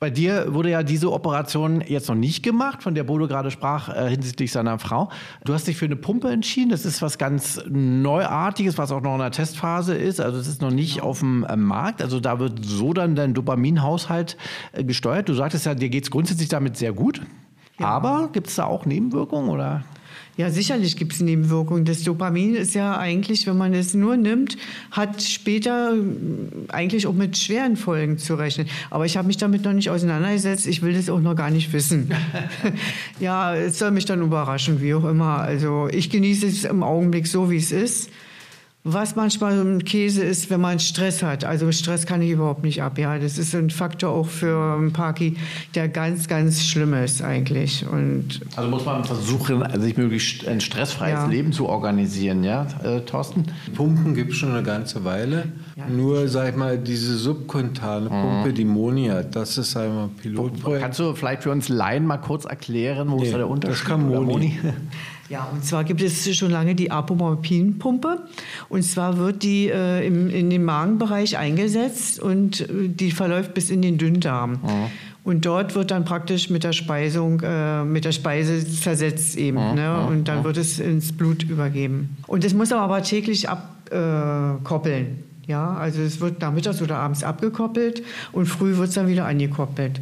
Bei 0.03 0.09
dir 0.09 0.53
wurde 0.53 0.69
ja 0.69 0.83
diese 0.83 1.13
Operation 1.13 1.79
jetzt 1.79 2.09
noch 2.09 2.15
nicht 2.15 2.43
gemacht, 2.43 2.83
von 2.83 2.93
der 2.93 3.05
Bodo 3.05 3.25
gerade 3.25 3.49
sprach, 3.51 3.87
äh, 3.87 4.09
hinsichtlich 4.09 4.51
seiner 4.51 4.77
Frau. 4.77 5.07
Du 5.45 5.53
hast 5.53 5.65
dich 5.65 5.77
für 5.77 5.85
eine 5.85 5.95
Pumpe 5.95 6.29
entschieden. 6.29 6.71
Das 6.71 6.83
ist 6.83 7.01
was 7.01 7.17
ganz 7.17 7.63
Neuartiges, 7.69 8.77
was 8.77 8.91
auch 8.91 8.99
noch 8.99 9.13
in 9.13 9.19
der 9.19 9.31
Testphase 9.31 9.95
ist. 9.95 10.19
Also 10.19 10.39
es 10.39 10.47
ist 10.49 10.61
noch 10.61 10.71
nicht 10.71 11.01
auf 11.01 11.19
dem 11.19 11.45
äh, 11.45 11.55
Markt. 11.55 12.01
Also 12.01 12.19
da 12.19 12.37
wird 12.37 12.65
so 12.65 12.91
dann 12.91 13.15
dein 13.15 13.33
Dopaminhaushalt 13.33 14.35
äh, 14.73 14.83
gesteuert. 14.83 15.29
Du 15.29 15.35
sagtest 15.35 15.65
ja, 15.67 15.73
dir 15.73 15.87
geht 15.87 16.03
es 16.03 16.11
grundsätzlich 16.11 16.49
damit 16.49 16.75
sehr 16.75 16.91
gut. 16.91 17.21
Ja. 17.79 17.85
Aber 17.85 18.27
gibt 18.33 18.47
es 18.47 18.55
da 18.55 18.65
auch 18.65 18.85
Nebenwirkungen 18.85 19.49
oder? 19.49 19.85
Ja, 20.35 20.49
sicherlich 20.49 20.97
gibt 20.97 21.13
es 21.13 21.19
Nebenwirkungen. 21.19 21.85
Das 21.85 22.01
Dopamin 22.01 22.55
ist 22.55 22.73
ja 22.73 22.97
eigentlich, 22.97 23.45
wenn 23.45 23.55
man 23.55 23.73
es 23.75 23.93
nur 23.93 24.17
nimmt, 24.17 24.57
hat 24.89 25.21
später 25.21 25.93
äh, 25.93 26.71
eigentlich 26.71 27.05
auch 27.05 27.13
mit 27.13 27.37
schweren 27.37 27.77
Folgen 27.77 28.17
zu 28.17 28.33
rechnen. 28.33 28.67
Aber 28.89 29.05
ich 29.05 29.15
habe 29.15 29.27
mich 29.27 29.37
damit 29.37 29.63
noch 29.63 29.73
nicht 29.73 29.91
auseinandergesetzt. 29.91 30.65
Ich 30.65 30.81
will 30.81 30.93
das 30.93 31.07
auch 31.09 31.19
noch 31.19 31.35
gar 31.35 31.51
nicht 31.51 31.71
wissen. 31.71 32.09
ja, 33.19 33.55
es 33.55 33.77
soll 33.77 33.91
mich 33.91 34.05
dann 34.05 34.23
überraschen, 34.23 34.81
wie 34.81 34.95
auch 34.95 35.05
immer. 35.05 35.37
Also 35.37 35.87
ich 35.91 36.09
genieße 36.09 36.47
es 36.47 36.63
im 36.63 36.81
Augenblick 36.81 37.27
so, 37.27 37.51
wie 37.51 37.57
es 37.57 37.71
ist. 37.71 38.09
Was 38.85 39.15
manchmal 39.15 39.55
so 39.55 39.63
ein 39.63 39.85
Käse 39.85 40.23
ist, 40.23 40.49
wenn 40.49 40.59
man 40.59 40.77
Stress 40.77 41.23
hat. 41.23 41.45
Also 41.45 41.71
Stress 41.71 42.05
kann 42.05 42.21
ich 42.21 42.31
überhaupt 42.31 42.63
nicht 42.63 42.83
ab. 42.83 42.97
Ja, 42.97 43.17
das 43.17 43.37
ist 43.37 43.55
ein 43.55 43.69
Faktor 43.69 44.11
auch 44.11 44.27
für 44.27 44.75
einen 44.75 44.91
Parky, 44.91 45.37
der 45.73 45.87
ganz, 45.87 46.27
ganz 46.27 46.65
schlimm 46.65 46.93
ist 46.93 47.21
eigentlich. 47.21 47.85
Und 47.89 48.41
also 48.57 48.69
muss 48.69 48.85
man 48.85 49.05
versuchen, 49.05 49.63
sich 49.79 49.95
möglichst 49.95 50.45
ein 50.45 50.59
stressfreies 50.59 51.19
ja. 51.19 51.27
Leben 51.27 51.53
zu 51.53 51.69
organisieren, 51.69 52.43
ja, 52.43 52.67
äh, 52.83 52.99
Thorsten? 53.01 53.45
Pumpen 53.73 54.15
gibt 54.15 54.31
es 54.31 54.37
schon 54.37 54.51
eine 54.51 54.63
ganze 54.63 55.05
Weile. 55.05 55.45
Ja, 55.77 55.87
Nur, 55.87 56.27
sag 56.27 56.49
ich 56.49 56.55
mal, 56.57 56.77
diese 56.77 57.17
subkontane 57.17 58.09
Pumpe, 58.09 58.49
mhm. 58.49 58.55
die 58.55 58.65
Monia, 58.65 59.23
das 59.23 59.57
ist 59.57 59.77
einmal 59.77 60.09
Pilotprojekt. 60.21 60.83
Kannst 60.83 60.99
du 60.99 61.13
vielleicht 61.15 61.43
für 61.43 61.51
uns 61.51 61.69
Laien 61.69 62.05
mal 62.05 62.17
kurz 62.17 62.43
erklären, 62.43 63.09
wo 63.09 63.15
nee, 63.15 63.23
ist 63.23 63.33
da 63.33 63.37
der 63.37 63.47
Unterschied? 63.49 63.79
Das 63.79 63.87
kann 63.87 64.07
Moni. 64.07 64.59
Ja, 65.29 65.47
und 65.51 65.63
zwar 65.63 65.83
gibt 65.83 66.01
es 66.01 66.35
schon 66.35 66.51
lange 66.51 66.75
die 66.75 66.91
Apomorphin-Pumpe. 66.91 68.19
Und 68.69 68.83
zwar 68.83 69.17
wird 69.17 69.43
die 69.43 69.69
äh, 69.69 70.05
im, 70.05 70.29
in 70.29 70.49
den 70.49 70.63
Magenbereich 70.63 71.37
eingesetzt 71.37 72.19
und 72.19 72.61
äh, 72.61 72.89
die 72.89 73.11
verläuft 73.11 73.53
bis 73.53 73.69
in 73.69 73.81
den 73.81 73.97
Dünndarm. 73.97 74.51
Mhm. 74.51 74.89
Und 75.23 75.45
dort 75.45 75.73
wird 75.75 75.91
dann 75.91 76.03
praktisch 76.03 76.49
mit 76.49 76.65
der 76.65 76.73
Speisung, 76.73 77.39
äh, 77.41 77.85
mit 77.85 78.03
der 78.03 78.11
Speise 78.11 78.67
zersetzt 78.69 79.37
eben. 79.37 79.69
Mhm. 79.69 79.75
Ne? 79.75 80.05
Und 80.05 80.27
dann 80.27 80.43
wird 80.43 80.57
es 80.57 80.79
ins 80.79 81.13
Blut 81.13 81.43
übergeben. 81.43 82.17
Und 82.27 82.43
das 82.43 82.53
muss 82.53 82.69
man 82.71 82.79
aber 82.79 83.01
täglich 83.01 83.47
abkoppeln. 83.47 85.05
Äh, 85.05 85.51
ja, 85.51 85.73
also 85.73 86.01
es 86.01 86.19
wird 86.21 86.41
nachmittags 86.41 86.81
oder 86.81 86.97
abends 86.97 87.23
abgekoppelt 87.23 88.01
und 88.31 88.45
früh 88.45 88.77
wird 88.77 88.89
es 88.89 88.95
dann 88.95 89.07
wieder 89.07 89.25
angekoppelt. 89.25 89.99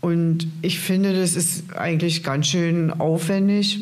Und 0.00 0.48
ich 0.62 0.80
finde, 0.80 1.14
das 1.14 1.36
ist 1.36 1.76
eigentlich 1.76 2.24
ganz 2.24 2.48
schön 2.48 2.90
aufwendig. 2.90 3.80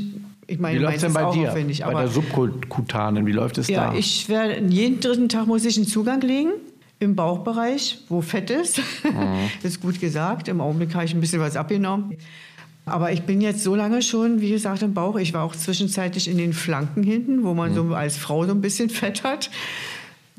Ich 0.51 0.59
meine, 0.59 0.81
wie 0.81 0.83
läuft 0.83 0.97
es 0.97 1.03
denn 1.03 1.13
bei 1.13 1.31
dir? 1.31 1.55
Bei 1.85 2.01
der 2.01 2.09
Subkutanen, 2.09 3.25
wie 3.25 3.33
läuft 3.33 3.59
es 3.59 3.69
ja, 3.69 3.93
da? 3.93 3.97
Ich 3.97 4.29
werde 4.29 4.61
jeden 4.69 4.99
dritten 4.99 5.29
Tag 5.29 5.47
muss 5.47 5.65
ich 5.65 5.77
einen 5.77 5.87
Zugang 5.87 6.21
legen 6.23 6.51
im 6.99 7.15
Bauchbereich, 7.15 7.99
wo 8.09 8.21
Fett 8.21 8.51
ist. 8.51 8.79
Mhm. 9.05 9.49
das 9.63 9.73
ist 9.73 9.81
gut 9.81 10.01
gesagt. 10.01 10.49
Im 10.49 10.61
Augenblick 10.61 10.93
habe 10.95 11.05
ich 11.05 11.15
ein 11.15 11.21
bisschen 11.21 11.41
was 11.41 11.55
abgenommen. 11.55 12.17
Aber 12.85 13.13
ich 13.13 13.23
bin 13.23 13.41
jetzt 13.41 13.63
so 13.63 13.77
lange 13.77 14.03
schon, 14.03 14.41
wie 14.41 14.51
gesagt, 14.51 14.83
im 14.83 14.93
Bauch. 14.93 15.17
Ich 15.17 15.33
war 15.33 15.45
auch 15.45 15.55
zwischenzeitlich 15.55 16.29
in 16.29 16.37
den 16.37 16.53
Flanken 16.53 17.05
hinten, 17.05 17.45
wo 17.45 17.55
man 17.55 17.71
mhm. 17.71 17.75
so 17.75 17.95
als 17.95 18.17
Frau 18.17 18.45
so 18.45 18.51
ein 18.51 18.61
bisschen 18.61 18.91
Fett 18.91 19.23
hat. 19.23 19.51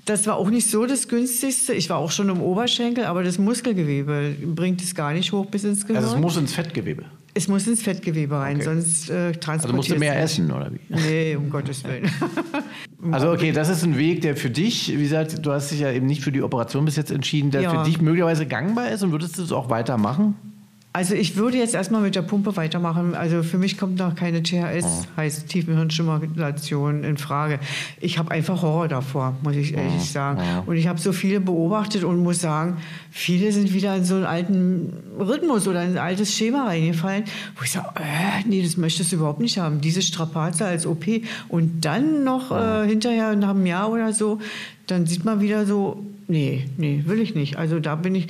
Das 0.04 0.28
war 0.28 0.36
auch 0.36 0.50
nicht 0.50 0.69
so 0.69 0.86
das 0.86 1.08
günstigste. 1.08 1.74
Ich 1.74 1.89
war 1.89 1.97
auch 1.97 2.12
schon 2.12 2.28
im 2.28 2.41
Oberschenkel, 2.41 3.06
aber 3.06 3.24
das 3.24 3.38
Muskelgewebe 3.38 4.36
bringt 4.43 4.82
es 4.82 4.93
gar 4.93 5.13
nicht 5.13 5.32
hoch 5.32 5.45
bis 5.45 5.63
ins 5.63 5.88
Gehirn. 5.88 6.04
Also 6.04 6.15
es 6.15 6.21
muss 6.21 6.36
ins 6.36 6.54
Fettgewebe. 6.54 7.06
Es 7.34 7.48
muss 7.48 7.65
ins 7.67 7.82
Fettgewebe 7.82 8.36
rein, 8.36 8.58
okay. 8.58 8.65
sonst 8.65 9.10
äh, 9.10 9.32
transportiert 9.32 9.63
Also 9.63 9.76
musst 9.76 9.91
du 9.91 9.96
mehr 9.96 10.20
essen, 10.20 10.52
oder 10.52 10.72
wie? 10.72 10.80
Nee, 10.89 11.36
um 11.36 11.50
Gottes 11.50 11.84
Willen. 11.84 12.10
also 13.12 13.32
okay, 13.32 13.52
das 13.52 13.70
ist 13.70 13.84
ein 13.84 13.98
Weg, 13.98 14.22
der 14.22 14.36
für 14.36 14.50
dich, 14.50 14.89
wie 14.89 15.04
gesagt, 15.04 15.46
du 15.46 15.52
hast 15.52 15.72
dich 15.72 15.80
ja 15.80 15.91
eben 15.91 16.06
nicht 16.06 16.22
für 16.22 16.32
die 16.32 16.41
Operation 16.41 16.84
bis 16.84 16.98
jetzt 16.98 17.12
entschieden, 17.12 17.52
der 17.52 17.62
ja. 17.62 17.70
für 17.70 17.89
dich 17.89 18.02
möglicherweise 18.02 18.46
gangbar 18.46 18.89
ist 18.89 19.02
und 19.04 19.12
würdest 19.12 19.38
du 19.38 19.44
es 19.44 19.52
auch 19.52 19.70
weitermachen? 19.70 20.36
Also 20.93 21.15
ich 21.15 21.38
würde 21.38 21.58
jetzt 21.58 21.73
erstmal 21.73 22.01
mit 22.01 22.15
der 22.15 22.21
Pumpe 22.21 22.58
weitermachen. 22.58 23.15
Also 23.15 23.43
für 23.43 23.58
mich 23.58 23.77
kommt 23.77 23.97
noch 23.97 24.13
keine 24.13 24.43
THS, 24.43 24.84
oh. 24.84 25.17
heißt 25.17 25.47
Tiefenhirnstimulation, 25.47 27.06
in 27.06 27.17
Frage. 27.17 27.60
Ich 28.01 28.17
habe 28.17 28.32
einfach 28.32 28.62
Horror 28.62 28.89
davor, 28.89 29.38
muss 29.41 29.56
ich 29.56 29.73
ehrlich 29.73 29.93
oh. 30.01 30.04
sagen. 30.04 30.41
Oh. 30.41 30.71
Und 30.71 30.75
ich 30.75 30.88
habe 30.88 30.99
so 30.99 31.13
viele 31.13 31.39
beobachtet 31.39 32.04
und 32.04 32.21
muss 32.21 32.41
sagen, 32.41 32.77
viele 33.10 33.54
sind 33.54 33.73
wieder 33.73 33.95
in 33.95 34.04
so 34.04 34.15
einen 34.15 34.25
alten 34.25 34.93
Rhythmus 35.17 35.65
oder 35.65 35.82
in 35.82 35.91
ein 35.91 35.97
altes 35.97 36.36
Schema 36.36 36.65
reingefallen, 36.65 37.23
wo 37.56 37.63
ich 37.63 37.71
sage, 37.71 37.88
äh, 37.95 38.45
nee, 38.45 38.62
das 38.62 38.75
möchtest 38.75 39.13
du 39.13 39.15
überhaupt 39.15 39.39
nicht 39.39 39.60
haben. 39.60 39.80
Diese 39.80 40.01
Strapaze 40.01 40.65
als 40.65 40.86
OP 40.86 41.06
und 41.47 41.86
dann 41.86 42.25
noch 42.25 42.51
äh, 42.51 42.86
hinterher 42.86 43.34
nach 43.38 43.51
einem 43.51 43.65
Jahr 43.65 43.89
oder 43.89 44.12
so, 44.12 44.39
dann 44.88 45.06
sieht 45.06 45.23
man 45.23 45.39
wieder 45.39 45.65
so, 45.65 46.04
nee, 46.27 46.65
nee, 46.75 47.04
will 47.06 47.21
ich 47.21 47.34
nicht. 47.34 47.58
Also 47.58 47.80
da 47.80 47.95
bin 47.95 48.13
ich 48.13 48.27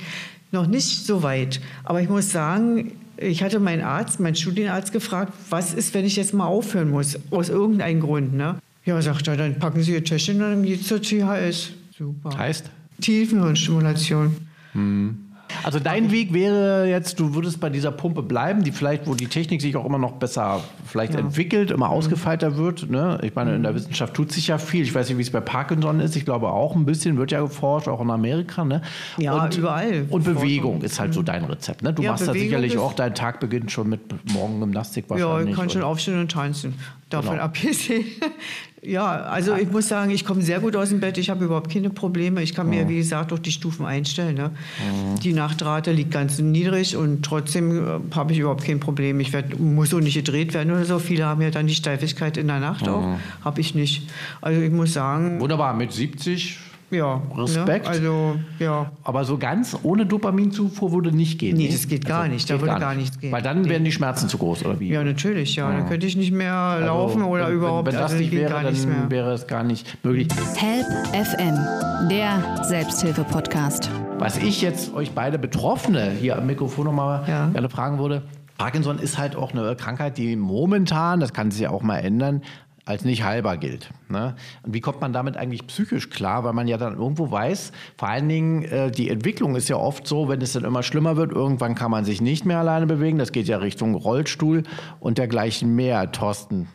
noch 0.52 0.66
nicht 0.66 1.06
so 1.06 1.22
weit. 1.22 1.60
Aber 1.84 2.00
ich 2.00 2.08
muss 2.08 2.30
sagen, 2.30 2.92
ich 3.16 3.42
hatte 3.42 3.60
meinen 3.60 3.82
Arzt, 3.82 4.20
meinen 4.20 4.34
Studienarzt 4.34 4.92
gefragt, 4.92 5.32
was 5.50 5.74
ist, 5.74 5.94
wenn 5.94 6.04
ich 6.04 6.16
jetzt 6.16 6.34
mal 6.34 6.46
aufhören 6.46 6.90
muss, 6.90 7.18
aus 7.30 7.48
irgendeinem 7.48 8.00
Grund. 8.00 8.34
Ne? 8.34 8.56
Ja, 8.84 9.00
sagt 9.00 9.28
er, 9.28 9.36
dann 9.36 9.58
packen 9.58 9.82
Sie 9.82 9.92
Ihr 9.92 10.04
Täschchen 10.04 10.36
und 10.36 10.50
dann 10.50 10.62
geht 10.62 10.82
es 10.82 10.86
zur 10.88 11.00
THS. 11.00 11.72
Super. 11.96 12.36
Heißt? 12.36 12.70
Tiefenhirnstimulation. 13.00 14.36
Hm. 14.72 15.31
Also 15.62 15.78
dein 15.78 16.10
Weg 16.10 16.32
wäre 16.32 16.88
jetzt, 16.88 17.20
du 17.20 17.34
würdest 17.34 17.60
bei 17.60 17.70
dieser 17.70 17.90
Pumpe 17.90 18.22
bleiben, 18.22 18.64
die 18.64 18.72
vielleicht, 18.72 19.06
wo 19.06 19.14
die 19.14 19.26
Technik 19.26 19.60
sich 19.60 19.76
auch 19.76 19.84
immer 19.84 19.98
noch 19.98 20.12
besser 20.12 20.60
vielleicht 20.86 21.14
ja. 21.14 21.20
entwickelt, 21.20 21.70
immer 21.70 21.86
mhm. 21.86 21.92
ausgefeilter 21.92 22.56
wird. 22.56 22.90
Ne? 22.90 23.18
Ich 23.22 23.34
meine, 23.34 23.54
in 23.54 23.62
der 23.62 23.72
mhm. 23.72 23.76
Wissenschaft 23.76 24.14
tut 24.14 24.32
sich 24.32 24.48
ja 24.48 24.58
viel. 24.58 24.82
Ich 24.82 24.94
weiß 24.94 25.08
nicht, 25.08 25.18
wie 25.18 25.22
es 25.22 25.30
bei 25.30 25.40
Parkinson 25.40 26.00
ist. 26.00 26.16
Ich 26.16 26.24
glaube 26.24 26.48
auch 26.48 26.74
ein 26.74 26.84
bisschen 26.84 27.16
wird 27.16 27.32
ja 27.32 27.40
geforscht, 27.40 27.88
auch 27.88 28.00
in 28.00 28.10
Amerika. 28.10 28.64
Ne? 28.64 28.82
Ja, 29.18 29.44
und, 29.44 29.56
überall. 29.56 30.06
Und 30.08 30.24
Bewegung 30.24 30.82
ist 30.82 30.98
halt 31.00 31.14
so 31.14 31.20
mhm. 31.20 31.26
dein 31.26 31.44
Rezept. 31.44 31.82
Ne? 31.82 31.92
Du 31.92 32.02
ja, 32.02 32.12
machst 32.12 32.26
da 32.26 32.32
sicherlich 32.32 32.78
auch, 32.78 32.92
dein 32.92 33.14
Tag 33.14 33.40
beginnt 33.40 33.70
schon 33.70 33.88
mit 33.88 34.00
Morgengymnastik 34.32 35.08
wahrscheinlich. 35.08 35.46
Ja, 35.46 35.50
ich 35.50 35.56
kann 35.56 35.70
schon 35.70 35.82
aufstehen 35.82 36.20
und 36.20 36.30
tanzen. 36.32 36.74
Davon 37.12 37.32
genau. 37.32 37.44
abgesehen. 37.44 38.04
Ja, 38.84 39.12
also 39.12 39.54
ich 39.54 39.70
muss 39.70 39.86
sagen, 39.86 40.10
ich 40.10 40.24
komme 40.24 40.42
sehr 40.42 40.58
gut 40.58 40.74
aus 40.74 40.88
dem 40.88 40.98
Bett. 40.98 41.16
Ich 41.16 41.30
habe 41.30 41.44
überhaupt 41.44 41.72
keine 41.72 41.88
Probleme. 41.88 42.42
Ich 42.42 42.52
kann 42.52 42.68
mir, 42.68 42.88
wie 42.88 42.96
gesagt, 42.96 43.32
auch 43.32 43.38
die 43.38 43.52
Stufen 43.52 43.86
einstellen. 43.86 44.34
Ne? 44.34 44.50
Mhm. 44.50 45.20
Die 45.20 45.32
Nachtrate 45.32 45.92
liegt 45.92 46.10
ganz 46.10 46.40
niedrig 46.40 46.96
und 46.96 47.24
trotzdem 47.24 47.78
äh, 47.78 48.00
habe 48.12 48.32
ich 48.32 48.40
überhaupt 48.40 48.64
kein 48.64 48.80
Problem. 48.80 49.20
Ich 49.20 49.32
werd, 49.32 49.60
muss 49.60 49.94
auch 49.94 50.00
nicht 50.00 50.16
gedreht 50.16 50.52
werden 50.52 50.72
oder 50.72 50.84
so. 50.84 50.98
Viele 50.98 51.26
haben 51.26 51.42
ja 51.42 51.50
dann 51.50 51.68
die 51.68 51.76
Steifigkeit 51.76 52.36
in 52.36 52.48
der 52.48 52.58
Nacht 52.58 52.86
mhm. 52.86 52.92
auch. 52.92 53.18
Habe 53.44 53.60
ich 53.60 53.76
nicht. 53.76 54.02
Also 54.40 54.60
ich 54.60 54.72
muss 54.72 54.94
sagen. 54.94 55.38
Wunderbar, 55.38 55.74
mit 55.74 55.92
70 55.92 56.58
ja, 56.92 57.16
ne? 57.16 57.42
Respekt. 57.42 57.86
Ne? 57.86 57.90
Also, 57.90 58.36
ja. 58.58 58.92
Aber 59.02 59.24
so 59.24 59.38
ganz 59.38 59.76
ohne 59.82 60.06
Dopaminzufuhr 60.06 60.92
würde 60.92 61.10
nicht 61.14 61.38
gehen. 61.38 61.56
Nee, 61.56 61.68
das 61.68 61.88
geht 61.88 62.04
gar 62.04 62.22
also, 62.22 62.32
nicht. 62.32 62.50
Da 62.50 62.60
würde 62.60 62.78
gar, 62.78 62.94
nichts 62.94 63.18
gehen. 63.18 63.32
Weil 63.32 63.42
dann 63.42 63.62
nee. 63.62 63.70
wären 63.70 63.84
die 63.84 63.92
Schmerzen 63.92 64.28
zu 64.28 64.38
groß, 64.38 64.64
oder 64.64 64.78
wie? 64.78 64.88
Ja, 64.88 65.02
natürlich, 65.02 65.56
ja. 65.56 65.70
ja. 65.70 65.78
Dann 65.78 65.88
könnte 65.88 66.06
ich 66.06 66.16
nicht 66.16 66.32
mehr 66.32 66.54
also, 66.54 66.86
laufen 66.86 67.22
oder 67.22 67.48
wenn, 67.48 67.54
überhaupt. 67.54 67.86
Wenn, 67.86 67.94
wenn 67.94 68.00
das 68.00 68.12
also, 68.12 68.22
nicht 68.22 68.32
wäre, 68.32 68.62
dann 68.62 69.10
wäre 69.10 69.32
es 69.32 69.46
gar 69.46 69.64
nicht 69.64 70.04
möglich. 70.04 70.28
Help 70.56 70.86
FM, 71.12 72.08
der 72.08 72.64
Selbsthilfe-Podcast. 72.64 73.90
Was 74.18 74.36
ich 74.38 74.62
jetzt 74.62 74.94
euch 74.94 75.12
beide 75.12 75.38
Betroffene 75.38 76.10
hier 76.10 76.38
am 76.38 76.46
Mikrofon 76.46 76.84
nochmal 76.84 77.24
ja. 77.26 77.48
gerne 77.48 77.68
fragen 77.68 77.98
würde, 77.98 78.22
Parkinson 78.58 78.98
ist 78.98 79.18
halt 79.18 79.34
auch 79.34 79.52
eine 79.52 79.74
Krankheit, 79.74 80.18
die 80.18 80.36
momentan, 80.36 81.18
das 81.18 81.32
kann 81.32 81.50
sich 81.50 81.62
ja 81.62 81.70
auch 81.70 81.82
mal 81.82 81.98
ändern, 81.98 82.42
als 82.84 83.04
nicht 83.04 83.22
heilbar 83.22 83.58
gilt. 83.58 83.90
Ne? 84.08 84.34
Und 84.62 84.74
wie 84.74 84.80
kommt 84.80 85.00
man 85.00 85.12
damit 85.12 85.36
eigentlich 85.36 85.66
psychisch 85.68 86.10
klar? 86.10 86.42
Weil 86.44 86.52
man 86.52 86.66
ja 86.66 86.78
dann 86.78 86.96
irgendwo 86.96 87.30
weiß, 87.30 87.72
vor 87.96 88.08
allen 88.08 88.28
Dingen 88.28 88.64
äh, 88.64 88.90
die 88.90 89.08
Entwicklung 89.08 89.54
ist 89.54 89.68
ja 89.68 89.76
oft 89.76 90.06
so, 90.06 90.28
wenn 90.28 90.40
es 90.40 90.52
dann 90.52 90.64
immer 90.64 90.82
schlimmer 90.82 91.16
wird, 91.16 91.32
irgendwann 91.32 91.74
kann 91.74 91.90
man 91.90 92.04
sich 92.04 92.20
nicht 92.20 92.44
mehr 92.44 92.58
alleine 92.58 92.86
bewegen. 92.86 93.18
Das 93.18 93.30
geht 93.30 93.46
ja 93.46 93.58
Richtung 93.58 93.94
Rollstuhl 93.94 94.64
und 94.98 95.18
dergleichen 95.18 95.76
mehr. 95.76 96.10
Thorsten, 96.10 96.66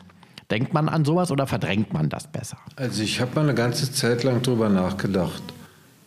denkt 0.50 0.72
man 0.72 0.88
an 0.88 1.04
sowas 1.04 1.30
oder 1.30 1.46
verdrängt 1.46 1.92
man 1.92 2.08
das 2.08 2.26
besser? 2.26 2.56
Also 2.76 3.02
ich 3.02 3.20
habe 3.20 3.34
mal 3.34 3.42
eine 3.42 3.54
ganze 3.54 3.92
Zeit 3.92 4.24
lang 4.24 4.40
drüber 4.40 4.70
nachgedacht 4.70 5.42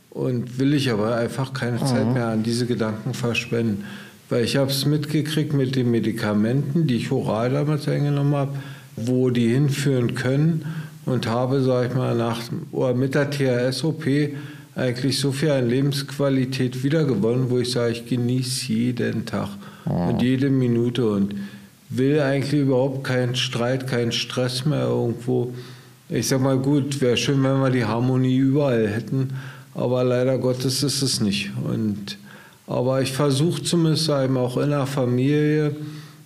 und 0.09 0.57
will 0.57 0.73
ich 0.73 0.91
aber 0.91 1.15
einfach 1.15 1.53
keine 1.53 1.77
mhm. 1.77 1.85
Zeit 1.85 2.13
mehr 2.13 2.27
an 2.27 2.41
diese 2.41 2.65
Gedanken 2.65 3.13
verschwenden. 3.13 3.85
Weil 4.29 4.45
ich 4.45 4.55
habe 4.55 4.71
es 4.71 4.85
mitgekriegt 4.85 5.53
mit 5.53 5.75
den 5.75 5.91
Medikamenten, 5.91 6.87
die 6.87 6.95
ich 6.95 7.11
oral 7.11 7.51
damals 7.51 7.87
eingenommen 7.87 8.33
habe 8.33 8.53
wo 8.95 9.29
die 9.29 9.49
hinführen 9.49 10.15
können 10.15 10.65
und 11.05 11.27
habe, 11.27 11.61
sage 11.61 11.87
ich 11.87 11.95
mal, 11.95 12.15
nach, 12.15 12.41
oder 12.71 12.93
mit 12.93 13.15
der 13.15 13.29
THS-OP 13.29 14.05
eigentlich 14.75 15.19
so 15.19 15.31
viel 15.31 15.51
an 15.51 15.69
Lebensqualität 15.69 16.83
wiedergewonnen, 16.83 17.49
wo 17.49 17.59
ich 17.59 17.71
sage, 17.71 17.91
ich 17.91 18.05
genieße 18.05 18.71
jeden 18.71 19.25
Tag 19.25 19.49
oh. 19.85 20.09
und 20.09 20.21
jede 20.21 20.49
Minute 20.49 21.09
und 21.09 21.35
will 21.89 22.19
eigentlich 22.21 22.61
überhaupt 22.61 23.03
keinen 23.03 23.35
Streit, 23.35 23.87
keinen 23.87 24.13
Stress 24.13 24.65
mehr 24.65 24.83
irgendwo. 24.83 25.53
Ich 26.09 26.27
sage 26.27 26.43
mal, 26.43 26.57
gut, 26.57 27.01
wäre 27.01 27.17
schön, 27.17 27.43
wenn 27.43 27.59
wir 27.59 27.69
die 27.69 27.85
Harmonie 27.85 28.37
überall 28.37 28.87
hätten, 28.87 29.33
aber 29.73 30.03
leider 30.03 30.37
Gottes 30.37 30.83
ist 30.83 31.01
es 31.01 31.19
nicht. 31.19 31.51
Und, 31.63 32.17
aber 32.67 33.01
ich 33.01 33.11
versuche 33.11 33.61
zumindest 33.63 34.09
eben 34.09 34.37
auch 34.37 34.57
in 34.57 34.69
der 34.69 34.85
Familie, 34.85 35.75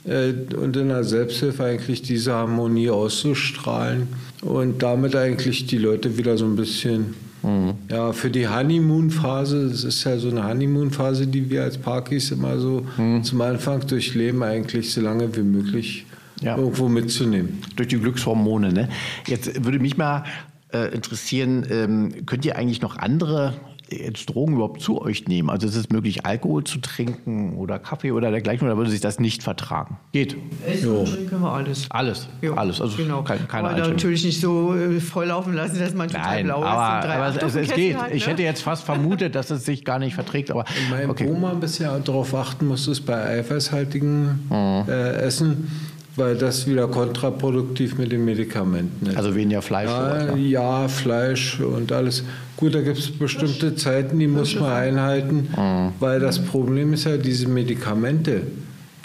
und 0.05 0.77
in 0.77 0.89
der 0.89 1.03
Selbsthilfe 1.03 1.63
eigentlich 1.63 2.01
diese 2.03 2.33
Harmonie 2.33 2.89
auszustrahlen 2.89 4.07
und 4.41 4.83
damit 4.83 5.15
eigentlich 5.15 5.65
die 5.65 5.79
Leute 5.79 6.17
wieder 6.17 6.37
so 6.37 6.45
ein 6.45 6.55
bisschen 6.55 7.15
mhm. 7.41 7.73
ja 7.89 8.13
für 8.13 8.29
die 8.29 8.47
Honeymoon-Phase, 8.47 9.63
es 9.65 9.83
ist 9.83 10.03
ja 10.03 10.17
so 10.17 10.29
eine 10.29 10.47
Honeymoon-Phase, 10.47 11.25
die 11.25 11.49
wir 11.49 11.63
als 11.63 11.79
Parkis 11.79 12.29
immer 12.29 12.59
so 12.59 12.85
mhm. 12.97 13.23
zum 13.23 13.41
Anfang 13.41 13.85
durchleben, 13.87 14.43
eigentlich 14.43 14.93
so 14.93 15.01
lange 15.01 15.35
wie 15.35 15.41
möglich 15.41 16.05
ja. 16.41 16.55
irgendwo 16.55 16.87
mitzunehmen. 16.87 17.63
Durch 17.75 17.87
die 17.87 17.97
Glückshormone. 17.97 18.71
Ne? 18.73 18.89
Jetzt 19.25 19.65
würde 19.65 19.79
mich 19.79 19.97
mal 19.97 20.23
äh, 20.71 20.93
interessieren, 20.93 21.65
ähm, 21.71 22.25
könnt 22.27 22.45
ihr 22.45 22.58
eigentlich 22.58 22.81
noch 22.81 22.97
andere 22.97 23.53
jetzt 23.90 24.25
Drogen 24.27 24.56
überhaupt 24.56 24.81
zu 24.81 25.02
euch 25.02 25.27
nehmen? 25.27 25.50
Also 25.50 25.67
ist 25.67 25.75
es 25.75 25.90
möglich, 25.90 26.25
Alkohol 26.25 26.63
zu 26.63 26.79
trinken 26.79 27.56
oder 27.58 27.79
Kaffee 27.79 28.12
oder 28.12 28.31
dergleichen 28.31 28.67
oder 28.67 28.77
würde 28.77 28.90
sich 28.90 29.02
das 29.02 29.19
nicht 29.19 29.44
vertragen? 29.44 29.98
Geht. 30.12 30.36
Essen 30.67 30.90
und 30.96 31.06
trinken 31.08 31.42
wir 31.42 31.52
alles. 31.52 31.86
Alles. 31.90 32.27
Jo, 32.42 32.54
Alles. 32.56 32.81
Also 32.81 32.98
genau. 32.98 33.23
kein, 33.23 33.48
keine 33.48 33.69
aber 33.69 33.77
natürlich 33.88 34.23
nicht 34.25 34.42
so 34.42 34.75
äh, 34.75 35.00
volllaufen 35.00 35.54
lassen, 35.54 35.79
dass 35.79 35.94
man 35.94 36.08
total 36.10 36.23
Nein, 36.36 36.46
blau 36.46 36.62
ist. 36.62 36.67
aber, 36.67 37.08
drei 37.08 37.15
aber 37.15 37.27
es, 37.27 37.36
es 37.36 37.44
Achtung-Kessel 37.44 37.75
geht. 37.75 37.98
hat, 37.98 38.12
Ich 38.13 38.25
ne? 38.25 38.31
hätte 38.33 38.44
jetzt 38.44 38.62
fast 38.62 38.83
vermutet, 38.83 39.36
dass 39.36 39.52
es 39.52 39.65
sich 39.65 39.86
gar 39.86 40.00
nicht 40.00 40.15
verträgt, 40.15 40.52
aber 40.52 40.65
Mein 40.90 41.10
okay. 41.10 41.29
Oma 41.29 41.54
bisher 41.54 41.98
darauf 42.00 42.33
achten 42.33 42.67
muss, 42.67 42.88
ist 42.88 43.02
bei 43.02 43.23
eiweißhaltigen 43.40 44.46
Mhm. 44.50 44.90
äh, 44.90 45.12
Essen, 45.17 45.69
weil 46.15 46.35
das 46.35 46.65
wieder 46.67 46.87
kontraproduktiv 46.87 47.97
mit 47.97 48.11
den 48.11 48.23
Medikamenten 48.25 49.07
ist. 49.07 49.17
Also 49.17 49.35
weniger 49.35 49.61
Fleisch. 49.61 49.89
ja, 49.89 50.35
ne? 50.35 50.41
ja, 50.41 50.87
Fleisch 50.87 51.59
und 51.59 51.91
alles. 51.91 52.23
Gut, 52.57 52.73
da 52.73 52.81
gibt 52.81 52.97
es 52.97 53.11
bestimmte 53.11 53.75
Zeiten, 53.75 54.17
die 54.19 54.27
muss 54.27 54.55
man 54.55 54.71
einhalten, 54.71 55.49
Mhm. 55.57 55.91
weil 55.99 56.19
das 56.19 56.39
Problem 56.39 56.93
ist 56.93 57.03
ja, 57.05 57.17
diese 57.17 57.47
Medikamente 57.49 58.43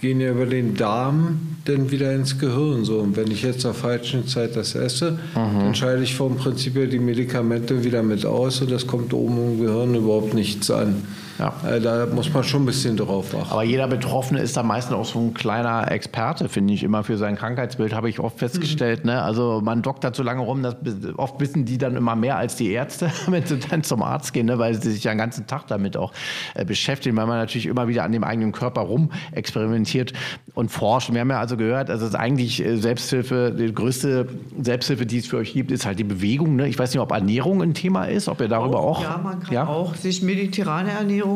gehen 0.00 0.20
ja 0.20 0.30
über 0.30 0.46
den 0.46 0.76
Darm 0.76 1.40
dann 1.66 1.90
wieder 1.90 2.14
ins 2.14 2.38
Gehirn. 2.38 2.84
So. 2.84 2.98
Und 3.00 3.16
wenn 3.16 3.30
ich 3.30 3.42
jetzt 3.42 3.60
zur 3.60 3.74
falschen 3.74 4.26
Zeit 4.26 4.56
das 4.56 4.74
esse, 4.74 5.12
Mhm. 5.34 5.58
dann 5.60 5.74
scheide 5.74 6.02
ich 6.02 6.14
vom 6.14 6.36
Prinzip 6.36 6.74
her 6.76 6.86
die 6.86 6.98
Medikamente 7.00 7.84
wieder 7.84 8.02
mit 8.02 8.24
aus 8.24 8.60
und 8.62 8.70
das 8.70 8.86
kommt 8.86 9.12
oben 9.12 9.36
im 9.36 9.60
Gehirn 9.60 9.94
überhaupt 9.94 10.32
nichts 10.32 10.70
an. 10.70 11.02
Ja. 11.40 11.54
Äh, 11.68 11.80
Da 11.80 12.06
muss 12.06 12.32
man 12.32 12.44
schon 12.44 12.62
ein 12.62 12.66
bisschen 12.66 12.96
drauf 12.96 13.34
achten. 13.34 13.50
Aber 13.50 13.62
jeder 13.62 13.88
Betroffene 13.88 14.40
ist 14.40 14.56
da 14.56 14.62
meistens 14.62 14.94
auch 14.94 15.04
so 15.06 15.18
ein 15.18 15.34
kleiner 15.34 15.90
Experte, 15.90 16.48
finde 16.48 16.74
ich, 16.74 16.82
immer 16.84 17.02
für 17.02 17.16
sein 17.16 17.36
Krankheitsbild, 17.36 17.94
habe 17.94 18.08
ich 18.10 18.20
oft 18.20 18.38
festgestellt. 18.38 19.04
Ne? 19.06 19.22
Also 19.22 19.60
man 19.64 19.80
doktert 19.82 20.14
so 20.14 20.22
lange 20.22 20.42
rum, 20.42 20.62
dass 20.62 20.76
oft 21.16 21.40
wissen 21.40 21.64
die 21.64 21.78
dann 21.78 21.96
immer 21.96 22.14
mehr 22.14 22.36
als 22.36 22.56
die 22.56 22.70
Ärzte, 22.70 23.10
wenn 23.26 23.46
sie 23.46 23.58
dann 23.58 23.82
zum 23.82 24.02
Arzt 24.02 24.32
gehen, 24.34 24.46
ne? 24.46 24.58
weil 24.58 24.74
sie 24.74 24.90
sich 24.92 25.02
ja 25.04 25.12
den 25.12 25.18
ganzen 25.18 25.46
Tag 25.46 25.66
damit 25.68 25.96
auch 25.96 26.12
äh, 26.54 26.64
beschäftigen, 26.64 27.16
weil 27.16 27.26
man 27.26 27.38
natürlich 27.38 27.66
immer 27.66 27.88
wieder 27.88 28.04
an 28.04 28.12
dem 28.12 28.22
eigenen 28.24 28.52
Körper 28.52 28.82
rum 28.82 29.10
experimentiert 29.32 30.12
und 30.54 30.70
forscht. 30.70 31.10
Wir 31.12 31.20
haben 31.20 31.30
ja 31.30 31.40
also 31.40 31.56
gehört, 31.56 31.88
also 31.88 32.04
es 32.04 32.10
ist 32.12 32.18
eigentlich 32.18 32.62
äh, 32.64 32.76
Selbsthilfe, 32.76 33.54
die 33.58 33.72
größte 33.72 34.28
Selbsthilfe, 34.60 35.06
die 35.06 35.18
es 35.18 35.26
für 35.26 35.38
euch 35.38 35.54
gibt, 35.54 35.70
ist 35.70 35.86
halt 35.86 35.98
die 35.98 36.04
Bewegung. 36.04 36.56
Ne? 36.56 36.68
Ich 36.68 36.78
weiß 36.78 36.92
nicht, 36.92 37.00
ob 37.00 37.12
Ernährung 37.12 37.62
ein 37.62 37.72
Thema 37.72 38.04
ist, 38.04 38.28
ob 38.28 38.40
ihr 38.42 38.48
darüber 38.48 38.80
auch... 38.80 39.02
Ja, 39.02 39.18
man 39.22 39.40
kann 39.40 39.54
Ja? 39.54 39.66
auch 39.66 39.94
sich 39.94 40.22
mediterrane 40.22 40.90
Ernährung 40.90 41.29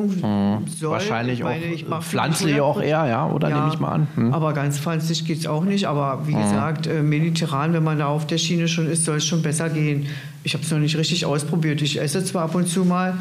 soll. 0.79 0.91
Wahrscheinlich 0.91 1.39
Ich 1.41 1.45
meine, 1.45 1.65
auch 1.65 1.71
ich 1.71 1.89
mache 1.89 2.03
pflanzlich 2.03 2.61
auch 2.61 2.81
eher, 2.81 3.07
ja, 3.07 3.27
oder 3.29 3.49
nehme 3.49 3.69
ich 3.73 3.79
mal 3.81 3.91
an. 3.91 4.09
Hm. 4.15 4.35
Aber 4.35 4.53
ganz 4.53 4.79
pflanzlich 4.79 5.25
geht 5.25 5.39
es 5.39 5.47
auch 5.47 5.65
nicht. 5.65 5.87
Aber 5.87 6.27
wie 6.27 6.35
gesagt, 6.35 6.87
äh, 6.87 7.03
mediterran, 7.03 7.73
wenn 7.73 7.85
man 7.85 7.99
da 7.99 8.07
auf 8.07 8.27
der 8.27 8.39
Schiene 8.39 8.69
schon 8.69 8.87
ist, 8.87 9.05
soll 9.05 9.17
es 9.17 9.27
schon 9.27 9.43
besser 9.43 9.71
gehen. 9.71 10.07
Ich 10.43 10.55
habe 10.55 10.65
es 10.65 10.71
noch 10.71 10.79
nicht 10.79 10.97
richtig 10.97 11.25
ausprobiert. 11.27 11.83
Ich 11.83 12.01
esse 12.01 12.25
zwar 12.25 12.45
ab 12.45 12.55
und 12.55 12.69
zu 12.69 12.85
mal. 12.85 13.15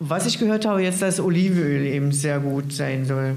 Was 0.00 0.26
ich 0.26 0.38
gehört 0.38 0.64
habe 0.64 0.82
jetzt, 0.82 1.02
dass 1.02 1.20
Olivenöl 1.20 1.84
eben 1.84 2.12
sehr 2.12 2.38
gut 2.38 2.72
sein 2.72 3.04
soll. 3.04 3.34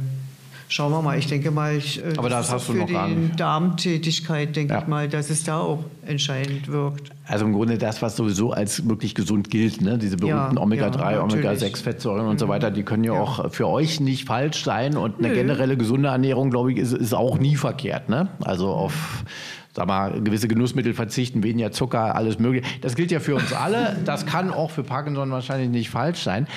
Schauen 0.74 0.89
wir 0.93 1.01
mal. 1.01 1.17
Ich 1.19 1.28
denke 1.28 1.51
mal, 1.51 1.76
ich, 1.76 1.99
äh, 1.99 2.13
Aber 2.15 2.30
das 2.30 2.47
ist 2.47 2.53
hast 2.53 2.69
du 2.69 2.72
für 2.72 2.78
noch 2.80 2.88
gar 2.88 3.09
die 3.09 3.15
nicht. 3.15 3.38
Darmtätigkeit, 3.38 4.55
denke 4.55 4.74
Ja. 4.74 4.80
ich 4.80 4.88
mal, 4.88 5.09
dass 5.09 5.30
es 5.30 5.43
da 5.43 5.59
auch 5.59 5.84
entscheidend 6.05 6.69
wirkt. 6.69 7.11
Also 7.28 7.43
im 7.43 7.51
Grunde 7.51 7.78
das, 7.78 8.01
was 8.01 8.15
sowieso 8.15 8.51
als 8.53 8.88
wirklich 8.88 9.13
gesund 9.13 9.49
gilt, 9.49 9.82
ne? 9.82 9.97
diese 9.97 10.15
berühmten 10.15 10.55
Ja, 10.55 10.61
Omega-3, 10.61 11.11
ja, 11.11 11.22
natürlich. 11.26 11.45
Omega-6-Fettsäuren 11.45 12.26
und 12.26 12.39
so 12.39 12.47
weiter, 12.47 12.72
die 12.72 12.84
können 12.84 13.03
ja, 13.03 13.11
auch 13.11 13.51
für 13.51 13.67
euch 13.67 13.99
nicht 13.99 14.26
falsch 14.28 14.63
sein 14.63 14.95
und 14.95 15.19
eine 15.19 15.28
Nö. 15.28 15.34
generelle 15.34 15.76
gesunde 15.76 16.07
Ernährung, 16.07 16.51
glaube 16.51 16.72
ich, 16.72 16.78
ist, 16.78 16.93
ist 16.93 17.13
auch 17.13 17.38
nie 17.38 17.57
verkehrt. 17.57 18.07
Ne? 18.07 18.30
Also 18.41 18.69
auf 18.69 19.26
sag 19.74 19.88
mal, 19.88 20.22
gewisse 20.22 20.47
Genussmittel 20.47 20.93
verzichten, 20.93 21.43
weniger 21.43 21.72
Zucker, 21.72 22.15
alles 22.15 22.39
mögliche. 22.39 22.65
Das 22.82 22.95
gilt 22.95 23.11
ja 23.11 23.19
für 23.19 23.36
uns 23.36 23.53
alle. 23.53 23.97
Das 24.05 24.26
kann 24.26 24.51
auch 24.51 24.72
für 24.72 24.84
Parkinson 24.84 25.32
wahrscheinlich 25.32 25.69
nicht 25.69 25.89
falsch 25.89 26.24
sein. 26.24 26.47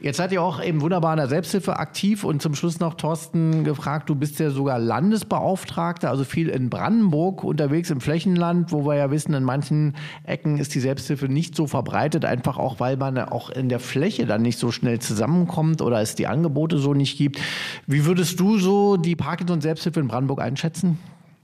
Jetzt 0.00 0.16
seid 0.16 0.32
ihr 0.32 0.42
auch 0.42 0.62
eben 0.62 0.80
wunderbar 0.80 1.12
in 1.12 1.18
der 1.18 1.28
Selbsthilfe 1.28 1.78
aktiv 1.78 2.24
und 2.24 2.40
zum 2.40 2.54
Schluss 2.54 2.80
noch 2.80 2.94
Thorsten 2.94 3.64
gefragt, 3.64 4.08
du 4.08 4.14
bist 4.14 4.38
ja 4.40 4.50
sogar 4.50 4.78
Landesbeauftragter, 4.78 6.08
also 6.08 6.24
viel 6.24 6.48
in 6.48 6.70
Brandenburg 6.70 7.44
unterwegs 7.44 7.90
im 7.90 8.00
Flächenland, 8.00 8.72
wo 8.72 8.86
wir 8.86 8.96
ja 8.96 9.10
wissen, 9.10 9.34
in 9.34 9.44
manchen 9.44 9.94
Ecken 10.24 10.58
ist 10.58 10.74
die 10.74 10.80
Selbsthilfe 10.80 11.28
nicht 11.28 11.54
so 11.54 11.66
verbreitet, 11.66 12.24
einfach 12.24 12.56
auch, 12.56 12.80
weil 12.80 12.96
man 12.96 13.18
auch 13.18 13.50
in 13.50 13.68
der 13.68 13.80
Fläche 13.80 14.26
dann 14.26 14.42
nicht 14.42 14.58
so 14.58 14.72
schnell 14.72 14.98
zusammenkommt 14.98 15.82
oder 15.82 16.00
es 16.00 16.14
die 16.14 16.26
Angebote 16.26 16.78
so 16.78 16.94
nicht 16.94 17.18
gibt. 17.18 17.38
Wie 17.86 18.06
würdest 18.06 18.40
du 18.40 18.58
so 18.58 18.96
die 18.96 19.16
Parkinson-Selbsthilfe 19.16 20.00
in 20.00 20.08
Brandenburg 20.08 20.40
einschätzen? 20.40 20.98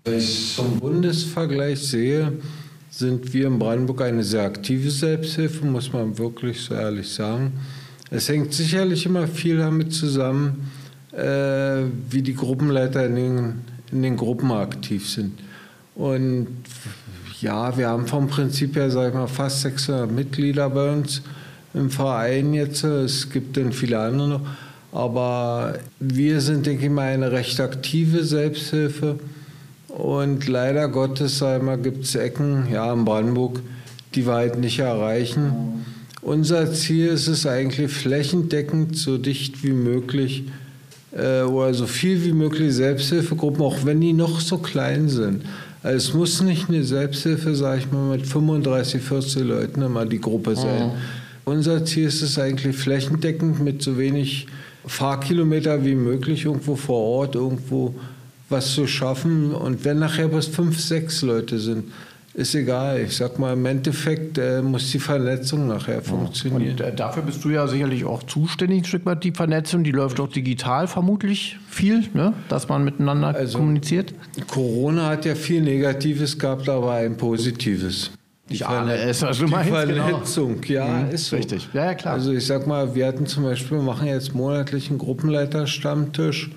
Wenn 0.05 0.19
ich 0.19 0.55
zum 0.55 0.79
Bundesvergleich 0.79 1.79
sehe, 1.81 2.33
sind 2.91 3.33
wir 3.33 3.47
in 3.47 3.59
Brandenburg 3.59 4.03
eine 4.03 4.25
sehr 4.25 4.45
aktive 4.45 4.91
Selbsthilfe, 4.91 5.67
muss 5.67 5.93
man 5.93 6.17
wirklich 6.19 6.61
so 6.61 6.75
ehrlich 6.75 7.09
sagen. 7.09 7.53
Es 8.11 8.29
hängt 8.29 8.55
sicherlich 8.55 9.05
immer 9.05 9.29
viel 9.29 9.59
damit 9.59 9.93
zusammen, 9.93 10.71
äh, 11.13 11.83
wie 12.11 12.23
die 12.23 12.35
Gruppenleiter 12.35 13.07
in 13.07 13.15
den, 13.17 13.55
in 13.93 14.03
den 14.03 14.17
Gruppen 14.17 14.51
aktiv 14.51 15.09
sind. 15.09 15.39
Und 15.95 16.49
ja, 17.41 17.77
wir 17.77 17.89
haben 17.89 18.07
vom 18.07 18.29
Prinzip 18.29 18.77
her, 18.77 18.91
sag 18.91 19.09
ich 19.09 19.15
mal, 19.15 19.27
fast 19.27 19.63
600 19.63 20.11
Mitglieder 20.11 20.71
bei 20.71 20.93
uns 20.93 21.23
im 21.75 21.91
Verein 21.91 22.55
jetzt. 22.55 22.83
Es 22.85 23.31
gibt 23.31 23.57
dann 23.57 23.73
viele 23.73 23.99
andere 23.99 24.29
noch. 24.29 24.41
Aber 24.91 25.79
wir 26.01 26.41
sind, 26.41 26.67
denke 26.67 26.87
ich 26.87 26.91
mal, 26.91 27.13
eine 27.13 27.31
recht 27.31 27.61
aktive 27.61 28.25
Selbsthilfe. 28.25 29.19
Und 29.99 30.47
leider 30.47 30.87
Gottes, 30.87 31.43
ich 31.43 31.63
mal, 31.63 31.77
gibt 31.77 32.05
es 32.05 32.15
Ecken, 32.15 32.69
ja, 32.73 32.93
in 32.93 33.05
Brandenburg, 33.05 33.61
die 34.15 34.25
wir 34.25 34.35
halt 34.35 34.59
nicht 34.61 34.79
erreichen. 34.79 35.85
Unser 36.23 36.73
Ziel 36.73 37.09
ist 37.09 37.27
es 37.27 37.47
eigentlich 37.47 37.91
flächendeckend, 37.91 38.97
so 38.97 39.19
dicht 39.19 39.65
wie 39.65 39.73
möglich 39.73 40.45
äh, 41.11 41.43
oder 41.43 41.75
so 41.75 41.89
viel 41.89 42.25
wie 42.25 42.33
möglich 42.33 42.73
Selbsthilfegruppen, 42.75 43.61
auch 43.61 43.85
wenn 43.85 44.01
die 44.01 44.13
noch 44.13 44.39
so 44.39 44.59
klein 44.59 45.09
sind. 45.09 45.43
Also 45.83 45.97
es 45.97 46.15
muss 46.15 46.43
nicht 46.43 46.69
eine 46.69 46.85
Selbsthilfe, 46.85 47.57
sage 47.57 47.81
ich 47.81 47.91
mal, 47.91 48.17
mit 48.17 48.25
35, 48.25 49.03
40 49.03 49.43
Leuten 49.43 49.83
immer 49.83 50.07
die 50.07 50.21
Gruppe 50.21 50.55
sein. 50.55 50.93
Unser 51.45 51.85
Ziel 51.85 52.07
ist 52.07 52.23
es 52.23 52.39
eigentlich 52.39 52.77
flächendeckend 52.77 53.59
mit 53.59 53.83
so 53.83 53.99
wenig 53.99 54.47
Fahrkilometer 54.87 55.85
wie 55.85 55.97
möglich 55.97 56.45
irgendwo 56.45 56.77
vor 56.77 57.01
Ort, 57.01 57.35
irgendwo 57.35 57.95
was 58.49 58.73
zu 58.75 58.87
schaffen. 58.87 59.53
Und 59.55 59.85
wenn 59.85 59.99
nachher 59.99 60.29
bloß 60.29 60.47
fünf, 60.49 60.81
sechs 60.81 61.23
Leute 61.23 61.59
sind, 61.59 61.85
ist 62.35 62.55
egal. 62.55 63.01
Ich 63.01 63.17
sag 63.17 63.39
mal, 63.41 63.55
im 63.55 63.67
Endeffekt 63.67 64.39
äh, 64.39 64.63
muss 64.63 64.91
die 64.93 65.01
Vernetzung 65.01 65.67
nachher 65.67 66.03
funktionieren. 66.03 66.71
Und 66.73 66.81
äh, 66.81 66.95
dafür 66.95 67.25
bist 67.25 67.45
du 67.45 67.51
ja 67.51 67.67
sicherlich 67.67 68.05
auch 68.05 68.23
zuständig, 68.23 68.83
ein 68.83 68.85
Stück 68.85 69.07
weit 69.07 69.25
die 69.25 69.33
Vernetzung. 69.33 69.83
Die 69.83 69.91
läuft 69.91 70.21
auch 70.21 70.29
digital 70.29 70.87
vermutlich 70.87 71.57
viel, 71.69 72.05
ne? 72.15 72.35
dass 72.49 72.69
man 72.69 72.85
miteinander 72.85 73.29
Also- 73.35 73.59
kommuniziert. 73.59 74.15
Corona 74.47 75.07
hat 75.09 75.25
ja 75.25 75.35
viel 75.35 75.63
Negatives 75.63 76.39
gehabt, 76.39 76.69
aber 76.69 76.93
ein 76.93 77.17
Positives. 77.17 78.13
Ich 78.51 78.65
ahne 78.67 78.95
es, 78.97 79.21
was 79.21 79.39
du 79.39 79.45
die 79.45 79.51
meinst, 79.51 79.71
genau. 79.71 80.05
Vernetzung, 80.05 80.57
ja, 80.69 80.87
Mhm, 80.87 81.11
ist 81.11 81.27
so. 81.27 81.37
richtig. 81.37 81.69
Ja, 81.75 81.85
ja, 81.87 81.95
klar. 81.95 82.15
Also 82.15 82.33
ich 82.33 82.47
sag 82.47 82.67
mal, 82.67 82.95
wir 82.95 83.07
hatten 83.07 83.27
zum 83.27 83.43
Beispiel, 83.43 83.77
wir 83.79 83.85
machen 83.85 84.07
jetzt 84.07 84.35
monatlich 84.35 84.89
einen 84.89 84.99
Gruppenleiterstammtisch 84.99 86.51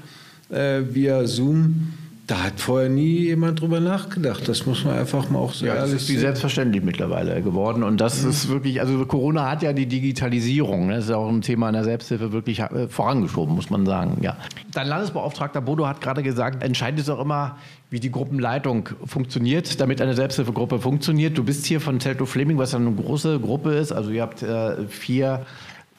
äh, 0.51 0.81
via 0.93 1.25
Zoom. 1.25 1.93
Da 2.27 2.43
hat 2.43 2.61
vorher 2.61 2.87
nie 2.87 3.25
jemand 3.25 3.59
drüber 3.59 3.81
nachgedacht. 3.81 4.47
Das 4.47 4.65
muss 4.65 4.85
man 4.85 4.97
einfach 4.97 5.29
mal 5.29 5.39
auch 5.39 5.53
so 5.53 5.65
Ja, 5.65 5.73
das 5.73 5.89
ehrlich 5.89 6.01
ist 6.03 6.07
wie 6.07 6.13
sehen. 6.13 6.21
selbstverständlich 6.21 6.81
mittlerweile 6.81 7.41
geworden. 7.41 7.83
Und 7.83 7.99
das 7.99 8.23
ist 8.23 8.47
wirklich, 8.47 8.79
also 8.79 9.05
Corona 9.05 9.49
hat 9.49 9.63
ja 9.63 9.73
die 9.73 9.85
Digitalisierung, 9.85 10.87
ne? 10.87 10.95
das 10.95 11.05
ist 11.05 11.09
ja 11.09 11.17
auch 11.17 11.27
ein 11.27 11.41
Thema 11.41 11.67
in 11.67 11.73
der 11.73 11.83
Selbsthilfe 11.83 12.31
wirklich 12.31 12.59
äh, 12.59 12.87
vorangeschoben, 12.87 13.53
muss 13.53 13.69
man 13.69 13.85
sagen. 13.85 14.19
Ja. 14.21 14.37
Dein 14.71 14.87
Landesbeauftragter 14.87 15.59
Bodo 15.59 15.85
hat 15.87 15.99
gerade 15.99 16.23
gesagt, 16.23 16.63
entscheidend 16.63 17.01
ist 17.01 17.09
auch 17.09 17.19
immer, 17.19 17.57
wie 17.89 17.99
die 17.99 18.11
Gruppenleitung 18.11 18.87
funktioniert, 19.03 19.81
damit 19.81 20.01
eine 20.01 20.13
Selbsthilfegruppe 20.13 20.79
funktioniert. 20.79 21.37
Du 21.37 21.43
bist 21.43 21.65
hier 21.65 21.81
von 21.81 21.99
Telto 21.99 22.25
Fleming, 22.25 22.57
was 22.57 22.71
ja 22.71 22.79
eine 22.79 22.93
große 22.93 23.41
Gruppe 23.41 23.73
ist. 23.73 23.91
Also 23.91 24.11
ihr 24.11 24.21
habt 24.21 24.41
äh, 24.41 24.87
vier 24.87 25.45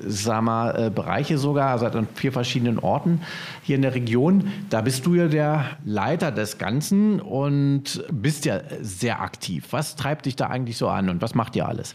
sag 0.07 0.43
mal, 0.43 0.87
äh, 0.87 0.91
Bereiche 0.91 1.39
sogar, 1.39 1.71
also 1.71 1.87
an 1.87 2.09
vier 2.15 2.33
verschiedenen 2.33 2.79
Orten 2.79 3.21
hier 3.63 3.77
in 3.77 3.83
der 3.83 3.95
Region. 3.95 4.51
Da 4.71 4.81
bist 4.81 5.07
du 5.07 5.15
ja 5.15 5.29
der 5.29 5.65
Leiter 5.85 6.31
des 6.31 6.59
Ganzen 6.59 7.21
und 7.21 8.05
bist 8.11 8.45
ja 8.45 8.61
sehr 8.81 9.21
aktiv. 9.21 9.67
Was 9.71 9.97
treibt 9.97 10.27
dich 10.27 10.37
da 10.37 10.49
eigentlich 10.49 10.77
so 10.77 10.89
an 10.89 11.09
und 11.09 11.23
was 11.23 11.35
macht 11.35 11.57
ihr 11.57 11.67
alles? 11.67 11.95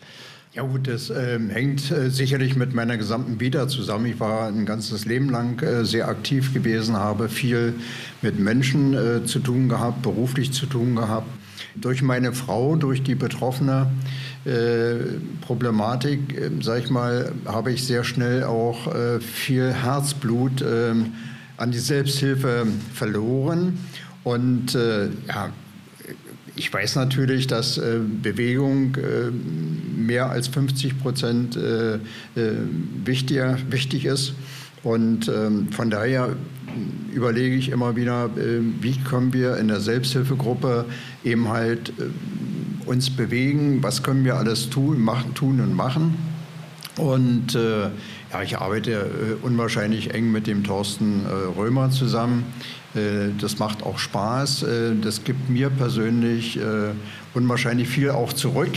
Ja 0.54 0.64
gut, 0.64 0.88
das 0.88 1.12
ähm, 1.12 1.52
hängt 1.52 1.92
äh, 1.92 2.10
sicherlich 2.10 2.56
mit 2.56 2.74
meiner 2.74 2.98
gesamten 2.98 3.40
Vita 3.40 3.68
zusammen. 3.68 4.08
Ich 4.08 4.20
war 4.20 4.48
ein 4.48 4.66
ganzes 4.66 5.06
Leben 5.06 5.30
lang 5.30 5.62
äh, 5.62 5.86
sehr 5.86 6.08
aktiv 6.08 6.52
gewesen, 6.52 6.96
habe 6.96 7.30
viel 7.30 7.76
mit 8.24 8.40
Menschen 8.40 8.96
äh, 8.96 9.24
zu 9.24 9.38
tun 9.38 9.70
gehabt, 9.70 10.02
beruflich 10.02 10.52
zu 10.54 10.66
tun 10.66 10.96
gehabt. 10.96 11.30
Durch 11.82 12.02
meine 12.02 12.34
Frau, 12.34 12.76
durch 12.76 13.04
die 13.04 13.16
betroffene 13.16 13.92
äh, 14.46 15.20
Problematik, 15.42 16.38
äh, 16.38 16.50
sag 16.62 16.84
ich 16.84 16.90
mal, 16.90 17.34
habe 17.46 17.72
ich 17.72 17.86
sehr 17.86 18.04
schnell 18.04 18.44
auch 18.44 18.94
äh, 18.94 19.20
viel 19.20 19.72
Herzblut 19.74 20.62
äh, 20.62 20.94
an 21.58 21.72
die 21.72 21.80
Selbsthilfe 21.80 22.66
verloren. 22.94 23.78
Und 24.24 24.76
äh, 24.76 25.10
ja, 25.28 25.50
ich 26.56 26.72
weiß 26.72 26.96
natürlich, 26.96 27.48
dass 27.48 27.78
äh, 27.78 28.00
Bewegung 28.00 28.96
äh, 28.96 29.32
mehr 29.32 30.30
als 30.30 30.48
50 30.48 31.00
Prozent 31.00 31.60
wichtiger, 32.36 33.58
wichtig 33.70 34.06
ist. 34.06 34.34
Und 34.84 35.28
ähm, 35.28 35.72
von 35.72 35.90
daher 35.90 36.36
überlege 37.12 37.56
ich 37.56 37.70
immer 37.70 37.96
wieder, 37.96 38.30
wie 38.36 38.96
können 39.00 39.34
wir 39.34 39.58
in 39.58 39.68
der 39.68 39.80
Selbsthilfegruppe 39.80 40.86
eben 41.24 41.50
halt 41.50 41.92
uns 42.86 43.10
bewegen, 43.10 43.82
was 43.82 44.04
können 44.04 44.24
wir 44.24 44.36
alles 44.36 44.70
tun, 44.70 45.02
machen, 45.02 45.34
tun 45.34 45.60
und 45.60 45.74
machen. 45.74 46.18
Und 46.98 47.54
äh, 47.54 47.90
ja, 48.32 48.42
ich 48.44 48.58
arbeite 48.58 48.92
äh, 48.92 49.46
unwahrscheinlich 49.46 50.14
eng 50.14 50.32
mit 50.32 50.48
dem 50.48 50.64
Thorsten 50.64 51.26
äh, 51.26 51.30
Römer 51.58 51.92
zusammen. 51.92 52.46
Äh, 52.96 53.30
das 53.40 53.60
macht 53.60 53.84
auch 53.84 54.00
Spaß. 54.00 54.64
Äh, 54.64 54.96
das 55.00 55.24
gibt 55.24 55.50
mir 55.50 55.70
persönlich 55.70 56.58
äh, 56.58 56.92
unwahrscheinlich 57.36 57.88
viel 57.88 58.10
auch 58.10 58.34
zurück. 58.34 58.72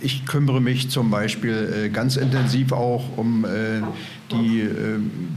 Ähm, 0.00 0.06
ich 0.06 0.26
kümmere 0.26 0.60
mich 0.60 0.90
zum 0.90 1.10
Beispiel 1.10 1.90
ganz 1.92 2.16
intensiv 2.16 2.72
auch 2.72 3.16
um 3.16 3.44
die 4.30 4.68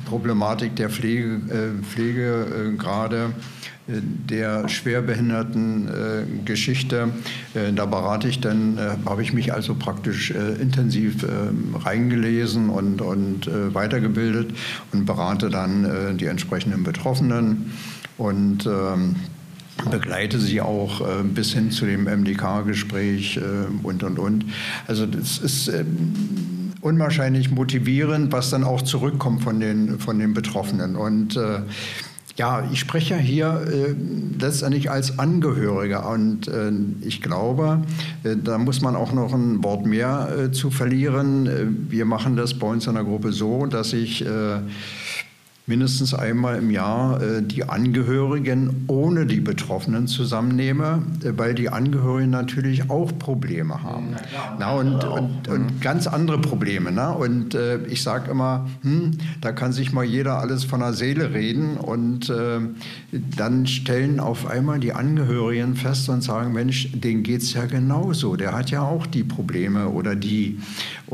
Problematik 0.05 0.75
der 0.75 0.89
Pflege, 0.89 1.41
Pflegegrade 1.81 3.33
der 3.87 4.69
schwerbehinderten 4.69 5.87
äh, 5.87 6.45
Geschichte. 6.45 7.09
Äh, 7.53 7.73
da 7.73 7.85
berate 7.85 8.27
ich 8.27 8.39
dann, 8.39 8.77
äh, 8.77 8.91
habe 9.05 9.21
ich 9.21 9.33
mich 9.33 9.53
also 9.53 9.75
praktisch 9.75 10.31
äh, 10.31 10.61
intensiv 10.61 11.23
ähm, 11.23 11.75
reingelesen 11.75 12.69
und, 12.69 13.01
und 13.01 13.47
äh, 13.47 13.73
weitergebildet 13.73 14.53
und 14.93 15.05
berate 15.05 15.49
dann 15.49 15.83
äh, 15.83 16.13
die 16.15 16.27
entsprechenden 16.27 16.83
Betroffenen 16.83 17.73
und 18.17 18.65
ähm, 18.65 19.15
begleite 19.89 20.39
sie 20.39 20.61
auch 20.61 21.01
äh, 21.01 21.23
bis 21.23 21.53
hin 21.53 21.71
zu 21.71 21.85
dem 21.85 22.05
MDK-Gespräch 22.05 23.37
äh, 23.37 23.41
und, 23.83 24.03
und, 24.03 24.19
und. 24.19 24.45
Also 24.87 25.05
das 25.05 25.39
ist 25.39 25.67
ähm, 25.67 26.73
unwahrscheinlich 26.81 27.51
motivierend, 27.51 28.31
was 28.31 28.49
dann 28.49 28.63
auch 28.63 28.81
zurückkommt 28.81 29.43
von 29.43 29.59
den, 29.59 29.99
von 29.99 30.19
den 30.19 30.33
Betroffenen. 30.33 30.95
Und 30.95 31.35
äh, 31.35 31.61
ja, 32.35 32.67
ich 32.71 32.79
spreche 32.79 33.15
hier 33.17 33.65
äh, 33.67 33.95
letztendlich 34.39 34.89
als 34.89 35.19
Angehöriger 35.19 36.09
und 36.09 36.47
äh, 36.47 36.71
ich 37.01 37.21
glaube, 37.21 37.83
äh, 38.23 38.35
da 38.35 38.57
muss 38.57 38.81
man 38.81 38.95
auch 38.95 39.13
noch 39.13 39.33
ein 39.33 39.63
Wort 39.63 39.85
mehr 39.85 40.29
äh, 40.35 40.51
zu 40.51 40.71
verlieren. 40.71 41.47
Äh, 41.47 41.65
wir 41.91 42.05
machen 42.05 42.35
das 42.35 42.55
bei 42.55 42.67
uns 42.67 42.87
in 42.87 42.95
der 42.95 43.03
Gruppe 43.03 43.31
so, 43.33 43.67
dass 43.67 43.93
ich 43.93 44.25
äh, 44.25 44.59
mindestens 45.65 46.13
einmal 46.13 46.57
im 46.57 46.71
Jahr 46.71 47.21
äh, 47.21 47.41
die 47.41 47.63
Angehörigen 47.63 48.83
ohne 48.87 49.25
die 49.25 49.39
Betroffenen 49.39 50.07
zusammennehme, 50.07 51.03
äh, 51.23 51.31
weil 51.37 51.55
die 51.55 51.69
Angehörigen 51.69 52.31
natürlich 52.31 52.89
auch 52.89 53.17
Probleme 53.17 53.81
haben. 53.81 54.15
Ja, 54.33 54.57
Na, 54.59 54.73
und, 54.73 55.05
und, 55.05 55.47
und, 55.47 55.75
mhm. 55.75 55.79
ganz 55.79 56.07
andere 56.07 56.39
Probleme. 56.39 56.91
Na? 56.91 57.11
Und 57.11 57.55
äh, 57.55 57.77
ich 57.85 58.03
sage 58.03 58.31
immer, 58.31 58.67
hm, 58.81 59.11
da 59.39 59.53
kann 59.53 59.71
sich 59.71 59.93
mal 59.93 60.03
jeder 60.03 60.39
alles 60.39 60.65
von 60.65 60.81
der 60.81 60.91
Seele 60.91 61.33
reden 61.33 61.77
und 61.77 62.29
äh, 62.29 62.59
dann 63.37 63.65
stellen 63.65 64.19
auf 64.19 64.47
einmal 64.47 64.79
die 64.79 64.91
Angehörigen 64.91 65.75
fest 65.75 66.09
und 66.09 66.23
sagen, 66.23 66.51
Mensch, 66.51 66.89
denen 66.91 67.23
geht 67.23 67.41
es 67.41 67.53
ja 67.53 67.65
genauso, 67.67 68.35
der 68.35 68.53
hat 68.53 68.69
ja 68.69 68.81
auch 68.81 69.07
die 69.07 69.23
Probleme 69.23 69.87
oder 69.87 70.15
die. 70.15 70.59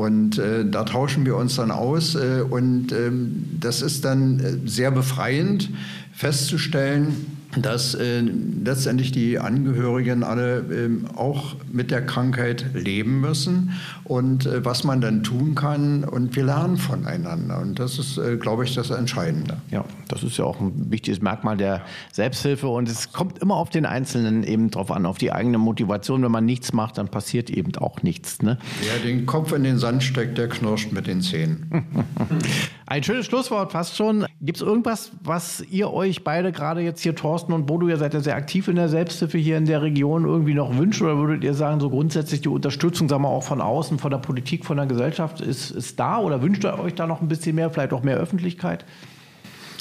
Und 0.00 0.38
äh, 0.38 0.64
da 0.64 0.84
tauschen 0.84 1.26
wir 1.26 1.36
uns 1.36 1.56
dann 1.56 1.70
aus 1.70 2.14
äh, 2.14 2.40
und 2.40 2.90
ähm, 2.90 3.44
das 3.60 3.82
ist 3.82 4.02
dann 4.06 4.62
sehr 4.64 4.90
befreiend 4.90 5.68
festzustellen, 6.14 7.26
dass 7.56 7.94
äh, 7.94 8.20
letztendlich 8.20 9.12
die 9.12 9.38
Angehörigen 9.38 10.22
alle 10.22 10.58
äh, 10.58 10.90
auch 11.16 11.56
mit 11.72 11.90
der 11.90 12.04
Krankheit 12.04 12.66
leben 12.74 13.20
müssen 13.20 13.72
und 14.04 14.46
äh, 14.46 14.64
was 14.64 14.84
man 14.84 15.00
dann 15.00 15.22
tun 15.22 15.54
kann 15.54 16.04
und 16.04 16.36
wir 16.36 16.44
lernen 16.44 16.76
voneinander 16.76 17.60
und 17.60 17.78
das 17.78 17.98
ist, 17.98 18.18
äh, 18.18 18.36
glaube 18.36 18.64
ich, 18.64 18.74
das 18.74 18.90
Entscheidende. 18.90 19.56
Ja, 19.70 19.84
das 20.08 20.22
ist 20.22 20.36
ja 20.36 20.44
auch 20.44 20.60
ein 20.60 20.90
wichtiges 20.90 21.20
Merkmal 21.20 21.56
der 21.56 21.82
Selbsthilfe 22.12 22.68
und 22.68 22.88
es 22.88 23.12
kommt 23.12 23.38
immer 23.40 23.56
auf 23.56 23.70
den 23.70 23.86
Einzelnen 23.86 24.44
eben 24.44 24.70
drauf 24.70 24.90
an, 24.90 25.06
auf 25.06 25.18
die 25.18 25.32
eigene 25.32 25.58
Motivation. 25.58 26.22
Wenn 26.22 26.32
man 26.32 26.44
nichts 26.44 26.72
macht, 26.72 26.98
dann 26.98 27.08
passiert 27.08 27.50
eben 27.50 27.74
auch 27.76 28.02
nichts. 28.02 28.42
Ne? 28.42 28.58
Wer 28.80 28.98
den 29.10 29.26
Kopf 29.26 29.52
in 29.52 29.64
den 29.64 29.78
Sand 29.78 30.02
steckt, 30.02 30.38
der 30.38 30.48
knirscht 30.48 30.92
mit 30.92 31.06
den 31.06 31.20
Zähnen. 31.20 31.70
ein 32.86 33.04
schönes 33.04 33.26
Schlusswort 33.26 33.72
fast 33.72 33.96
schon. 33.96 34.26
Gibt 34.40 34.58
es 34.58 34.62
irgendwas, 34.62 35.12
was 35.22 35.64
ihr 35.70 35.92
euch 35.92 36.24
beide 36.24 36.50
gerade 36.52 36.80
jetzt 36.80 37.00
hier, 37.02 37.14
Thorsten, 37.14 37.39
Thorsten 37.40 37.52
und 37.52 37.66
Bodo, 37.66 37.88
ihr 37.88 37.96
seid 37.96 38.12
ja 38.12 38.20
sehr 38.20 38.36
aktiv 38.36 38.68
in 38.68 38.76
der 38.76 38.88
Selbsthilfe 38.88 39.38
hier 39.38 39.56
in 39.56 39.64
der 39.64 39.80
Region, 39.82 40.24
irgendwie 40.24 40.54
noch 40.54 40.76
wünschen? 40.76 41.06
Oder 41.06 41.16
würdet 41.18 41.44
ihr 41.44 41.54
sagen, 41.54 41.80
so 41.80 41.88
grundsätzlich 41.88 42.42
die 42.42 42.48
Unterstützung, 42.48 43.08
sagen 43.08 43.22
wir 43.22 43.28
auch 43.28 43.42
von 43.42 43.60
außen, 43.60 43.98
von 43.98 44.10
der 44.10 44.18
Politik, 44.18 44.66
von 44.66 44.76
der 44.76 44.86
Gesellschaft 44.86 45.40
ist, 45.40 45.70
ist 45.70 45.98
da? 45.98 46.18
Oder 46.18 46.42
wünscht 46.42 46.64
ihr 46.64 46.78
euch 46.78 46.94
da 46.94 47.06
noch 47.06 47.22
ein 47.22 47.28
bisschen 47.28 47.56
mehr, 47.56 47.70
vielleicht 47.70 47.92
auch 47.92 48.02
mehr 48.02 48.18
Öffentlichkeit? 48.18 48.84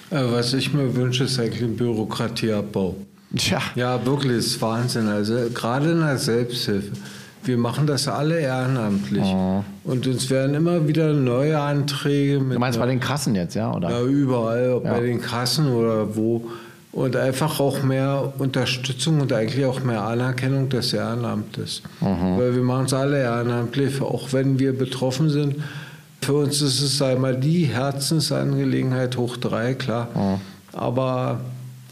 Äh, 0.10 0.22
was 0.32 0.54
ich 0.54 0.74
mir 0.74 0.96
wünsche, 0.96 1.26
ist 1.26 1.40
eigentlich 1.40 1.62
ein 1.62 1.76
Bürokratieabbau. 1.76 2.96
Tja. 3.36 3.60
Ja, 3.76 4.04
wirklich, 4.06 4.38
ist 4.38 4.62
Wahnsinn. 4.62 5.08
Also 5.08 5.36
gerade 5.54 5.92
in 5.92 6.00
der 6.00 6.18
Selbsthilfe. 6.18 6.92
Wir 7.44 7.58
machen 7.58 7.88
das 7.88 8.08
alle 8.08 8.40
ehrenamtlich. 8.40 9.24
Oh. 9.24 9.64
Und 9.86 10.08
uns 10.08 10.30
werden 10.30 10.56
immer 10.56 10.88
wieder 10.88 11.14
neue 11.14 11.58
Anträge. 11.60 12.40
Mit 12.40 12.56
du 12.56 12.60
meinst 12.60 12.80
bei 12.80 12.86
den 12.86 13.00
Kassen 13.00 13.34
jetzt, 13.36 13.56
ja? 13.56 13.74
Oder? 13.74 13.90
Ja, 13.90 14.02
überall, 14.04 14.74
ob 14.74 14.86
ja. 14.86 14.94
bei 14.94 15.02
den 15.02 15.22
Kassen 15.22 15.72
oder 15.72 16.16
wo 16.16 16.50
und 16.92 17.16
einfach 17.16 17.60
auch 17.60 17.84
mehr 17.84 18.34
Unterstützung 18.40 19.22
und 19.22 19.32
eigentlich 19.32 19.66
auch 19.66 19.84
mehr 19.84 20.02
Anerkennung 20.02 20.70
des 20.70 20.94
Ehrenamtes. 20.94 21.84
Mhm. 22.02 22.38
Weil 22.38 22.56
wir 22.56 22.64
machen 22.64 22.86
es 22.86 22.94
alle 22.94 23.22
ehrenamtlich, 23.22 24.02
auch 24.02 24.34
wenn 24.34 24.58
wir 24.58 24.78
betroffen 24.78 25.30
sind. 25.30 25.56
Für 26.22 26.34
uns 26.34 26.62
ist 26.62 26.82
es 26.82 27.02
einmal 27.02 27.36
die 27.36 27.66
Herzensangelegenheit 27.66 29.18
hoch 29.18 29.38
drei, 29.38 29.76
klar. 29.76 30.10
Mhm. 30.16 30.42
Aber 30.74 31.40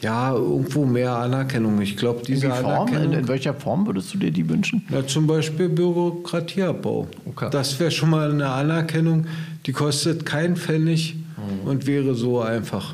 ja, 0.01 0.33
irgendwo 0.33 0.85
mehr 0.85 1.15
Anerkennung. 1.15 1.81
Ich 1.81 1.97
glaube, 1.97 2.21
diese 2.25 2.47
in 2.47 2.53
Form, 2.53 2.87
in, 2.93 3.13
in, 3.13 3.27
welcher 3.27 3.53
Form 3.53 3.87
würdest 3.87 4.13
du 4.13 4.17
dir 4.17 4.31
die 4.31 4.47
wünschen? 4.47 4.83
Ja, 4.89 5.05
zum 5.05 5.25
Beispiel 5.25 5.69
Bürokratieabbau. 5.69 7.07
Okay. 7.25 7.49
Das 7.51 7.79
wäre 7.79 7.91
schon 7.91 8.11
mal 8.11 8.31
eine 8.31 8.49
Anerkennung, 8.49 9.25
die 9.65 9.71
kostet 9.71 10.25
keinen 10.25 10.55
Pfennig 10.55 11.15
mhm. 11.15 11.67
und 11.67 11.87
wäre 11.87 12.13
so 12.13 12.41
einfach. 12.41 12.93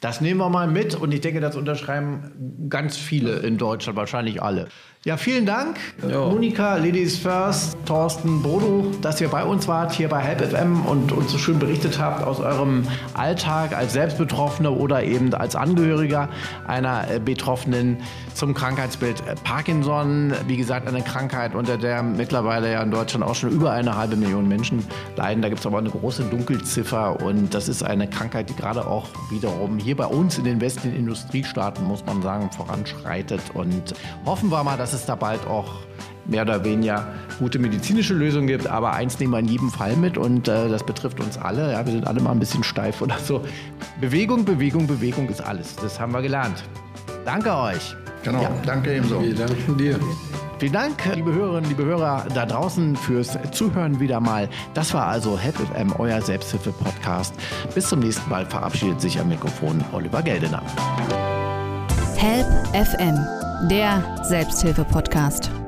Das 0.00 0.22
nehmen 0.22 0.40
wir 0.40 0.48
mal 0.48 0.66
mit 0.66 0.94
und 0.94 1.12
ich 1.12 1.20
denke, 1.20 1.40
das 1.40 1.56
unterschreiben 1.56 2.68
ganz 2.70 2.96
viele 2.96 3.36
in 3.40 3.58
Deutschland, 3.58 3.96
wahrscheinlich 3.96 4.42
alle. 4.42 4.68
Ja, 5.06 5.16
vielen 5.16 5.46
Dank, 5.46 5.78
jo. 6.06 6.28
Monika, 6.28 6.76
Ladies 6.76 7.16
First, 7.16 7.74
Thorsten, 7.86 8.42
Bodo, 8.42 8.84
dass 9.00 9.18
ihr 9.18 9.28
bei 9.28 9.42
uns 9.42 9.66
wart 9.66 9.92
hier 9.92 10.10
bei 10.10 10.18
Help 10.18 10.42
FM 10.42 10.84
und 10.84 11.10
uns 11.10 11.32
so 11.32 11.38
schön 11.38 11.58
berichtet 11.58 11.98
habt 11.98 12.22
aus 12.22 12.38
eurem 12.38 12.86
Alltag 13.14 13.74
als 13.74 13.94
Selbstbetroffene 13.94 14.70
oder 14.70 15.02
eben 15.02 15.32
als 15.32 15.56
Angehöriger 15.56 16.28
einer 16.66 17.10
äh, 17.10 17.18
Betroffenen 17.18 17.96
zum 18.34 18.52
Krankheitsbild 18.52 19.26
äh, 19.26 19.36
Parkinson. 19.42 20.34
Wie 20.46 20.58
gesagt, 20.58 20.86
eine 20.86 21.00
Krankheit, 21.00 21.54
unter 21.54 21.78
der 21.78 22.02
mittlerweile 22.02 22.70
ja 22.70 22.82
in 22.82 22.90
Deutschland 22.90 23.24
auch 23.24 23.34
schon 23.34 23.52
über 23.52 23.70
eine 23.72 23.96
halbe 23.96 24.16
Million 24.16 24.48
Menschen 24.48 24.84
leiden. 25.16 25.40
Da 25.40 25.48
gibt 25.48 25.60
es 25.60 25.66
aber 25.66 25.78
eine 25.78 25.88
große 25.88 26.24
Dunkelziffer 26.24 27.22
und 27.22 27.54
das 27.54 27.70
ist 27.70 27.82
eine 27.82 28.06
Krankheit, 28.06 28.50
die 28.50 28.54
gerade 28.54 28.86
auch 28.86 29.06
wiederum 29.30 29.78
hier 29.78 29.96
bei 29.96 30.06
uns 30.06 30.36
in 30.36 30.44
den 30.44 30.60
westlichen 30.60 30.94
Industriestaaten, 30.94 31.86
muss 31.86 32.04
man 32.04 32.20
sagen, 32.20 32.50
voranschreitet. 32.50 33.40
Und 33.54 33.94
hoffen 34.26 34.50
wir 34.50 34.62
mal, 34.62 34.76
dass 34.76 34.89
dass 34.92 35.00
es 35.00 35.06
da 35.06 35.14
bald 35.14 35.46
auch 35.46 35.80
mehr 36.26 36.42
oder 36.42 36.64
weniger 36.64 37.06
gute 37.38 37.58
medizinische 37.58 38.14
Lösungen 38.14 38.46
gibt. 38.46 38.66
Aber 38.66 38.92
eins 38.92 39.18
nehmen 39.18 39.32
wir 39.32 39.38
in 39.38 39.48
jedem 39.48 39.70
Fall 39.70 39.96
mit 39.96 40.18
und 40.18 40.48
äh, 40.48 40.68
das 40.68 40.84
betrifft 40.84 41.20
uns 41.20 41.38
alle. 41.38 41.72
Ja, 41.72 41.84
wir 41.84 41.92
sind 41.92 42.06
alle 42.06 42.20
mal 42.20 42.32
ein 42.32 42.38
bisschen 42.38 42.62
steif 42.62 43.00
oder 43.02 43.18
so. 43.18 43.42
Bewegung, 44.00 44.44
Bewegung, 44.44 44.86
Bewegung 44.86 45.28
ist 45.28 45.40
alles. 45.40 45.76
Das 45.76 45.98
haben 45.98 46.12
wir 46.12 46.22
gelernt. 46.22 46.64
Danke 47.24 47.54
euch. 47.54 47.94
Genau, 48.22 48.42
ja. 48.42 48.50
danke 48.66 48.94
ebenso. 48.94 49.22
Wir 49.22 49.34
danken 49.34 49.76
dir. 49.76 49.98
Vielen 50.58 50.74
Dank, 50.74 51.02
liebe 51.14 51.32
Hörerinnen, 51.32 51.70
liebe 51.70 51.86
Hörer 51.86 52.26
da 52.34 52.44
draußen 52.44 52.94
fürs 52.94 53.38
Zuhören 53.50 53.98
wieder 53.98 54.20
mal. 54.20 54.46
Das 54.74 54.92
war 54.92 55.06
also 55.06 55.38
Help 55.38 55.56
FM, 55.56 55.94
euer 55.98 56.20
Selbsthilfe-Podcast. 56.20 57.34
Bis 57.74 57.88
zum 57.88 58.00
nächsten 58.00 58.28
Mal 58.28 58.44
verabschiedet 58.44 59.00
sich 59.00 59.18
am 59.18 59.30
Mikrofon 59.30 59.82
Oliver 59.92 60.20
Geldener. 60.20 60.62
Help 62.18 62.46
FM 62.74 63.49
der 63.68 64.02
Selbsthilfe-Podcast. 64.22 65.59